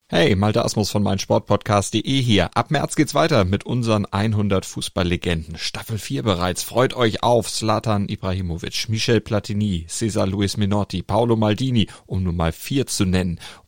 Hey, 0.09 0.35
Malte 0.35 0.63
Asmus 0.63 0.89
von 0.89 1.03
meinsportpodcast.de 1.03 2.21
hier. 2.21 2.49
Ab 2.55 2.71
März 2.71 2.95
geht's 2.95 3.13
weiter 3.13 3.43
mit 3.43 3.65
unseren 3.65 4.05
100 4.05 4.65
Fußballlegenden. 4.65 5.57
Staffel 5.57 5.97
4 5.97 6.23
bereits. 6.23 6.63
Freut 6.63 6.93
euch 6.93 7.23
auf 7.23 7.51
Zlatan 7.51 8.07
Ibrahimovic, 8.07 8.87
Michel 8.87 9.19
Platini, 9.19 9.85
Cesar 9.89 10.25
Luis 10.25 10.55
Minotti, 10.55 11.03
Paolo 11.03 11.35
Maldini, 11.35 11.87
um 12.05 12.23
nur 12.23 12.31
mal 12.31 12.53
vier 12.53 12.87
zu 12.87 13.05
nennen. 13.05 13.39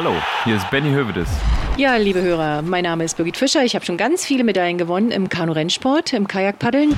Hallo, 0.00 0.14
hier 0.44 0.54
ist 0.54 0.70
Benny 0.70 0.90
Hövedes. 0.90 1.28
Ja, 1.76 1.96
liebe 1.96 2.22
Hörer, 2.22 2.62
mein 2.62 2.84
Name 2.84 3.02
ist 3.02 3.16
Birgit 3.16 3.36
Fischer. 3.36 3.64
Ich 3.64 3.74
habe 3.74 3.84
schon 3.84 3.96
ganz 3.96 4.24
viele 4.24 4.44
Medaillen 4.44 4.78
gewonnen 4.78 5.10
im 5.10 5.28
Kanu-Rennsport, 5.28 6.12
im 6.12 6.28
Kajakpaddeln. 6.28 6.96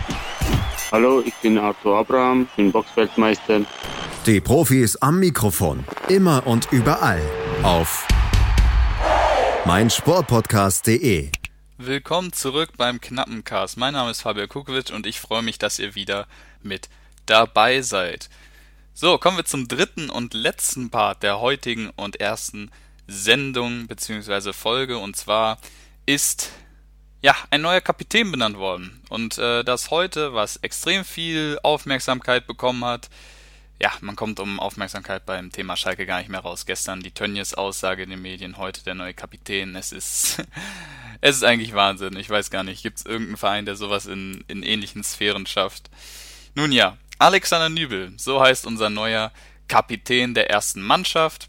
Hallo, 0.92 1.22
ich 1.24 1.32
bin 1.36 1.56
Arthur 1.56 1.96
Abraham, 1.96 2.46
bin 2.56 2.70
Boxfeldmeister. 2.70 3.62
Die 4.26 4.42
Profis 4.42 4.96
am 4.96 5.18
Mikrofon. 5.18 5.82
Immer 6.08 6.46
und 6.46 6.70
überall 6.72 7.22
auf 7.62 8.06
meinsportpodcast.de. 9.64 11.30
Willkommen 11.78 12.34
zurück 12.34 12.72
beim 12.76 13.00
Knappencast. 13.00 13.78
Mein 13.78 13.94
Name 13.94 14.10
ist 14.10 14.20
Fabian 14.20 14.50
Kukowitsch 14.50 14.90
und 14.90 15.06
ich 15.06 15.20
freue 15.20 15.40
mich, 15.42 15.56
dass 15.58 15.78
ihr 15.78 15.94
wieder 15.94 16.26
mit 16.62 16.90
dabei 17.24 17.80
seid. 17.80 18.28
So, 18.92 19.16
kommen 19.16 19.38
wir 19.38 19.46
zum 19.46 19.68
dritten 19.68 20.10
und 20.10 20.34
letzten 20.34 20.90
Part 20.90 21.22
der 21.22 21.40
heutigen 21.40 21.88
und 21.96 22.20
ersten 22.20 22.70
Sendung 23.10 23.86
bzw. 23.88 24.52
Folge. 24.52 24.98
Und 24.98 25.16
zwar 25.16 25.58
ist 26.06 26.50
ja 27.22 27.34
ein 27.50 27.60
neuer 27.60 27.80
Kapitän 27.80 28.30
benannt 28.30 28.56
worden. 28.56 29.02
Und 29.08 29.38
äh, 29.38 29.64
das 29.64 29.90
heute, 29.90 30.32
was 30.34 30.56
extrem 30.56 31.04
viel 31.04 31.58
Aufmerksamkeit 31.62 32.46
bekommen 32.46 32.84
hat, 32.84 33.10
ja, 33.82 33.92
man 34.02 34.14
kommt 34.14 34.40
um 34.40 34.60
Aufmerksamkeit 34.60 35.24
beim 35.24 35.50
Thema 35.50 35.74
Schalke 35.74 36.04
gar 36.04 36.18
nicht 36.18 36.28
mehr 36.28 36.40
raus. 36.40 36.66
Gestern 36.66 37.02
die 37.02 37.12
Tönnies 37.12 37.54
Aussage 37.54 38.02
in 38.02 38.10
den 38.10 38.20
Medien, 38.20 38.58
heute 38.58 38.84
der 38.84 38.94
neue 38.94 39.14
Kapitän. 39.14 39.74
Es 39.74 39.90
ist, 39.90 40.42
es 41.20 41.36
ist 41.36 41.44
eigentlich 41.44 41.74
Wahnsinn. 41.74 42.16
Ich 42.16 42.28
weiß 42.28 42.50
gar 42.50 42.62
nicht, 42.62 42.82
gibt 42.82 42.98
es 42.98 43.06
irgendeinen 43.06 43.38
Verein, 43.38 43.64
der 43.64 43.76
sowas 43.76 44.06
in, 44.06 44.44
in 44.48 44.62
ähnlichen 44.62 45.02
Sphären 45.02 45.46
schafft? 45.46 45.90
Nun 46.54 46.72
ja, 46.72 46.98
Alexander 47.18 47.70
Nübel, 47.70 48.12
so 48.16 48.40
heißt 48.40 48.66
unser 48.66 48.90
neuer 48.90 49.32
Kapitän 49.68 50.34
der 50.34 50.50
ersten 50.50 50.82
Mannschaft. 50.82 51.48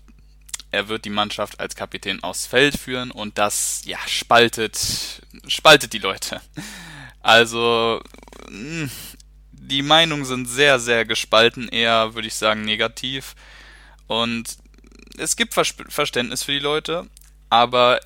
Er 0.71 0.87
wird 0.87 1.05
die 1.05 1.09
Mannschaft 1.09 1.59
als 1.59 1.75
Kapitän 1.75 2.23
aufs 2.23 2.47
Feld 2.47 2.77
führen 2.77 3.11
und 3.11 3.37
das, 3.37 3.81
ja, 3.85 3.97
spaltet, 4.07 5.21
spaltet 5.47 5.93
die 5.93 5.99
Leute. 5.99 6.41
Also, 7.21 8.01
mh, 8.49 8.89
die 9.51 9.81
Meinungen 9.83 10.25
sind 10.25 10.47
sehr, 10.47 10.79
sehr 10.79 11.05
gespalten, 11.05 11.67
eher 11.67 12.15
würde 12.15 12.27
ich 12.27 12.35
sagen 12.35 12.63
negativ. 12.63 13.35
Und 14.07 14.57
es 15.17 15.35
gibt 15.35 15.53
Vers 15.53 15.75
Verständnis 15.89 16.43
für 16.43 16.51
die 16.51 16.59
Leute, 16.59 17.07
aber 17.49 17.99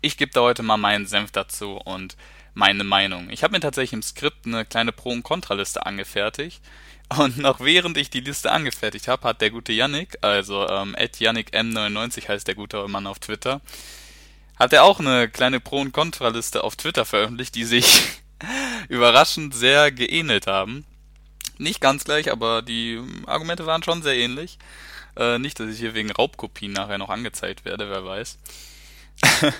ich 0.00 0.16
gebe 0.16 0.32
da 0.32 0.40
heute 0.40 0.62
mal 0.62 0.76
meinen 0.76 1.06
Senf 1.06 1.30
dazu 1.30 1.76
und 1.76 2.16
meine 2.54 2.84
Meinung. 2.84 3.30
Ich 3.30 3.42
habe 3.44 3.52
mir 3.52 3.60
tatsächlich 3.60 3.92
im 3.92 4.02
Skript 4.02 4.46
eine 4.46 4.64
kleine 4.64 4.92
Pro- 4.92 5.12
und 5.12 5.22
Kontraliste 5.22 5.86
angefertigt. 5.86 6.60
Und 7.16 7.38
noch 7.38 7.60
während 7.60 7.96
ich 7.96 8.10
die 8.10 8.20
Liste 8.20 8.52
angefertigt 8.52 9.08
habe, 9.08 9.26
hat 9.28 9.40
der 9.40 9.50
gute 9.50 9.72
Yannick, 9.72 10.18
also 10.20 10.68
ähm, 10.68 10.94
YannickM99 10.94 12.28
heißt 12.28 12.46
der 12.46 12.54
gute 12.54 12.86
Mann 12.86 13.06
auf 13.06 13.18
Twitter, 13.18 13.62
hat 14.56 14.72
er 14.72 14.84
auch 14.84 15.00
eine 15.00 15.28
kleine 15.28 15.60
Pro- 15.60 15.80
und 15.80 15.92
Kontraliste 15.92 16.64
auf 16.64 16.76
Twitter 16.76 17.04
veröffentlicht, 17.04 17.54
die 17.54 17.64
sich 17.64 18.02
überraschend 18.88 19.54
sehr 19.54 19.90
geähnelt 19.90 20.46
haben. 20.46 20.84
Nicht 21.56 21.80
ganz 21.80 22.04
gleich, 22.04 22.30
aber 22.30 22.62
die 22.62 23.00
Argumente 23.26 23.66
waren 23.66 23.82
schon 23.82 24.02
sehr 24.02 24.16
ähnlich. 24.16 24.58
Äh, 25.16 25.38
nicht, 25.38 25.58
dass 25.58 25.70
ich 25.70 25.78
hier 25.78 25.94
wegen 25.94 26.12
Raubkopien 26.12 26.72
nachher 26.72 26.98
noch 26.98 27.08
angezeigt 27.08 27.64
werde, 27.64 27.88
wer 27.88 28.04
weiß. 28.04 28.38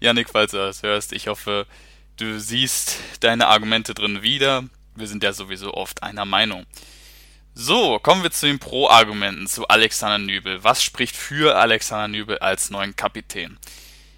Yannick, 0.00 0.30
falls 0.30 0.52
du 0.52 0.58
das 0.58 0.82
hörst, 0.82 1.12
ich 1.12 1.26
hoffe, 1.28 1.66
du 2.16 2.38
siehst 2.38 2.96
deine 3.20 3.48
Argumente 3.48 3.92
drin 3.92 4.22
wieder. 4.22 4.64
Wir 4.96 5.06
sind 5.06 5.22
ja 5.22 5.32
sowieso 5.32 5.74
oft 5.74 6.02
einer 6.02 6.24
Meinung. 6.24 6.66
So, 7.54 7.98
kommen 8.00 8.22
wir 8.22 8.30
zu 8.30 8.46
den 8.46 8.58
Pro-Argumenten 8.58 9.46
zu 9.46 9.68
Alexander 9.68 10.18
Nübel. 10.18 10.64
Was 10.64 10.82
spricht 10.82 11.14
für 11.14 11.56
Alexander 11.56 12.08
Nübel 12.08 12.38
als 12.38 12.70
neuen 12.70 12.96
Kapitän? 12.96 13.58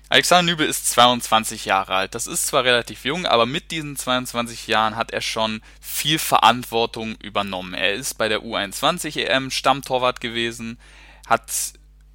Alexander 0.09 0.53
Nübel 0.53 0.67
ist 0.67 0.89
22 0.91 1.65
Jahre 1.65 1.95
alt. 1.95 2.15
Das 2.15 2.27
ist 2.27 2.47
zwar 2.47 2.65
relativ 2.65 3.05
jung, 3.05 3.27
aber 3.27 3.45
mit 3.45 3.73
diesen 3.73 3.97
22 3.97 4.69
Jahren 4.69 4.97
hat 4.97 5.11
er 5.11 5.21
schon 5.21 5.61
viel 5.81 6.19
Verantwortung 6.19 7.17
übernommen. 7.17 7.75
Er 7.75 7.95
ist 7.95 8.15
bei 8.15 8.29
der 8.29 8.41
U21 8.41 9.19
EM 9.19 9.51
Stammtorwart 9.51 10.21
gewesen, 10.21 10.79
hat 11.27 11.51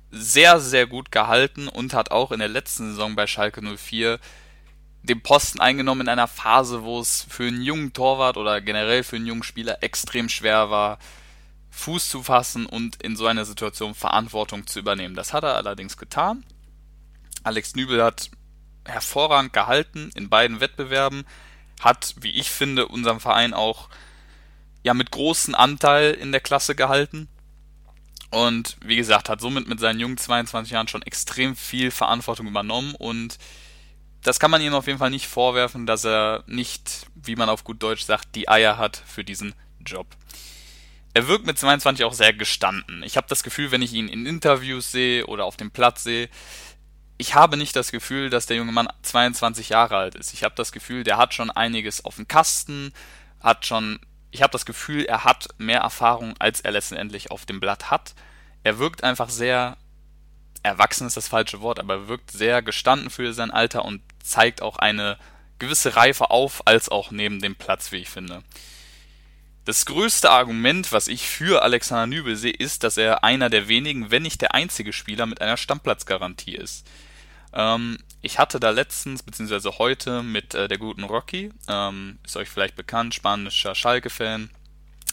sehr, 0.09 0.59
sehr 0.59 0.87
gut 0.87 1.11
gehalten 1.11 1.67
und 1.67 1.93
hat 1.93 2.11
auch 2.11 2.31
in 2.31 2.39
der 2.39 2.47
letzten 2.47 2.91
Saison 2.91 3.15
bei 3.15 3.27
Schalke 3.27 3.61
04 3.61 4.19
den 5.03 5.21
Posten 5.21 5.59
eingenommen 5.59 6.01
in 6.01 6.09
einer 6.09 6.27
Phase, 6.27 6.83
wo 6.83 6.99
es 6.99 7.25
für 7.27 7.47
einen 7.47 7.61
jungen 7.61 7.93
Torwart 7.93 8.37
oder 8.37 8.61
generell 8.61 9.03
für 9.03 9.15
einen 9.15 9.25
jungen 9.25 9.43
Spieler 9.43 9.81
extrem 9.81 10.29
schwer 10.29 10.69
war, 10.69 10.99
Fuß 11.71 12.09
zu 12.09 12.21
fassen 12.21 12.65
und 12.65 13.01
in 13.01 13.15
so 13.15 13.25
einer 13.25 13.45
Situation 13.45 13.95
Verantwortung 13.95 14.67
zu 14.67 14.79
übernehmen. 14.79 15.15
Das 15.15 15.33
hat 15.33 15.43
er 15.43 15.55
allerdings 15.55 15.97
getan. 15.97 16.45
Alex 17.43 17.75
Nübel 17.75 18.03
hat 18.03 18.29
hervorragend 18.85 19.53
gehalten 19.53 20.11
in 20.15 20.29
beiden 20.29 20.59
Wettbewerben, 20.59 21.25
hat, 21.79 22.15
wie 22.19 22.31
ich 22.31 22.51
finde, 22.51 22.87
unserem 22.87 23.19
Verein 23.19 23.53
auch 23.53 23.89
ja 24.83 24.93
mit 24.93 25.11
großem 25.11 25.55
Anteil 25.55 26.13
in 26.13 26.31
der 26.31 26.41
Klasse 26.41 26.75
gehalten. 26.75 27.27
Und 28.29 28.77
wie 28.83 28.95
gesagt, 28.95 29.29
hat 29.29 29.41
somit 29.41 29.67
mit 29.67 29.79
seinen 29.79 29.99
jungen 29.99 30.17
22 30.17 30.71
Jahren 30.71 30.87
schon 30.87 31.01
extrem 31.01 31.55
viel 31.55 31.91
Verantwortung 31.91 32.47
übernommen 32.47 32.95
und 32.95 33.37
das 34.23 34.39
kann 34.39 34.51
man 34.51 34.61
ihm 34.61 34.73
auf 34.73 34.87
jeden 34.87 34.99
Fall 34.99 35.09
nicht 35.09 35.27
vorwerfen, 35.27 35.85
dass 35.85 36.05
er 36.05 36.43
nicht, 36.47 37.07
wie 37.15 37.35
man 37.35 37.49
auf 37.49 37.63
gut 37.63 37.81
Deutsch 37.81 38.03
sagt, 38.03 38.35
die 38.35 38.47
Eier 38.49 38.77
hat 38.77 39.01
für 39.05 39.23
diesen 39.23 39.55
Job. 39.85 40.07
Er 41.13 41.27
wirkt 41.27 41.45
mit 41.45 41.57
22 41.57 42.05
auch 42.05 42.13
sehr 42.13 42.33
gestanden. 42.33 43.03
Ich 43.03 43.17
habe 43.17 43.27
das 43.27 43.43
Gefühl, 43.43 43.71
wenn 43.71 43.81
ich 43.81 43.93
ihn 43.93 44.07
in 44.07 44.25
Interviews 44.25 44.91
sehe 44.91 45.25
oder 45.25 45.45
auf 45.45 45.57
dem 45.57 45.71
Platz 45.71 46.03
sehe, 46.03 46.29
ich 47.17 47.35
habe 47.35 47.57
nicht 47.57 47.75
das 47.75 47.91
Gefühl, 47.91 48.29
dass 48.29 48.45
der 48.45 48.57
junge 48.57 48.71
Mann 48.71 48.87
22 49.01 49.69
Jahre 49.69 49.97
alt 49.97 50.15
ist. 50.15 50.33
Ich 50.33 50.43
habe 50.43 50.55
das 50.55 50.71
Gefühl, 50.71 51.03
der 51.03 51.17
hat 51.17 51.33
schon 51.33 51.51
einiges 51.51 52.03
auf 52.03 52.15
dem 52.15 52.27
Kasten, 52.27 52.93
hat 53.39 53.65
schon, 53.65 53.99
ich 54.31 54.41
habe 54.41 54.51
das 54.51 54.65
Gefühl, 54.65 55.05
er 55.05 55.23
hat 55.23 55.49
mehr 55.57 55.81
Erfahrung, 55.81 56.33
als 56.39 56.61
er 56.61 56.71
letztendlich 56.71 57.29
auf 57.29 57.45
dem 57.45 57.59
Blatt 57.59 57.91
hat. 57.91 58.15
Er 58.63 58.79
wirkt 58.79 59.03
einfach 59.03 59.29
sehr, 59.29 59.77
erwachsen 60.63 61.07
ist 61.07 61.17
das 61.17 61.27
falsche 61.27 61.61
Wort, 61.61 61.79
aber 61.79 61.93
er 61.93 62.07
wirkt 62.07 62.31
sehr 62.31 62.61
gestanden 62.61 63.09
für 63.09 63.33
sein 63.33 63.51
Alter 63.51 63.85
und 63.85 64.01
zeigt 64.23 64.61
auch 64.61 64.77
eine 64.77 65.17
gewisse 65.59 65.95
Reife 65.95 66.31
auf, 66.31 66.65
als 66.65 66.89
auch 66.89 67.11
neben 67.11 67.41
dem 67.41 67.55
Platz, 67.55 67.91
wie 67.91 67.97
ich 67.97 68.09
finde. 68.09 68.43
Das 69.63 69.85
größte 69.85 70.29
Argument, 70.31 70.91
was 70.91 71.07
ich 71.07 71.27
für 71.27 71.61
Alexander 71.61 72.07
Nübel 72.07 72.35
sehe, 72.35 72.51
ist, 72.51 72.83
dass 72.83 72.97
er 72.97 73.23
einer 73.23 73.49
der 73.49 73.67
wenigen, 73.67 74.09
wenn 74.09 74.23
nicht 74.23 74.41
der 74.41 74.55
einzige 74.55 74.91
Spieler 74.91 75.27
mit 75.27 75.39
einer 75.39 75.57
Stammplatzgarantie 75.57 76.55
ist. 76.55 76.87
Ähm, 77.53 77.99
ich 78.23 78.39
hatte 78.39 78.59
da 78.59 78.71
letztens, 78.71 79.21
beziehungsweise 79.21 79.77
heute 79.77 80.23
mit 80.23 80.55
äh, 80.55 80.67
der 80.67 80.79
guten 80.79 81.03
Rocky, 81.03 81.51
ähm, 81.67 82.17
ist 82.25 82.37
euch 82.37 82.49
vielleicht 82.49 82.75
bekannt, 82.75 83.13
spanischer 83.13 83.75
Schalke-Fan, 83.75 84.49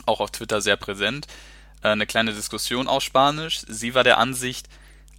auch 0.07 0.21
auf 0.21 0.31
Twitter 0.31 0.63
sehr 0.63 0.77
präsent, 0.77 1.27
äh, 1.83 1.89
eine 1.89 2.07
kleine 2.07 2.33
Diskussion 2.33 2.89
auf 2.89 3.03
Spanisch. 3.03 3.61
Sie 3.67 3.95
war 3.95 4.05
der 4.05 4.19
Ansicht, 4.19 4.69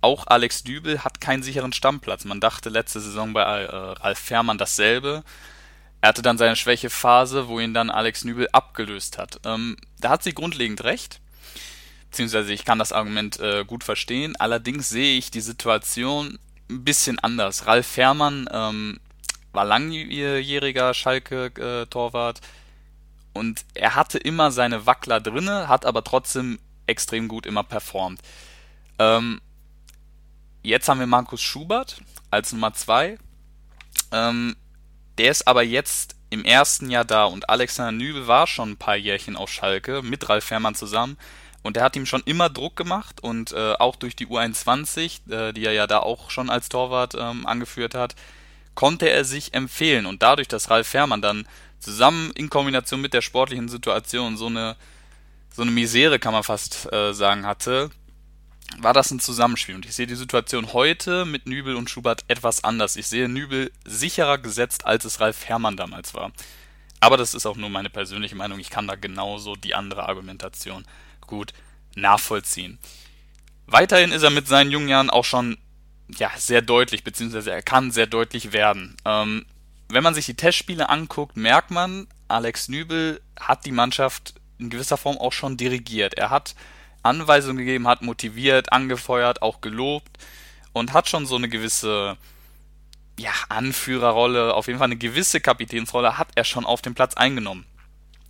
auch 0.02 0.28
Alex 0.28 0.64
Dübel 0.64 1.04
hat 1.04 1.22
keinen 1.22 1.44
sicheren 1.44 1.74
Stammplatz. 1.74 2.26
Man 2.26 2.40
dachte 2.40 2.70
letzte 2.70 3.00
Saison 3.00 3.34
bei 3.34 3.42
äh, 3.44 3.76
Ralf 3.76 4.20
Fährmann 4.20 4.58
dasselbe. 4.58 5.24
er 6.02 6.10
hatte 6.10 6.22
dann 6.22 6.38
seine 6.38 6.56
Schwächephase, 6.56 7.48
wo 7.48 7.60
ihn 7.60 7.74
dann 7.74 7.90
Alex 7.90 8.24
Nübel 8.24 8.48
abgelöst 8.52 9.18
hat. 9.18 9.40
Ähm, 9.46 9.78
da 10.00 10.10
hat 10.10 10.24
sie 10.24 10.34
grundlegend 10.34 10.84
recht. 10.84 11.20
Beziehungsweise 12.10 12.54
ich 12.54 12.66
kann 12.66 12.80
das 12.80 12.92
Argument 12.92 13.40
äh, 13.40 13.66
gut 13.66 13.84
verstehen. 13.84 14.36
Allerdings 14.38 14.90
sehe 14.90 15.18
ich 15.18 15.32
die 15.32 15.42
Situation 15.42 16.40
ein 16.70 16.84
bisschen 16.84 17.20
anders. 17.20 17.68
Ralf 17.68 17.86
Fährmann 17.86 18.50
ähm, 18.52 19.00
war 19.52 19.66
langjähriger 19.66 20.94
Schalke-Torwart 20.94 22.42
und 23.34 23.66
er 23.74 23.96
hatte 23.96 24.18
immer 24.18 24.52
seine 24.52 24.86
Wackler 24.86 25.20
drinne, 25.20 25.68
hat 25.68 25.86
aber 25.86 26.04
trotzdem 26.04 26.60
extrem 26.88 27.28
gut 27.28 27.46
immer 27.46 27.64
performt. 27.64 28.22
Ähm, 28.98 29.40
jetzt 30.64 30.90
haben 30.90 31.00
wir 31.00 31.08
Markus 31.08 31.42
Schubert 31.42 32.02
als 32.32 32.54
Nummer 32.54 32.74
2. 32.74 33.18
Ähm, 34.12 34.56
der 35.18 35.32
ist 35.32 35.48
aber 35.48 35.64
jetzt 35.64 36.16
im 36.30 36.46
ersten 36.46 36.90
Jahr 36.90 37.06
da 37.06 37.26
und 37.26 37.50
Alexander 37.50 37.92
Nübel 37.92 38.28
war 38.28 38.48
schon 38.48 38.72
ein 38.72 38.78
paar 38.78 38.96
Jährchen 38.96 39.36
auf 39.36 39.50
Schalke 39.50 40.02
mit 40.02 40.30
Ralf 40.30 40.46
Fährmann 40.46 40.76
zusammen 40.76 41.18
und 41.62 41.76
der 41.76 41.84
hat 41.84 41.96
ihm 41.96 42.06
schon 42.06 42.24
immer 42.26 42.50
Druck 42.50 42.76
gemacht 42.76 43.22
und 43.22 43.52
äh, 43.52 43.74
auch 43.74 43.96
durch 43.96 44.16
die 44.16 44.28
U21, 44.28 45.30
äh, 45.32 45.52
die 45.54 45.66
er 45.66 45.74
ja 45.74 45.88
da 45.88 46.00
auch 46.00 46.30
schon 46.32 46.50
als 46.50 46.70
Torwart 46.70 47.16
ähm, 47.16 47.46
angeführt 47.46 47.96
hat, 47.96 48.16
konnte 48.76 49.10
er 49.10 49.26
sich 49.26 49.54
empfehlen. 49.54 50.06
Und 50.06 50.24
dadurch, 50.24 50.48
dass 50.48 50.70
Ralf 50.70 50.88
Fährmann 50.88 51.22
dann 51.22 51.48
zusammen 51.80 52.32
in 52.36 52.50
Kombination 52.50 53.02
mit 53.02 53.14
der 53.14 53.22
sportlichen 53.22 53.68
Situation 53.68 54.38
so 54.38 54.46
eine, 54.46 54.78
so 55.54 55.64
eine 55.64 55.72
Misere, 55.72 56.20
kann 56.20 56.34
man 56.34 56.44
fast 56.44 56.92
äh, 56.94 57.14
sagen, 57.14 57.46
hatte, 57.46 57.90
war 58.78 58.94
das 58.94 59.12
ein 59.12 59.20
Zusammenspiel. 59.20 59.76
Und 59.76 59.86
ich 59.86 59.96
sehe 59.96 60.08
die 60.08 60.16
Situation 60.16 60.74
heute 60.74 61.26
mit 61.26 61.48
Nübel 61.48 61.76
und 61.76 61.90
Schubert 61.90 62.24
etwas 62.28 62.64
anders. 62.64 62.96
Ich 62.96 63.08
sehe 63.08 63.28
Nübel 63.28 63.72
sicherer 63.86 64.38
gesetzt, 64.38 64.86
als 64.86 65.06
es 65.06 65.20
Ralf 65.20 65.46
Herrmann 65.46 65.78
damals 65.78 66.14
war. 66.14 66.32
Aber 67.00 67.18
das 67.18 67.34
ist 67.34 67.46
auch 67.46 67.58
nur 67.58 67.70
meine 67.70 67.90
persönliche 67.90 68.36
Meinung. 68.36 68.60
Ich 68.60 68.70
kann 68.70 68.88
da 68.88 68.96
genauso 68.96 69.56
die 69.56 69.76
andere 69.76 70.08
Argumentation 70.08 70.86
gut 71.26 71.54
nachvollziehen. 71.96 72.78
Weiterhin 73.68 74.12
ist 74.12 74.24
er 74.24 74.30
mit 74.30 74.48
seinen 74.48 74.72
jungen 74.72 74.90
Jahren 74.90 75.10
auch 75.10 75.26
schon 75.26 75.58
ja, 76.18 76.32
sehr 76.38 76.62
deutlich, 76.62 77.04
beziehungsweise 77.04 77.52
er 77.52 77.62
kann 77.62 77.92
sehr 77.92 78.08
deutlich 78.08 78.52
werden. 78.52 78.98
Ähm, 79.06 79.46
wenn 79.90 80.04
man 80.04 80.14
sich 80.14 80.26
die 80.26 80.36
Testspiele 80.36 80.90
anguckt, 80.90 81.38
merkt 81.38 81.72
man, 81.72 82.08
Alex 82.28 82.68
Nübel 82.68 83.22
hat 83.40 83.66
die 83.66 83.72
Mannschaft 83.72 84.36
in 84.58 84.70
gewisser 84.70 84.98
Form 84.98 85.18
auch 85.18 85.34
schon 85.34 85.58
dirigiert. 85.58 86.16
Er 86.16 86.30
hat 86.30 86.56
Anweisungen 87.04 87.58
gegeben, 87.58 87.88
hat 87.88 88.02
motiviert, 88.02 88.72
angefeuert, 88.72 89.42
auch 89.42 89.62
gelobt 89.62 90.18
und 90.74 90.94
hat 90.94 91.10
schon 91.10 91.26
so 91.26 91.36
eine 91.36 91.50
gewisse 91.50 92.18
ja, 93.20 93.32
Anführerrolle, 93.50 94.54
auf 94.54 94.68
jeden 94.68 94.80
Fall 94.80 94.88
eine 94.88 94.96
gewisse 94.96 95.42
Kapitänsrolle 95.42 96.18
hat 96.18 96.30
er 96.36 96.46
schon 96.46 96.66
auf 96.66 96.82
dem 96.82 96.96
Platz 96.96 97.16
eingenommen. 97.16 97.66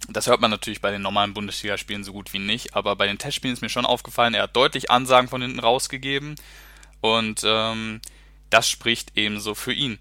Das 0.08 0.28
hört 0.28 0.42
man 0.42 0.50
natürlich 0.50 0.82
bei 0.82 0.92
den 0.92 1.02
normalen 1.02 1.34
Bundesligaspielen 1.34 2.04
so 2.04 2.14
gut 2.14 2.34
wie 2.34 2.40
nicht, 2.40 2.76
aber 2.76 2.96
bei 2.96 3.06
den 3.06 3.20
Testspielen 3.20 3.54
ist 3.54 3.62
mir 3.62 3.70
schon 3.70 3.86
aufgefallen, 3.86 4.34
er 4.34 4.44
hat 4.44 4.56
deutlich 4.56 4.90
Ansagen 4.90 5.30
von 5.30 5.42
hinten 5.42 5.60
rausgegeben 5.60 6.36
und 7.02 7.42
ähm, 7.46 8.02
das 8.50 8.70
spricht 8.70 9.12
ebenso 9.16 9.54
für 9.54 9.74
ihn. 9.74 10.00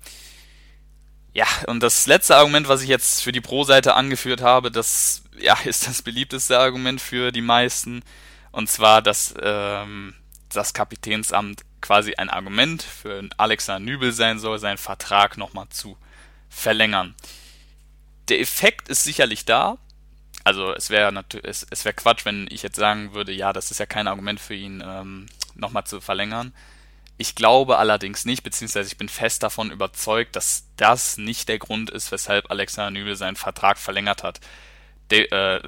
Ja, 1.34 1.46
und 1.66 1.82
das 1.82 2.06
letzte 2.06 2.36
Argument, 2.36 2.68
was 2.68 2.82
ich 2.82 2.88
jetzt 2.88 3.22
für 3.22 3.32
die 3.32 3.40
Pro-Seite 3.40 3.94
angeführt 3.94 4.40
habe, 4.40 4.70
das 4.70 5.22
ja, 5.38 5.56
ist 5.64 5.86
das 5.86 6.02
beliebteste 6.02 6.58
Argument 6.58 7.00
für 7.00 7.32
die 7.32 7.42
meisten. 7.42 8.02
Und 8.50 8.68
zwar, 8.68 9.02
dass 9.02 9.34
ähm, 9.40 10.14
das 10.48 10.74
Kapitänsamt 10.74 11.62
quasi 11.80 12.14
ein 12.14 12.30
Argument 12.30 12.82
für 12.82 13.28
Alexander 13.36 13.80
Nübel 13.80 14.12
sein 14.12 14.38
soll, 14.38 14.58
seinen 14.58 14.78
Vertrag 14.78 15.36
nochmal 15.36 15.68
zu 15.70 15.96
verlängern. 16.48 17.14
Der 18.28 18.40
Effekt 18.40 18.88
ist 18.88 19.04
sicherlich 19.04 19.44
da. 19.44 19.78
Also 20.44 20.72
es 20.74 20.90
wäre 20.90 21.12
natürlich, 21.12 21.46
es, 21.46 21.66
es 21.70 21.84
wäre 21.84 21.94
Quatsch, 21.94 22.24
wenn 22.24 22.46
ich 22.50 22.62
jetzt 22.62 22.76
sagen 22.76 23.14
würde, 23.14 23.32
ja, 23.32 23.52
das 23.52 23.70
ist 23.70 23.78
ja 23.78 23.86
kein 23.86 24.08
Argument 24.08 24.40
für 24.40 24.54
ihn, 24.54 24.82
ähm, 24.84 25.26
nochmal 25.54 25.84
zu 25.84 26.00
verlängern. 26.00 26.54
Ich 27.20 27.34
glaube 27.34 27.78
allerdings 27.78 28.24
nicht, 28.24 28.44
beziehungsweise 28.44 28.88
ich 28.88 28.96
bin 28.96 29.08
fest 29.08 29.42
davon 29.42 29.70
überzeugt, 29.70 30.36
dass 30.36 30.68
das 30.76 31.18
nicht 31.18 31.48
der 31.48 31.58
Grund 31.58 31.90
ist, 31.90 32.12
weshalb 32.12 32.50
Alexander 32.50 32.92
Nübel 32.92 33.16
seinen 33.16 33.36
Vertrag 33.36 33.76
verlängert 33.76 34.22
hat. 34.22 34.40
De, 35.10 35.28
äh, 35.28 35.60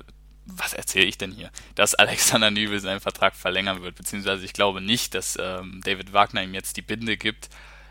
was 0.57 0.72
erzähle 0.72 1.07
ich 1.07 1.18
denn 1.18 1.32
hier? 1.32 1.51
Dass 1.74 1.94
Alexander 1.94 2.51
Nübel 2.51 2.80
seinen 2.80 3.01
Vertrag 3.01 3.34
verlängern 3.34 3.82
wird, 3.82 3.96
beziehungsweise 3.96 4.44
ich 4.44 4.53
glaube 4.53 4.80
nicht, 4.80 5.14
dass 5.14 5.38
ähm, 5.40 5.80
David 5.84 6.12
Wagner 6.12 6.42
ihm 6.42 6.55
jetzt 6.55 6.76
die 6.76 6.82
Binde 6.82 7.16
gibt 7.16 7.48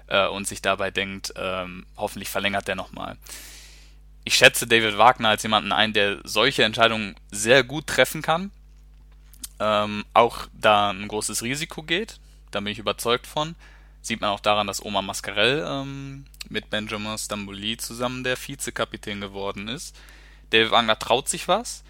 äh, 0.08 0.28
und 0.28 0.48
sich 0.48 0.62
dabei 0.62 0.92
denkt, 0.92 1.34
ähm, 1.36 1.86
hoffentlich 1.98 2.30
verlängert 2.30 2.68
der 2.68 2.76
nochmal. 2.76 3.18
Ich 4.24 4.36
schätze 4.36 4.68
David 4.68 4.98
Wagner 4.98 5.30
als 5.30 5.44
jemanden 5.44 5.72
ein, 5.72 5.94
der 5.94 6.20
solche 6.24 6.64
Entscheidungen 6.64 7.16
sehr 7.32 7.64
gut 7.64 7.88
treffen 7.88 8.22
kann, 8.22 8.52
ähm, 9.60 10.06
auch 10.14 10.48
da 10.54 10.92
ein 10.92 11.08
großes 11.08 11.42
Risiko 11.44 11.84
geht, 11.84 12.20
da 12.52 12.60
bin 12.60 12.72
ich 12.72 12.80
überzeugt 12.80 13.28
von. 13.28 13.56
Sieht 14.02 14.22
man 14.22 14.30
auch 14.30 14.40
daran, 14.40 14.68
dass 14.68 14.84
Omar 14.84 15.02
Mascarell 15.02 15.66
ähm, 15.68 16.26
mit 16.48 16.70
Benjamin 16.70 17.18
Stambouli 17.18 17.78
zusammen 17.78 18.24
der 18.24 18.38
Vizekapitän 18.38 19.20
geworden 19.20 19.68
ist. 19.68 19.96
David 20.52 20.72
Wagner 20.72 20.98
traut 20.98 21.28
sich 21.28 21.48
was 21.48 21.84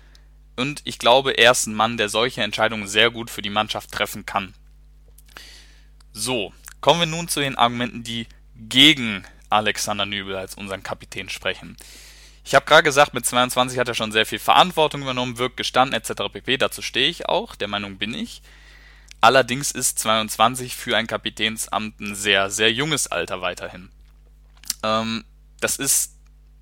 und 0.59 0.81
ich 0.83 0.99
glaube, 0.99 1.31
er 1.31 1.51
ist 1.51 1.67
ein 1.67 1.73
Mann, 1.73 1.97
der 1.97 2.09
solche 2.09 2.43
Entscheidungen 2.43 2.87
sehr 2.87 3.09
gut 3.09 3.29
für 3.29 3.41
die 3.41 3.49
Mannschaft 3.49 3.91
treffen 3.91 4.25
kann. 4.25 4.53
So, 6.11 6.53
kommen 6.81 6.99
wir 6.99 7.07
nun 7.07 7.27
zu 7.27 7.39
den 7.39 7.57
Argumenten, 7.57 8.03
die 8.03 8.27
gegen 8.55 9.23
Alexander 9.49 10.05
Nübel 10.05 10.35
als 10.35 10.55
unseren 10.55 10.83
Kapitän 10.83 11.29
sprechen. 11.29 11.77
Ich 12.43 12.55
habe 12.55 12.65
gerade 12.65 12.83
gesagt, 12.83 13.13
mit 13.13 13.25
22 13.25 13.79
hat 13.79 13.87
er 13.87 13.95
schon 13.95 14.11
sehr 14.11 14.25
viel 14.25 14.39
Verantwortung 14.39 15.01
übernommen, 15.01 15.37
wirkt 15.37 15.57
gestanden 15.57 15.99
etc. 15.99 16.31
pp. 16.31 16.57
Dazu 16.57 16.81
stehe 16.81 17.09
ich 17.09 17.27
auch, 17.27 17.55
der 17.55 17.67
Meinung 17.67 17.97
bin 17.97 18.13
ich. 18.13 18.41
Allerdings 19.21 19.71
ist 19.71 19.99
22 19.99 20.75
für 20.75 20.95
ein 20.95 21.07
Kapitänsamt 21.07 21.99
ein 21.99 22.15
sehr, 22.15 22.49
sehr 22.49 22.71
junges 22.71 23.07
Alter 23.07 23.41
weiterhin. 23.41 23.89
Ähm, 24.81 25.25
das 25.59 25.75
ist 25.75 26.18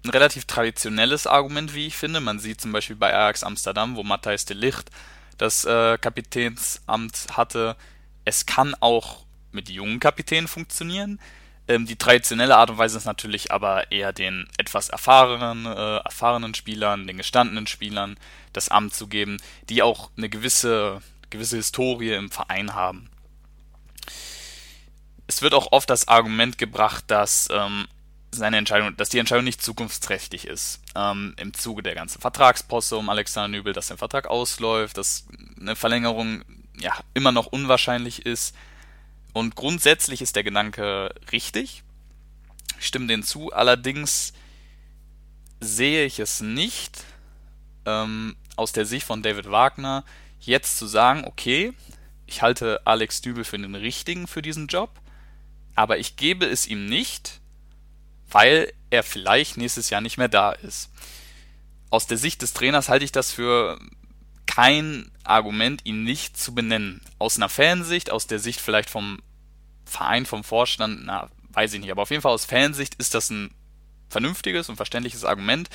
ein 0.08 0.12
relativ 0.12 0.46
traditionelles 0.46 1.28
Argument, 1.28 1.74
wie 1.74 1.88
ich 1.88 1.96
finde. 1.96 2.20
Man 2.20 2.40
sieht 2.40 2.62
zum 2.62 2.72
Beispiel 2.72 2.96
bei 2.96 3.14
Ajax 3.14 3.44
Amsterdam, 3.44 3.96
wo 3.96 4.04
Matthijs 4.04 4.46
de 4.46 4.58
Licht 4.58 4.90
das 5.38 5.66
äh, 5.66 5.98
Kapitänsamt 5.98 7.28
hatte. 7.32 7.76
Es 8.26 8.46
kann 8.46 8.76
auch 8.80 9.26
mit 9.52 9.70
jungen 9.70 10.00
Kapitänen 10.00 10.48
funktionieren. 10.48 11.20
Ähm, 11.68 11.86
die 11.86 11.96
traditionelle 11.96 12.58
Art 12.58 12.70
und 12.70 12.78
Weise 12.78 12.98
ist 12.98 13.06
natürlich 13.06 13.52
aber 13.52 13.92
eher 13.92 14.14
den 14.14 14.48
etwas 14.58 14.90
erfahrenen, 14.90 15.66
äh, 15.66 15.98
erfahrenen 15.98 16.54
Spielern, 16.54 17.08
den 17.08 17.18
gestandenen 17.18 17.68
Spielern 17.68 18.18
das 18.54 18.70
Amt 18.70 18.94
zu 18.94 19.08
geben, 19.08 19.38
die 19.70 19.84
auch 19.84 20.10
eine 20.18 20.30
gewisse 20.30 21.02
gewisse 21.30 21.58
Historie 21.58 22.14
im 22.14 22.32
Verein 22.32 22.74
haben. 22.74 23.10
Es 25.28 25.42
wird 25.42 25.54
auch 25.54 25.72
oft 25.72 25.90
das 25.90 26.08
Argument 26.08 26.58
gebracht, 26.58 27.06
dass 27.08 27.50
ähm, 27.52 27.88
seine 28.40 28.58
Entscheidung, 28.58 28.96
dass 28.98 29.10
die 29.10 29.20
Entscheidung 29.20 29.46
nicht 29.46 29.62
zukunftsträchtig 29.62 30.48
ist. 30.48 30.82
Ähm, 30.96 31.34
Im 31.38 31.54
Zuge 31.54 31.84
der 31.84 31.96
ganzen 31.96 32.22
Vertragsposse 32.22 32.98
um 32.98 33.10
Alexander 33.10 33.50
Nübel, 33.50 33.74
dass 33.74 33.88
der 33.88 33.98
Vertrag 33.98 34.28
ausläuft, 34.28 34.98
dass 34.98 35.26
eine 35.60 35.76
Verlängerung 35.76 36.44
ja 36.80 36.94
immer 37.14 37.32
noch 37.32 37.48
unwahrscheinlich 37.48 38.26
ist. 38.26 38.56
Und 39.34 39.56
grundsätzlich 39.56 40.22
ist 40.22 40.36
der 40.36 40.44
Gedanke 40.44 41.14
richtig. 41.32 41.84
Ich 42.80 42.88
stimme 42.88 43.08
dem 43.08 43.24
zu. 43.24 43.52
Allerdings 43.52 44.34
sehe 45.60 46.06
ich 46.06 46.20
es 46.20 46.42
nicht 46.42 47.04
ähm, 47.86 48.36
aus 48.56 48.72
der 48.72 48.86
Sicht 48.86 49.06
von 49.06 49.24
David 49.24 49.50
Wagner 49.50 50.04
jetzt 50.40 50.78
zu 50.78 50.88
sagen, 50.88 51.24
okay, 51.26 51.74
ich 52.26 52.42
halte 52.42 52.82
Alex 52.86 53.22
Dübel 53.22 53.44
für 53.44 53.58
den 53.58 53.76
richtigen 53.76 54.28
für 54.28 54.42
diesen 54.42 54.68
Job, 54.68 55.00
aber 55.76 55.98
ich 55.98 56.16
gebe 56.16 56.46
es 56.46 56.68
ihm 56.68 56.86
nicht, 56.88 57.40
weil 58.30 58.72
er 58.90 59.04
vielleicht 59.04 59.58
nächstes 59.58 59.90
Jahr 59.90 60.02
nicht 60.02 60.18
mehr 60.18 60.30
da 60.30 60.52
ist. 60.52 60.90
Aus 61.90 62.08
der 62.08 62.18
Sicht 62.18 62.42
des 62.42 62.54
Trainers 62.54 62.90
halte 62.90 63.06
ich 63.06 63.12
das 63.12 63.32
für 63.32 63.80
kein 64.46 65.12
Argument, 65.24 65.82
ihn 65.86 66.04
nicht 66.04 66.38
zu 66.38 66.54
benennen. 66.54 67.02
Aus 67.20 67.38
einer 67.38 67.50
Fansicht, 67.50 68.12
aus 68.12 68.28
der 68.28 68.40
Sicht 68.40 68.60
vielleicht 68.60 68.90
vom 68.90 69.20
Verein, 69.86 70.26
vom 70.26 70.44
Vorstand, 70.44 71.02
na, 71.06 71.30
weiß 71.52 71.74
ich 71.74 71.80
nicht, 71.80 71.92
aber 71.92 72.02
auf 72.02 72.10
jeden 72.10 72.22
Fall 72.22 72.34
aus 72.34 72.46
Fansicht 72.46 72.96
ist 72.96 73.14
das 73.14 73.30
ein 73.30 73.54
vernünftiges 74.10 74.70
und 74.70 74.76
verständliches 74.76 75.26
Argument. 75.26 75.70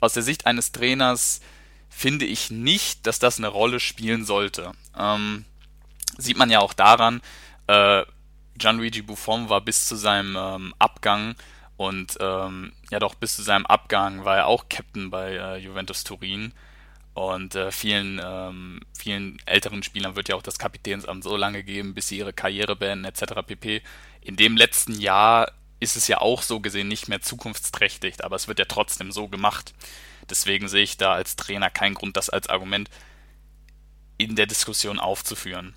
Aus 0.00 0.12
der 0.12 0.22
Sicht 0.22 0.46
eines 0.46 0.72
Trainers 0.72 1.40
finde 1.88 2.26
ich 2.26 2.50
nicht, 2.50 3.06
dass 3.06 3.18
das 3.18 3.38
eine 3.38 3.48
Rolle 3.48 3.80
spielen 3.80 4.24
sollte. 4.24 4.72
Ähm, 4.98 5.44
sieht 6.18 6.36
man 6.36 6.50
ja 6.50 6.60
auch 6.60 6.74
daran, 6.74 7.22
äh, 7.66 8.04
Gianluigi 8.58 9.02
Buffon 9.02 9.48
war 9.48 9.60
bis 9.60 9.86
zu 9.86 9.96
seinem 9.96 10.36
ähm, 10.36 10.74
Abgang 10.78 11.34
und 11.76 12.16
ähm, 12.20 12.72
ja 12.90 12.98
doch 12.98 13.14
bis 13.14 13.36
zu 13.36 13.42
seinem 13.42 13.66
Abgang 13.66 14.24
war 14.24 14.36
er 14.36 14.46
auch 14.46 14.68
Captain 14.68 15.10
bei 15.10 15.34
äh, 15.34 15.56
Juventus 15.58 16.04
Turin 16.04 16.52
und 17.14 17.54
äh, 17.54 17.72
vielen 17.72 18.20
ähm, 18.24 18.80
vielen 18.96 19.38
älteren 19.46 19.82
Spielern 19.82 20.16
wird 20.16 20.28
ja 20.28 20.36
auch 20.36 20.42
das 20.42 20.58
Kapitänsamt 20.58 21.24
so 21.24 21.36
lange 21.36 21.62
geben, 21.62 21.94
bis 21.94 22.08
sie 22.08 22.18
ihre 22.18 22.32
Karriere 22.32 22.76
beenden 22.76 23.04
etc. 23.04 23.42
pp. 23.46 23.82
In 24.20 24.36
dem 24.36 24.56
letzten 24.56 24.98
Jahr 25.00 25.52
ist 25.80 25.96
es 25.96 26.08
ja 26.08 26.18
auch 26.18 26.42
so 26.42 26.60
gesehen 26.60 26.88
nicht 26.88 27.08
mehr 27.08 27.20
zukunftsträchtig, 27.20 28.24
aber 28.24 28.36
es 28.36 28.48
wird 28.48 28.58
ja 28.58 28.64
trotzdem 28.64 29.12
so 29.12 29.28
gemacht. 29.28 29.74
Deswegen 30.28 30.68
sehe 30.68 30.82
ich 30.82 30.96
da 30.96 31.12
als 31.12 31.36
Trainer 31.36 31.70
keinen 31.70 31.94
Grund, 31.94 32.16
das 32.16 32.30
als 32.30 32.48
Argument 32.48 32.90
in 34.18 34.34
der 34.36 34.46
Diskussion 34.46 34.98
aufzuführen. 34.98 35.74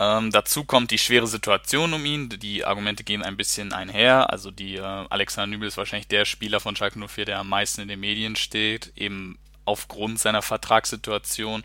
Ähm, 0.00 0.30
dazu 0.30 0.64
kommt 0.64 0.90
die 0.92 0.98
schwere 0.98 1.26
Situation 1.26 1.92
um 1.92 2.04
ihn. 2.04 2.28
Die 2.28 2.64
Argumente 2.64 3.02
gehen 3.02 3.22
ein 3.22 3.36
bisschen 3.36 3.72
einher. 3.72 4.30
Also 4.30 4.50
die 4.50 4.76
äh, 4.76 4.82
Alexander 4.82 5.48
Nübel 5.48 5.68
ist 5.68 5.76
wahrscheinlich 5.76 6.08
der 6.08 6.24
Spieler 6.24 6.60
von 6.60 6.76
Schalke 6.76 6.98
04, 6.98 7.24
der 7.24 7.38
am 7.38 7.48
meisten 7.48 7.80
in 7.80 7.88
den 7.88 8.00
Medien 8.00 8.36
steht, 8.36 8.92
eben 8.96 9.38
aufgrund 9.64 10.20
seiner 10.20 10.42
Vertragssituation. 10.42 11.64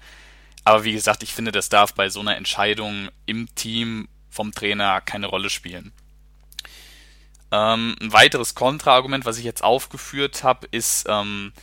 Aber 0.64 0.84
wie 0.84 0.94
gesagt, 0.94 1.24
ich 1.24 1.34
finde, 1.34 1.52
das 1.52 1.70
darf 1.70 1.94
bei 1.94 2.10
so 2.10 2.22
einer 2.22 2.38
Entscheidung 2.38 3.10
im 3.26 3.54
Team 3.54 4.08
vom 4.30 4.52
Trainer 4.52 5.02
keine 5.02 5.28
Rolle 5.28 5.50
spielen. 5.50 5.92
Ähm, 7.52 7.96
ein 8.02 8.12
weiteres 8.12 8.56
Kontraargument, 8.56 9.26
was 9.26 9.38
ich 9.38 9.44
jetzt 9.44 9.64
aufgeführt 9.64 10.44
habe, 10.44 10.68
ist 10.72 11.06
ähm, 11.08 11.54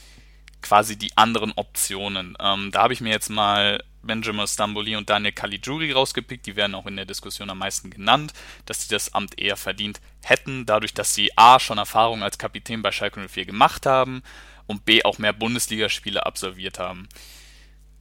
quasi 0.62 0.96
die 0.96 1.16
anderen 1.16 1.52
Optionen. 1.56 2.36
Ähm, 2.40 2.70
da 2.72 2.82
habe 2.82 2.92
ich 2.92 3.00
mir 3.00 3.10
jetzt 3.10 3.30
mal 3.30 3.82
Benjamin 4.02 4.46
Stamboli 4.46 4.96
und 4.96 5.10
Daniel 5.10 5.32
Caligiuri 5.32 5.92
rausgepickt. 5.92 6.46
Die 6.46 6.56
werden 6.56 6.74
auch 6.74 6.86
in 6.86 6.96
der 6.96 7.06
Diskussion 7.06 7.50
am 7.50 7.58
meisten 7.58 7.90
genannt, 7.90 8.32
dass 8.66 8.82
sie 8.82 8.88
das 8.88 9.14
Amt 9.14 9.38
eher 9.38 9.56
verdient 9.56 10.00
hätten, 10.22 10.66
dadurch, 10.66 10.94
dass 10.94 11.14
sie 11.14 11.36
A 11.36 11.60
schon 11.60 11.78
Erfahrung 11.78 12.22
als 12.22 12.38
Kapitän 12.38 12.82
bei 12.82 12.92
Schalke 12.92 13.26
04 13.26 13.46
gemacht 13.46 13.86
haben 13.86 14.22
und 14.66 14.84
B 14.84 15.02
auch 15.04 15.18
mehr 15.18 15.32
Bundesligaspiele 15.32 16.24
absolviert 16.24 16.78
haben. 16.78 17.08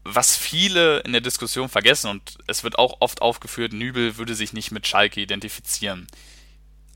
Was 0.04 0.38
viele 0.38 1.00
in 1.00 1.12
der 1.12 1.22
Diskussion 1.22 1.70
vergessen 1.70 2.10
und 2.10 2.38
es 2.48 2.64
wird 2.64 2.80
auch 2.80 2.98
oft 3.02 3.22
aufgeführt, 3.22 3.74
Nübel 3.74 4.18
würde 4.18 4.34
sich 4.34 4.54
nicht 4.54 4.72
mit 4.72 4.88
Schalke 4.88 5.20
identifizieren. 5.20 6.08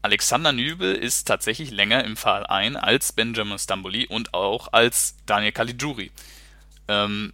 Alexander 0.03 0.51
Nübel 0.51 0.93
ist 0.93 1.29
tatsächlich 1.29 1.71
länger 1.71 2.03
im 2.03 2.17
Verein 2.17 2.75
als 2.75 3.13
Benjamin 3.13 3.57
Stamboli 3.57 4.05
und 4.05 4.33
auch 4.33 4.67
als 4.73 5.15
Daniel 5.25 5.53
Caligiuri. 5.53 6.11
Ähm, 6.89 7.31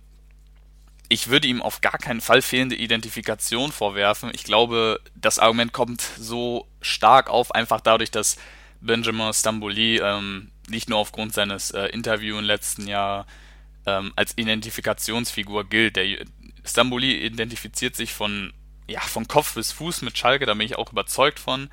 ich 1.10 1.30
würde 1.30 1.48
ihm 1.48 1.64
auf 1.64 1.82
gar 1.82 1.98
keinen 1.98 2.22
Fall 2.22 2.44
fehlende 2.44 2.76
Identifikation 2.76 3.72
vorwerfen. 3.72 4.30
Ich 4.34 4.44
glaube, 4.44 5.02
das 5.16 5.40
Argument 5.40 5.74
kommt 5.74 6.02
so 6.02 6.68
stark 6.80 7.32
auf, 7.32 7.56
einfach 7.56 7.82
dadurch, 7.82 8.12
dass 8.12 8.38
Benjamin 8.82 9.34
Stamboli 9.34 9.98
ähm, 9.98 10.52
nicht 10.68 10.90
nur 10.90 11.00
aufgrund 11.00 11.34
seines 11.34 11.72
äh, 11.72 11.86
Interviews 11.88 12.38
im 12.38 12.46
letzten 12.46 12.88
Jahr 12.88 13.26
ähm, 13.88 14.14
als 14.16 14.38
Identifikationsfigur 14.38 15.68
gilt. 15.68 15.96
Der 15.96 16.06
Stamboli 16.64 17.26
identifiziert 17.26 17.96
sich 17.96 18.14
von, 18.14 18.54
ja, 18.88 19.02
von 19.02 19.28
Kopf 19.28 19.56
bis 19.56 19.72
Fuß 19.72 20.04
mit 20.04 20.20
Schalke, 20.20 20.46
da 20.46 20.54
bin 20.54 20.68
ich 20.68 20.78
auch 20.78 20.92
überzeugt 20.92 21.40
von. 21.40 21.72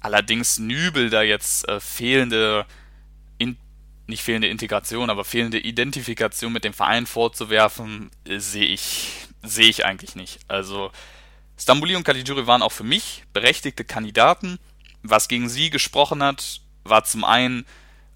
Allerdings 0.00 0.58
Nübel 0.58 1.10
da 1.10 1.22
jetzt 1.22 1.68
äh, 1.68 1.80
fehlende, 1.80 2.66
in, 3.38 3.56
nicht 4.06 4.22
fehlende 4.22 4.48
Integration, 4.48 5.10
aber 5.10 5.24
fehlende 5.24 5.58
Identifikation 5.58 6.52
mit 6.52 6.64
dem 6.64 6.74
Verein 6.74 7.06
vorzuwerfen, 7.06 8.10
äh, 8.24 8.38
sehe 8.38 8.66
ich, 8.66 9.26
sehe 9.42 9.68
ich 9.68 9.84
eigentlich 9.84 10.14
nicht. 10.14 10.38
Also 10.48 10.92
Stambuli 11.58 11.96
und 11.96 12.04
Caligiuri 12.04 12.46
waren 12.46 12.62
auch 12.62 12.72
für 12.72 12.84
mich 12.84 13.24
berechtigte 13.32 13.84
Kandidaten. 13.84 14.58
Was 15.02 15.28
gegen 15.28 15.48
sie 15.48 15.70
gesprochen 15.70 16.22
hat, 16.22 16.60
war 16.84 17.04
zum 17.04 17.24
einen 17.24 17.64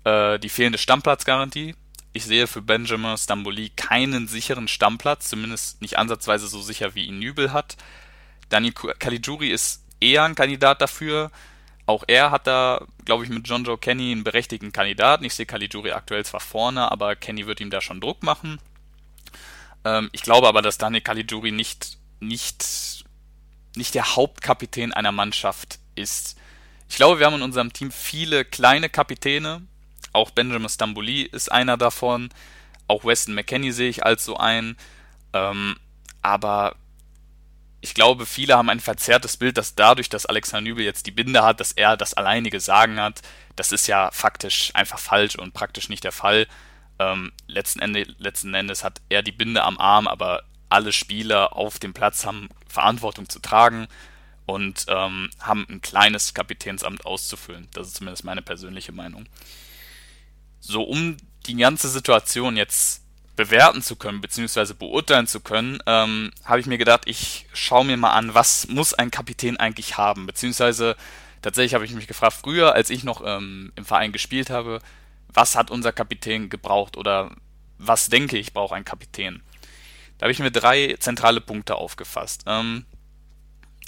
äh, 0.04 0.38
die 0.38 0.48
fehlende 0.48 0.78
Stammplatzgarantie. 0.78 1.74
Ich 2.12 2.24
sehe 2.24 2.46
für 2.46 2.60
Benjamin 2.60 3.16
Stamboli 3.16 3.70
keinen 3.70 4.26
sicheren 4.26 4.68
Stammplatz, 4.68 5.28
zumindest 5.28 5.80
nicht 5.80 5.96
ansatzweise 5.98 6.48
so 6.48 6.60
sicher 6.60 6.94
wie 6.94 7.04
ihn 7.04 7.20
Nübel 7.20 7.52
hat. 7.52 7.76
Dani 8.48 8.72
Caligiuri 8.72 9.50
ist 9.50 9.84
eher 10.00 10.24
ein 10.24 10.34
Kandidat 10.34 10.80
dafür, 10.82 11.30
auch 11.90 12.04
er 12.06 12.30
hat 12.30 12.46
da, 12.46 12.86
glaube 13.04 13.24
ich, 13.24 13.30
mit 13.30 13.48
John 13.48 13.64
Joe 13.64 13.76
Kenny 13.76 14.12
einen 14.12 14.22
berechtigten 14.22 14.72
Kandidaten. 14.72 15.24
Ich 15.24 15.34
sehe 15.34 15.44
Caligiuri 15.44 15.90
aktuell 15.90 16.24
zwar 16.24 16.40
vorne, 16.40 16.90
aber 16.90 17.16
Kenny 17.16 17.46
wird 17.46 17.60
ihm 17.60 17.70
da 17.70 17.80
schon 17.80 18.00
Druck 18.00 18.22
machen. 18.22 18.60
Ähm, 19.84 20.08
ich 20.12 20.22
glaube 20.22 20.46
aber, 20.46 20.62
dass 20.62 20.78
Daniel 20.78 21.02
Caligiuri 21.02 21.50
nicht, 21.50 21.98
nicht, 22.20 23.04
nicht 23.74 23.94
der 23.94 24.14
Hauptkapitän 24.14 24.92
einer 24.92 25.10
Mannschaft 25.10 25.80
ist. 25.96 26.38
Ich 26.88 26.94
glaube, 26.96 27.18
wir 27.18 27.26
haben 27.26 27.34
in 27.34 27.42
unserem 27.42 27.72
Team 27.72 27.90
viele 27.90 28.44
kleine 28.44 28.88
Kapitäne. 28.88 29.62
Auch 30.12 30.30
Benjamin 30.30 30.68
Stamboli 30.68 31.22
ist 31.22 31.50
einer 31.50 31.76
davon. 31.76 32.30
Auch 32.86 33.04
Weston 33.04 33.34
McKenney 33.34 33.72
sehe 33.72 33.90
ich 33.90 34.04
als 34.04 34.24
so 34.24 34.36
ein. 34.36 34.76
Ähm, 35.32 35.76
aber 36.22 36.76
ich 37.80 37.94
glaube, 37.94 38.26
viele 38.26 38.56
haben 38.56 38.68
ein 38.68 38.80
verzerrtes 38.80 39.36
Bild, 39.36 39.56
dass 39.56 39.74
dadurch, 39.74 40.08
dass 40.08 40.26
Alexander 40.26 40.62
Nübel 40.62 40.84
jetzt 40.84 41.06
die 41.06 41.12
Binde 41.12 41.42
hat, 41.42 41.60
dass 41.60 41.72
er 41.72 41.96
das 41.96 42.14
alleinige 42.14 42.60
Sagen 42.60 43.00
hat. 43.00 43.22
Das 43.56 43.72
ist 43.72 43.86
ja 43.86 44.10
faktisch 44.12 44.70
einfach 44.74 44.98
falsch 44.98 45.36
und 45.36 45.54
praktisch 45.54 45.88
nicht 45.88 46.04
der 46.04 46.12
Fall. 46.12 46.46
Ähm, 46.98 47.32
letzten, 47.46 47.80
Ende, 47.80 48.02
letzten 48.18 48.52
Endes 48.52 48.84
hat 48.84 49.00
er 49.08 49.22
die 49.22 49.32
Binde 49.32 49.64
am 49.64 49.78
Arm, 49.78 50.06
aber 50.08 50.42
alle 50.68 50.92
Spieler 50.92 51.56
auf 51.56 51.78
dem 51.78 51.94
Platz 51.94 52.26
haben 52.26 52.50
Verantwortung 52.68 53.28
zu 53.28 53.40
tragen 53.40 53.88
und 54.44 54.84
ähm, 54.88 55.30
haben 55.40 55.66
ein 55.70 55.80
kleines 55.80 56.34
Kapitänsamt 56.34 57.06
auszufüllen. 57.06 57.68
Das 57.72 57.88
ist 57.88 57.96
zumindest 57.96 58.24
meine 58.24 58.42
persönliche 58.42 58.92
Meinung. 58.92 59.26
So, 60.60 60.82
um 60.82 61.16
die 61.46 61.56
ganze 61.56 61.88
Situation 61.88 62.56
jetzt 62.56 63.02
bewerten 63.40 63.80
zu 63.80 63.96
können, 63.96 64.20
beziehungsweise 64.20 64.74
beurteilen 64.74 65.26
zu 65.26 65.40
können, 65.40 65.78
ähm, 65.86 66.30
habe 66.44 66.60
ich 66.60 66.66
mir 66.66 66.76
gedacht, 66.76 67.04
ich 67.06 67.46
schaue 67.54 67.86
mir 67.86 67.96
mal 67.96 68.12
an, 68.12 68.34
was 68.34 68.68
muss 68.68 68.92
ein 68.92 69.10
Kapitän 69.10 69.56
eigentlich 69.56 69.96
haben, 69.96 70.26
beziehungsweise 70.26 70.94
tatsächlich 71.40 71.72
habe 71.72 71.86
ich 71.86 71.94
mich 71.94 72.06
gefragt, 72.06 72.34
früher, 72.34 72.74
als 72.74 72.90
ich 72.90 73.02
noch 73.02 73.22
ähm, 73.24 73.72
im 73.76 73.86
Verein 73.86 74.12
gespielt 74.12 74.50
habe, 74.50 74.80
was 75.32 75.56
hat 75.56 75.70
unser 75.70 75.90
Kapitän 75.90 76.50
gebraucht 76.50 76.98
oder 76.98 77.30
was 77.78 78.08
denke 78.08 78.36
ich 78.36 78.52
braucht 78.52 78.74
ein 78.74 78.84
Kapitän? 78.84 79.40
Da 80.18 80.24
habe 80.24 80.32
ich 80.32 80.40
mir 80.40 80.50
drei 80.50 80.96
zentrale 80.98 81.40
Punkte 81.40 81.76
aufgefasst. 81.76 82.42
Ähm, 82.46 82.84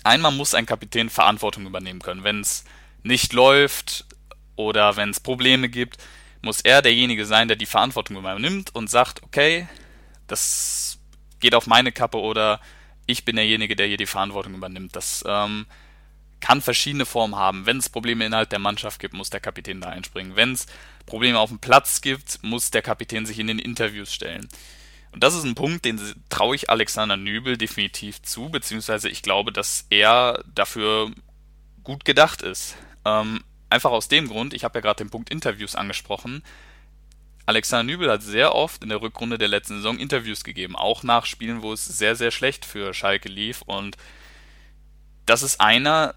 einmal 0.03 0.33
muss 0.33 0.55
ein 0.55 0.65
Kapitän 0.65 1.11
Verantwortung 1.11 1.67
übernehmen 1.67 2.01
können, 2.01 2.25
wenn 2.25 2.41
es 2.41 2.65
nicht 3.03 3.35
läuft 3.35 4.07
oder 4.57 4.97
wenn 4.97 5.11
es 5.11 5.21
Probleme 5.21 5.69
gibt 5.69 5.99
muss 6.43 6.61
er 6.61 6.83
derjenige 6.83 7.25
sein, 7.25 7.49
der 7.49 7.57
die 7.57 7.67
Verantwortung 7.67 8.17
übernimmt 8.17 8.75
und 8.75 8.91
sagt, 8.91 9.23
okay, 9.23 9.69
das 10.27 10.99
geht 11.41 11.55
auf 11.55 11.67
meine 11.67 11.93
Kappe 11.93 12.19
oder 12.19 12.61
ich 13.07 13.25
bin 13.25 13.37
derjenige, 13.37 13.77
der 13.77 13.87
hier 13.87 13.97
die 13.97 14.07
Verantwortung 14.07 14.55
übernimmt. 14.55 14.95
Das 14.95 15.25
ähm, 15.27 15.67
kann 16.41 16.61
verschiedene 16.61 17.07
Formen 17.07 17.37
haben. 17.37 17.67
Wenn 17.67 17.79
es 17.79 17.89
Probleme 17.89 18.27
innerhalb 18.27 18.51
der 18.51 18.59
Mannschaft 18.59 19.01
gibt, 19.01 19.15
muss 19.15 19.31
der 19.31 19.41
Kapitän 19.41 19.81
da 19.81 19.89
einspringen. 19.89 20.37
Wenn 20.37 20.53
es 20.53 20.67
Probleme 21.07 21.39
auf 21.39 21.51
dem 21.51 21.59
Platz 21.59 22.01
gibt, 22.01 22.43
muss 22.43 22.71
der 22.71 22.83
Kapitän 22.83 23.25
sich 23.25 23.39
in 23.39 23.47
den 23.47 23.59
Interviews 23.59 24.13
stellen. 24.13 24.49
Und 25.13 25.23
das 25.23 25.35
ist 25.35 25.45
ein 25.45 25.55
Punkt, 25.55 25.85
den 25.85 26.01
traue 26.31 26.57
ich 26.57 26.71
Alexander 26.71 27.17
Nübel 27.17 27.59
definitiv 27.59 28.23
zu, 28.23 28.49
beziehungsweise 28.49 29.09
ich 29.09 29.23
glaube, 29.23 29.53
dass 29.53 29.87
er 29.91 30.43
dafür 30.55 31.11
gut 31.85 32.05
gedacht 32.05 32.43
ist. 32.43 32.77
Ähm, 33.05 33.45
Einfach 33.73 33.91
aus 33.91 34.09
dem 34.09 34.29
Grund, 34.29 34.53
ich 34.53 34.65
habe 34.65 34.77
ja 34.77 34.83
gerade 34.83 35.03
den 35.03 35.09
Punkt 35.09 35.31
Interviews 35.31 35.75
angesprochen. 35.75 36.45
Alexander 37.47 37.91
Nübel 37.91 38.11
hat 38.11 38.23
sehr 38.23 38.55
oft 38.55 38.83
in 38.83 38.91
der 38.91 39.01
Rückrunde 39.01 39.39
der 39.39 39.49
letzten 39.49 39.77
Saison 39.77 39.99
Interviews 39.99 40.45
gegeben, 40.45 40.77
auch 40.77 41.03
nach 41.05 41.25
Spielen, 41.25 41.63
wo 41.63 41.73
es 41.73 41.87
sehr, 41.87 42.15
sehr 42.15 42.31
schlecht 42.33 42.67
für 42.67 42.93
Schalke 42.93 43.31
lief. 43.31 43.63
Und 43.63 43.97
das 45.25 45.43
ist 45.43 45.59
einer, 45.59 46.15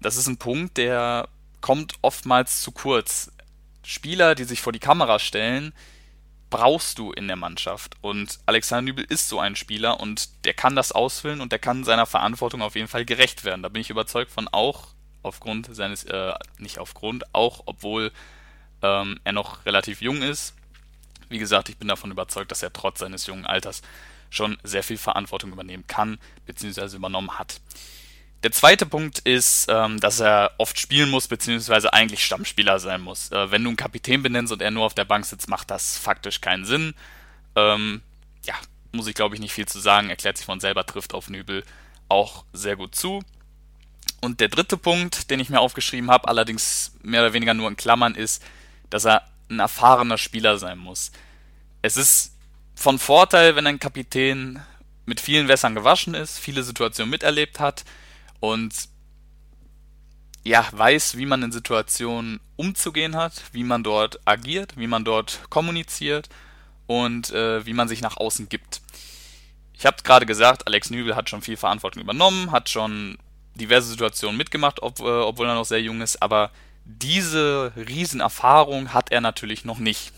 das 0.00 0.16
ist 0.16 0.26
ein 0.26 0.38
Punkt, 0.38 0.78
der 0.78 1.28
kommt 1.60 1.96
oftmals 2.00 2.62
zu 2.62 2.72
kurz. 2.72 3.30
Spieler, 3.82 4.34
die 4.34 4.44
sich 4.44 4.62
vor 4.62 4.72
die 4.72 4.78
Kamera 4.78 5.18
stellen, 5.18 5.74
brauchst 6.48 6.98
du 6.98 7.12
in 7.12 7.26
der 7.26 7.36
Mannschaft. 7.36 7.96
Und 8.00 8.38
Alexander 8.46 8.90
Nübel 8.90 9.04
ist 9.06 9.28
so 9.28 9.38
ein 9.38 9.54
Spieler 9.54 10.00
und 10.00 10.46
der 10.46 10.54
kann 10.54 10.74
das 10.74 10.92
ausfüllen 10.92 11.42
und 11.42 11.52
der 11.52 11.58
kann 11.58 11.84
seiner 11.84 12.06
Verantwortung 12.06 12.62
auf 12.62 12.74
jeden 12.74 12.88
Fall 12.88 13.04
gerecht 13.04 13.44
werden. 13.44 13.62
Da 13.62 13.68
bin 13.68 13.82
ich 13.82 13.90
überzeugt 13.90 14.32
von 14.32 14.48
auch 14.48 14.95
aufgrund 15.26 15.74
seines, 15.74 16.04
äh, 16.04 16.32
nicht 16.58 16.78
aufgrund, 16.78 17.34
auch 17.34 17.62
obwohl 17.66 18.12
ähm, 18.82 19.20
er 19.24 19.32
noch 19.32 19.64
relativ 19.66 20.00
jung 20.00 20.22
ist. 20.22 20.54
Wie 21.28 21.38
gesagt, 21.38 21.68
ich 21.68 21.76
bin 21.76 21.88
davon 21.88 22.10
überzeugt, 22.10 22.50
dass 22.50 22.62
er 22.62 22.72
trotz 22.72 23.00
seines 23.00 23.26
jungen 23.26 23.46
Alters 23.46 23.82
schon 24.30 24.58
sehr 24.62 24.82
viel 24.82 24.98
Verantwortung 24.98 25.52
übernehmen 25.52 25.86
kann, 25.86 26.18
beziehungsweise 26.46 26.96
übernommen 26.96 27.38
hat. 27.38 27.60
Der 28.42 28.52
zweite 28.52 28.86
Punkt 28.86 29.20
ist, 29.20 29.66
ähm, 29.68 29.98
dass 29.98 30.20
er 30.20 30.52
oft 30.58 30.78
spielen 30.78 31.10
muss, 31.10 31.26
beziehungsweise 31.26 31.92
eigentlich 31.92 32.24
Stammspieler 32.24 32.78
sein 32.78 33.00
muss. 33.00 33.32
Äh, 33.32 33.50
wenn 33.50 33.64
du 33.64 33.70
einen 33.70 33.76
Kapitän 33.76 34.22
benennst 34.22 34.52
und 34.52 34.62
er 34.62 34.70
nur 34.70 34.84
auf 34.84 34.94
der 34.94 35.04
Bank 35.04 35.24
sitzt, 35.24 35.48
macht 35.48 35.70
das 35.70 35.96
faktisch 35.96 36.40
keinen 36.40 36.64
Sinn. 36.64 36.94
Ähm, 37.56 38.02
ja, 38.44 38.54
muss 38.92 39.08
ich 39.08 39.14
glaube 39.14 39.34
ich 39.34 39.40
nicht 39.40 39.52
viel 39.52 39.66
zu 39.66 39.80
sagen, 39.80 40.10
erklärt 40.10 40.36
sich 40.36 40.46
von 40.46 40.60
selber, 40.60 40.84
trifft 40.86 41.14
auf 41.14 41.28
Nübel 41.28 41.64
auch 42.08 42.44
sehr 42.52 42.76
gut 42.76 42.94
zu. 42.94 43.22
Und 44.20 44.40
der 44.40 44.48
dritte 44.48 44.76
Punkt, 44.76 45.30
den 45.30 45.40
ich 45.40 45.50
mir 45.50 45.60
aufgeschrieben 45.60 46.10
habe, 46.10 46.28
allerdings 46.28 46.92
mehr 47.02 47.22
oder 47.22 47.32
weniger 47.32 47.54
nur 47.54 47.68
in 47.68 47.76
Klammern, 47.76 48.14
ist, 48.14 48.42
dass 48.90 49.04
er 49.04 49.22
ein 49.48 49.58
erfahrener 49.58 50.18
Spieler 50.18 50.58
sein 50.58 50.78
muss. 50.78 51.12
Es 51.82 51.96
ist 51.96 52.36
von 52.74 52.98
Vorteil, 52.98 53.56
wenn 53.56 53.66
ein 53.66 53.78
Kapitän 53.78 54.60
mit 55.04 55.20
vielen 55.20 55.48
Wässern 55.48 55.74
gewaschen 55.74 56.14
ist, 56.14 56.38
viele 56.38 56.62
Situationen 56.62 57.10
miterlebt 57.10 57.60
hat 57.60 57.84
und 58.40 58.88
ja, 60.44 60.66
weiß, 60.70 61.16
wie 61.16 61.26
man 61.26 61.42
in 61.42 61.52
Situationen 61.52 62.40
umzugehen 62.56 63.16
hat, 63.16 63.42
wie 63.52 63.64
man 63.64 63.82
dort 63.82 64.20
agiert, 64.24 64.76
wie 64.76 64.86
man 64.86 65.04
dort 65.04 65.40
kommuniziert 65.50 66.28
und 66.86 67.30
äh, 67.32 67.66
wie 67.66 67.72
man 67.72 67.88
sich 67.88 68.00
nach 68.00 68.16
außen 68.16 68.48
gibt. 68.48 68.80
Ich 69.72 69.86
habe 69.86 70.02
gerade 70.02 70.24
gesagt, 70.24 70.66
Alex 70.66 70.90
Nübel 70.90 71.16
hat 71.16 71.28
schon 71.28 71.42
viel 71.42 71.56
Verantwortung 71.56 72.02
übernommen, 72.02 72.52
hat 72.52 72.68
schon 72.68 73.18
diverse 73.56 73.88
Situationen 73.88 74.36
mitgemacht, 74.36 74.82
ob, 74.82 75.00
äh, 75.00 75.02
obwohl 75.02 75.46
er 75.48 75.54
noch 75.54 75.64
sehr 75.64 75.82
jung 75.82 76.00
ist, 76.00 76.22
aber 76.22 76.50
diese 76.84 77.72
Riesenerfahrung 77.76 78.92
hat 78.92 79.10
er 79.10 79.20
natürlich 79.20 79.64
noch 79.64 79.78
nicht. 79.78 80.12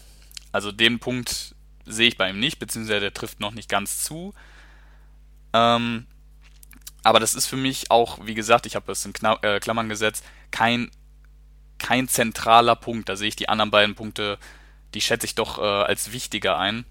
Also 0.53 0.73
den 0.73 0.99
Punkt 0.99 1.55
sehe 1.87 2.09
ich 2.09 2.19
bei 2.19 2.29
ihm 2.29 2.41
nicht, 2.41 2.59
beziehungsweise 2.59 3.01
der 3.01 3.15
trifft 3.15 3.41
noch 3.41 3.53
nicht 3.53 3.69
ganz 3.69 4.05
zu. 4.05 4.35
Ähm, 5.55 6.07
aber 7.03 7.21
das 7.21 7.35
ist 7.35 7.47
für 7.47 7.57
mich 7.57 7.91
auch, 7.91 8.19
wie 8.27 8.35
gesagt, 8.35 8.67
ich 8.67 8.77
habe 8.77 8.93
es 8.93 9.05
in 9.05 9.15
Kna 9.15 9.39
äh, 9.43 9.61
Klammern 9.61 9.89
gesetzt, 9.89 10.25
kein, 10.51 10.91
kein 11.79 12.09
zentraler 12.09 12.77
Punkt. 12.77 13.09
Da 13.09 13.17
sehe 13.17 13.29
ich 13.29 13.37
die 13.37 13.49
anderen 13.49 13.71
beiden 13.71 13.95
Punkte, 13.95 14.39
die 14.95 15.01
schätze 15.01 15.27
ich 15.27 15.35
doch 15.35 15.59
äh, 15.59 15.63
als 15.63 16.13
wichtiger 16.13 16.59
ein, 16.59 16.85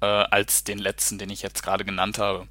äh, 0.00 0.06
als 0.06 0.64
den 0.64 0.78
letzten, 0.78 1.18
den 1.18 1.28
ich 1.28 1.42
jetzt 1.42 1.62
gerade 1.62 1.84
genannt 1.84 2.18
habe. 2.18 2.48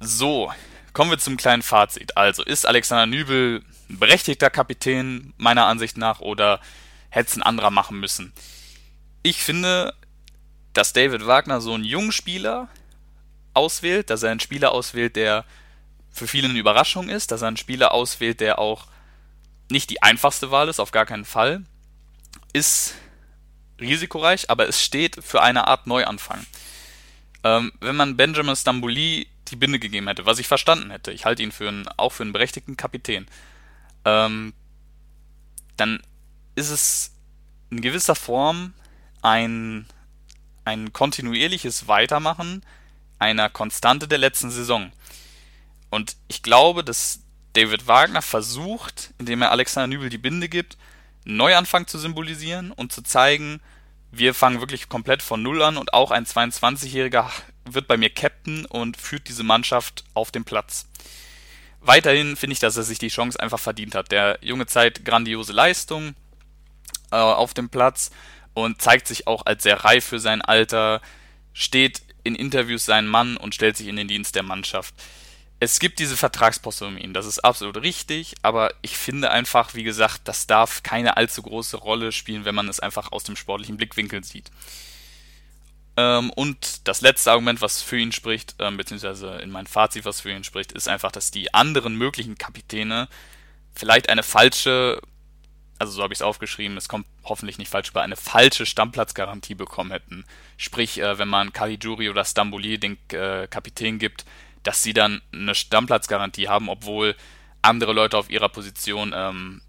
So, 0.00 0.52
kommen 0.98 1.12
wir 1.12 1.18
zum 1.18 1.36
kleinen 1.36 1.62
Fazit. 1.62 2.16
Also, 2.16 2.42
ist 2.42 2.66
Alexander 2.66 3.06
Nübel 3.06 3.62
ein 3.88 4.00
berechtigter 4.00 4.50
Kapitän, 4.50 5.32
meiner 5.36 5.66
Ansicht 5.66 5.96
nach, 5.96 6.18
oder 6.18 6.60
hätte 7.08 7.28
es 7.30 7.36
ein 7.36 7.44
anderer 7.44 7.70
machen 7.70 8.00
müssen? 8.00 8.32
Ich 9.22 9.44
finde, 9.44 9.94
dass 10.72 10.92
David 10.92 11.24
Wagner 11.24 11.60
so 11.60 11.72
einen 11.72 11.84
jungen 11.84 12.10
Spieler 12.10 12.66
auswählt, 13.54 14.10
dass 14.10 14.24
er 14.24 14.32
einen 14.32 14.40
Spieler 14.40 14.72
auswählt, 14.72 15.14
der 15.14 15.44
für 16.10 16.26
viele 16.26 16.48
eine 16.48 16.58
Überraschung 16.58 17.08
ist, 17.08 17.30
dass 17.30 17.42
er 17.42 17.48
einen 17.48 17.56
Spieler 17.56 17.92
auswählt, 17.92 18.40
der 18.40 18.58
auch 18.58 18.88
nicht 19.70 19.90
die 19.90 20.02
einfachste 20.02 20.50
Wahl 20.50 20.68
ist, 20.68 20.80
auf 20.80 20.90
gar 20.90 21.06
keinen 21.06 21.24
Fall, 21.24 21.62
ist 22.52 22.96
risikoreich, 23.80 24.50
aber 24.50 24.68
es 24.68 24.82
steht 24.82 25.22
für 25.22 25.42
eine 25.42 25.68
Art 25.68 25.86
Neuanfang. 25.86 26.44
Ähm, 27.44 27.70
wenn 27.78 27.94
man 27.94 28.16
Benjamin 28.16 28.56
Stambouli 28.56 29.28
die 29.50 29.56
Binde 29.56 29.78
gegeben 29.78 30.08
hätte, 30.08 30.26
was 30.26 30.38
ich 30.38 30.48
verstanden 30.48 30.90
hätte, 30.90 31.12
ich 31.12 31.24
halte 31.24 31.42
ihn 31.42 31.52
für 31.52 31.68
einen, 31.68 31.88
auch 31.96 32.12
für 32.12 32.22
einen 32.22 32.32
berechtigten 32.32 32.76
Kapitän, 32.76 33.26
ähm, 34.04 34.52
dann 35.76 36.02
ist 36.54 36.70
es 36.70 37.12
in 37.70 37.80
gewisser 37.80 38.14
Form 38.14 38.74
ein, 39.22 39.86
ein 40.64 40.92
kontinuierliches 40.92 41.88
Weitermachen 41.88 42.64
einer 43.18 43.48
Konstante 43.48 44.08
der 44.08 44.18
letzten 44.18 44.50
Saison. 44.50 44.92
Und 45.90 46.16
ich 46.28 46.42
glaube, 46.42 46.84
dass 46.84 47.20
David 47.52 47.86
Wagner 47.86 48.22
versucht, 48.22 49.12
indem 49.18 49.42
er 49.42 49.50
Alexander 49.50 49.88
Nübel 49.88 50.10
die 50.10 50.18
Binde 50.18 50.48
gibt, 50.48 50.76
einen 51.26 51.36
Neuanfang 51.36 51.86
zu 51.86 51.98
symbolisieren 51.98 52.72
und 52.72 52.92
zu 52.92 53.02
zeigen, 53.02 53.60
wir 54.10 54.34
fangen 54.34 54.60
wirklich 54.60 54.88
komplett 54.88 55.22
von 55.22 55.42
Null 55.42 55.62
an 55.62 55.76
und 55.76 55.92
auch 55.92 56.10
ein 56.10 56.24
22-Jähriger 56.24 57.28
wird 57.74 57.88
bei 57.88 57.96
mir 57.96 58.10
Captain 58.10 58.64
und 58.66 58.96
führt 58.96 59.28
diese 59.28 59.42
Mannschaft 59.42 60.04
auf 60.14 60.30
den 60.30 60.44
Platz. 60.44 60.86
Weiterhin 61.80 62.36
finde 62.36 62.54
ich, 62.54 62.58
dass 62.58 62.76
er 62.76 62.82
sich 62.82 62.98
die 62.98 63.08
Chance 63.08 63.38
einfach 63.38 63.60
verdient 63.60 63.94
hat. 63.94 64.10
Der 64.10 64.38
Junge 64.42 64.66
zeigt 64.66 65.04
grandiose 65.04 65.52
Leistung 65.52 66.14
äh, 67.10 67.16
auf 67.16 67.54
dem 67.54 67.68
Platz 67.68 68.10
und 68.54 68.82
zeigt 68.82 69.06
sich 69.06 69.26
auch 69.26 69.46
als 69.46 69.62
sehr 69.62 69.84
reif 69.84 70.04
für 70.04 70.18
sein 70.18 70.42
Alter, 70.42 71.00
steht 71.52 72.02
in 72.24 72.34
Interviews 72.34 72.84
seinen 72.84 73.08
Mann 73.08 73.36
und 73.36 73.54
stellt 73.54 73.76
sich 73.76 73.86
in 73.86 73.96
den 73.96 74.08
Dienst 74.08 74.34
der 74.34 74.42
Mannschaft. 74.42 74.94
Es 75.60 75.80
gibt 75.80 75.98
diese 75.98 76.16
Vertragsposte 76.16 76.86
um 76.86 76.96
ihn, 76.96 77.14
das 77.14 77.26
ist 77.26 77.40
absolut 77.40 77.78
richtig, 77.78 78.34
aber 78.42 78.72
ich 78.80 78.96
finde 78.96 79.30
einfach, 79.30 79.74
wie 79.74 79.82
gesagt, 79.82 80.22
das 80.24 80.46
darf 80.46 80.84
keine 80.84 81.16
allzu 81.16 81.42
große 81.42 81.76
Rolle 81.76 82.12
spielen, 82.12 82.44
wenn 82.44 82.54
man 82.54 82.68
es 82.68 82.78
einfach 82.78 83.10
aus 83.10 83.24
dem 83.24 83.34
sportlichen 83.34 83.76
Blickwinkel 83.76 84.22
sieht. 84.22 84.52
Ähm, 85.98 86.30
und 86.30 86.86
das 86.86 87.00
letzte 87.00 87.32
Argument, 87.32 87.60
was 87.60 87.82
für 87.82 87.98
ihn 87.98 88.12
spricht, 88.12 88.54
ähm, 88.60 88.76
beziehungsweise 88.76 89.38
in 89.38 89.50
mein 89.50 89.66
Fazit, 89.66 90.04
was 90.04 90.20
für 90.20 90.30
ihn 90.30 90.44
spricht, 90.44 90.70
ist 90.70 90.86
einfach, 90.86 91.10
dass 91.10 91.32
die 91.32 91.52
anderen 91.52 91.96
möglichen 91.96 92.38
Kapitäne 92.38 93.08
vielleicht 93.74 94.08
eine 94.08 94.22
falsche 94.22 95.00
also 95.80 95.92
so 95.92 96.02
habe 96.02 96.12
ich 96.12 96.18
es 96.18 96.22
aufgeschrieben, 96.22 96.76
es 96.76 96.88
kommt 96.88 97.06
hoffentlich 97.24 97.58
nicht 97.58 97.70
falsch 97.70 97.90
über, 97.90 98.02
eine 98.02 98.16
falsche 98.16 98.66
Stammplatzgarantie 98.66 99.54
bekommen 99.54 99.92
hätten. 99.92 100.24
Sprich, 100.56 101.00
äh, 101.00 101.18
wenn 101.18 101.28
man 101.28 101.52
Caligiuri 101.52 102.10
oder 102.10 102.24
Stamboli 102.24 102.78
den 102.78 102.98
äh, 103.12 103.46
Kapitän 103.48 103.98
gibt, 103.98 104.24
dass 104.64 104.82
sie 104.82 104.92
dann 104.92 105.22
eine 105.32 105.54
Stammplatzgarantie 105.54 106.48
haben, 106.48 106.68
obwohl 106.68 107.14
andere 107.62 107.92
Leute 107.92 108.18
auf 108.18 108.28
ihrer 108.28 108.48
Position 108.48 109.12
ähm, 109.14 109.62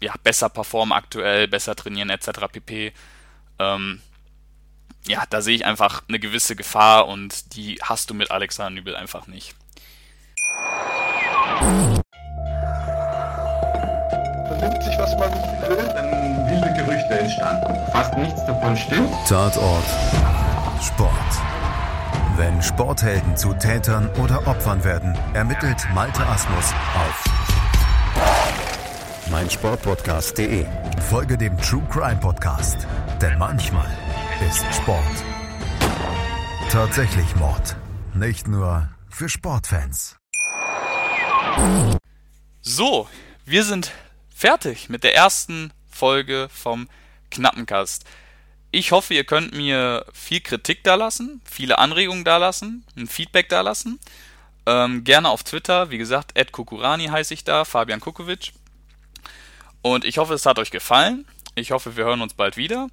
ja, 0.00 0.14
besser 0.22 0.48
performen 0.48 0.92
aktuell, 0.92 1.48
besser 1.48 1.74
trainieren 1.74 2.10
etc. 2.10 2.30
pp. 2.52 2.92
Ähm, 3.58 4.00
ja, 5.06 5.24
da 5.28 5.42
sehe 5.42 5.56
ich 5.56 5.64
einfach 5.64 6.02
eine 6.08 6.18
gewisse 6.18 6.56
Gefahr 6.56 7.08
und 7.08 7.54
die 7.54 7.78
hast 7.82 8.10
du 8.10 8.14
mit 8.14 8.30
Alexander 8.30 8.70
Nübel 8.70 8.96
einfach 8.96 9.26
nicht. 9.26 9.54
nimmt 14.64 14.82
sich, 14.82 14.98
was 14.98 15.16
man 15.16 15.32
will. 15.68 15.84
Dann 15.94 16.46
wilde 16.48 16.72
Gerüchte 16.74 17.18
entstanden. 17.18 17.76
Fast 17.92 18.16
nichts 18.16 18.44
davon 18.46 18.76
stimmt. 18.76 19.10
Tatort. 19.28 19.84
Sport. 20.80 21.12
Wenn 22.36 22.62
Sporthelden 22.62 23.36
zu 23.36 23.54
Tätern 23.54 24.10
oder 24.22 24.46
Opfern 24.46 24.82
werden, 24.82 25.16
ermittelt 25.34 25.86
Malte 25.94 26.26
Asmus 26.26 26.72
auf 26.96 27.24
meinsportpodcast.de. 29.30 30.66
Folge 31.08 31.38
dem 31.38 31.56
True 31.58 31.82
Crime 31.90 32.16
Podcast, 32.16 32.86
denn 33.20 33.38
manchmal 33.38 33.88
ist 34.40 34.64
Sport 34.74 35.24
tatsächlich 36.74 37.36
Mord. 37.36 37.76
Nicht 38.14 38.48
nur 38.48 38.88
für 39.08 39.28
Sportfans. 39.28 40.16
So, 42.62 43.08
wir 43.44 43.62
sind 43.62 43.92
fertig 44.34 44.88
mit 44.88 45.04
der 45.04 45.14
ersten 45.14 45.72
Folge 45.88 46.48
vom 46.52 46.88
Knappencast. 47.30 48.04
Ich 48.72 48.90
hoffe, 48.90 49.14
ihr 49.14 49.22
könnt 49.22 49.54
mir 49.54 50.04
viel 50.12 50.40
Kritik 50.40 50.82
da 50.82 50.96
lassen, 50.96 51.40
viele 51.44 51.78
Anregungen 51.78 52.24
da 52.24 52.38
lassen, 52.38 52.84
ein 52.96 53.06
Feedback 53.06 53.48
da 53.50 53.60
lassen. 53.60 54.00
Ähm, 54.66 55.04
gerne 55.04 55.28
auf 55.28 55.44
Twitter, 55.44 55.90
wie 55.90 55.98
gesagt, 55.98 56.32
Ed 56.34 56.50
Kukurani 56.50 57.06
heiße 57.06 57.34
ich 57.34 57.44
da, 57.44 57.64
Fabian 57.64 58.00
Kukovic. 58.00 58.52
Und 59.80 60.04
ich 60.04 60.18
hoffe, 60.18 60.34
es 60.34 60.44
hat 60.44 60.58
euch 60.58 60.72
gefallen. 60.72 61.24
Ich 61.54 61.70
hoffe, 61.70 61.96
wir 61.96 62.04
hören 62.04 62.20
uns 62.20 62.34
bald 62.34 62.56
wieder. 62.56 62.88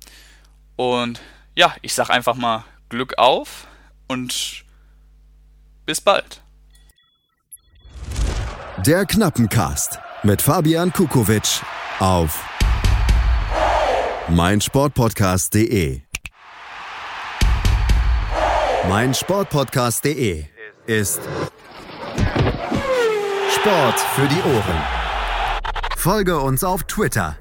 Und 0.75 1.21
ja, 1.55 1.75
ich 1.81 1.93
sag 1.93 2.09
einfach 2.09 2.35
mal 2.35 2.63
Glück 2.89 3.17
auf 3.17 3.67
und 4.07 4.63
bis 5.85 6.01
bald. 6.01 6.41
Der 8.85 9.05
Knappencast 9.05 9.99
mit 10.23 10.41
Fabian 10.41 10.91
Kukowitsch 10.91 11.61
auf 11.99 12.43
meinsportpodcast.de. 14.29 16.01
Meinsportpodcast.de 18.89 20.45
ist 20.87 21.21
Sport 23.55 23.99
für 23.99 24.27
die 24.27 24.41
Ohren. 24.41 24.83
Folge 25.95 26.39
uns 26.39 26.63
auf 26.63 26.83
Twitter 26.85 27.37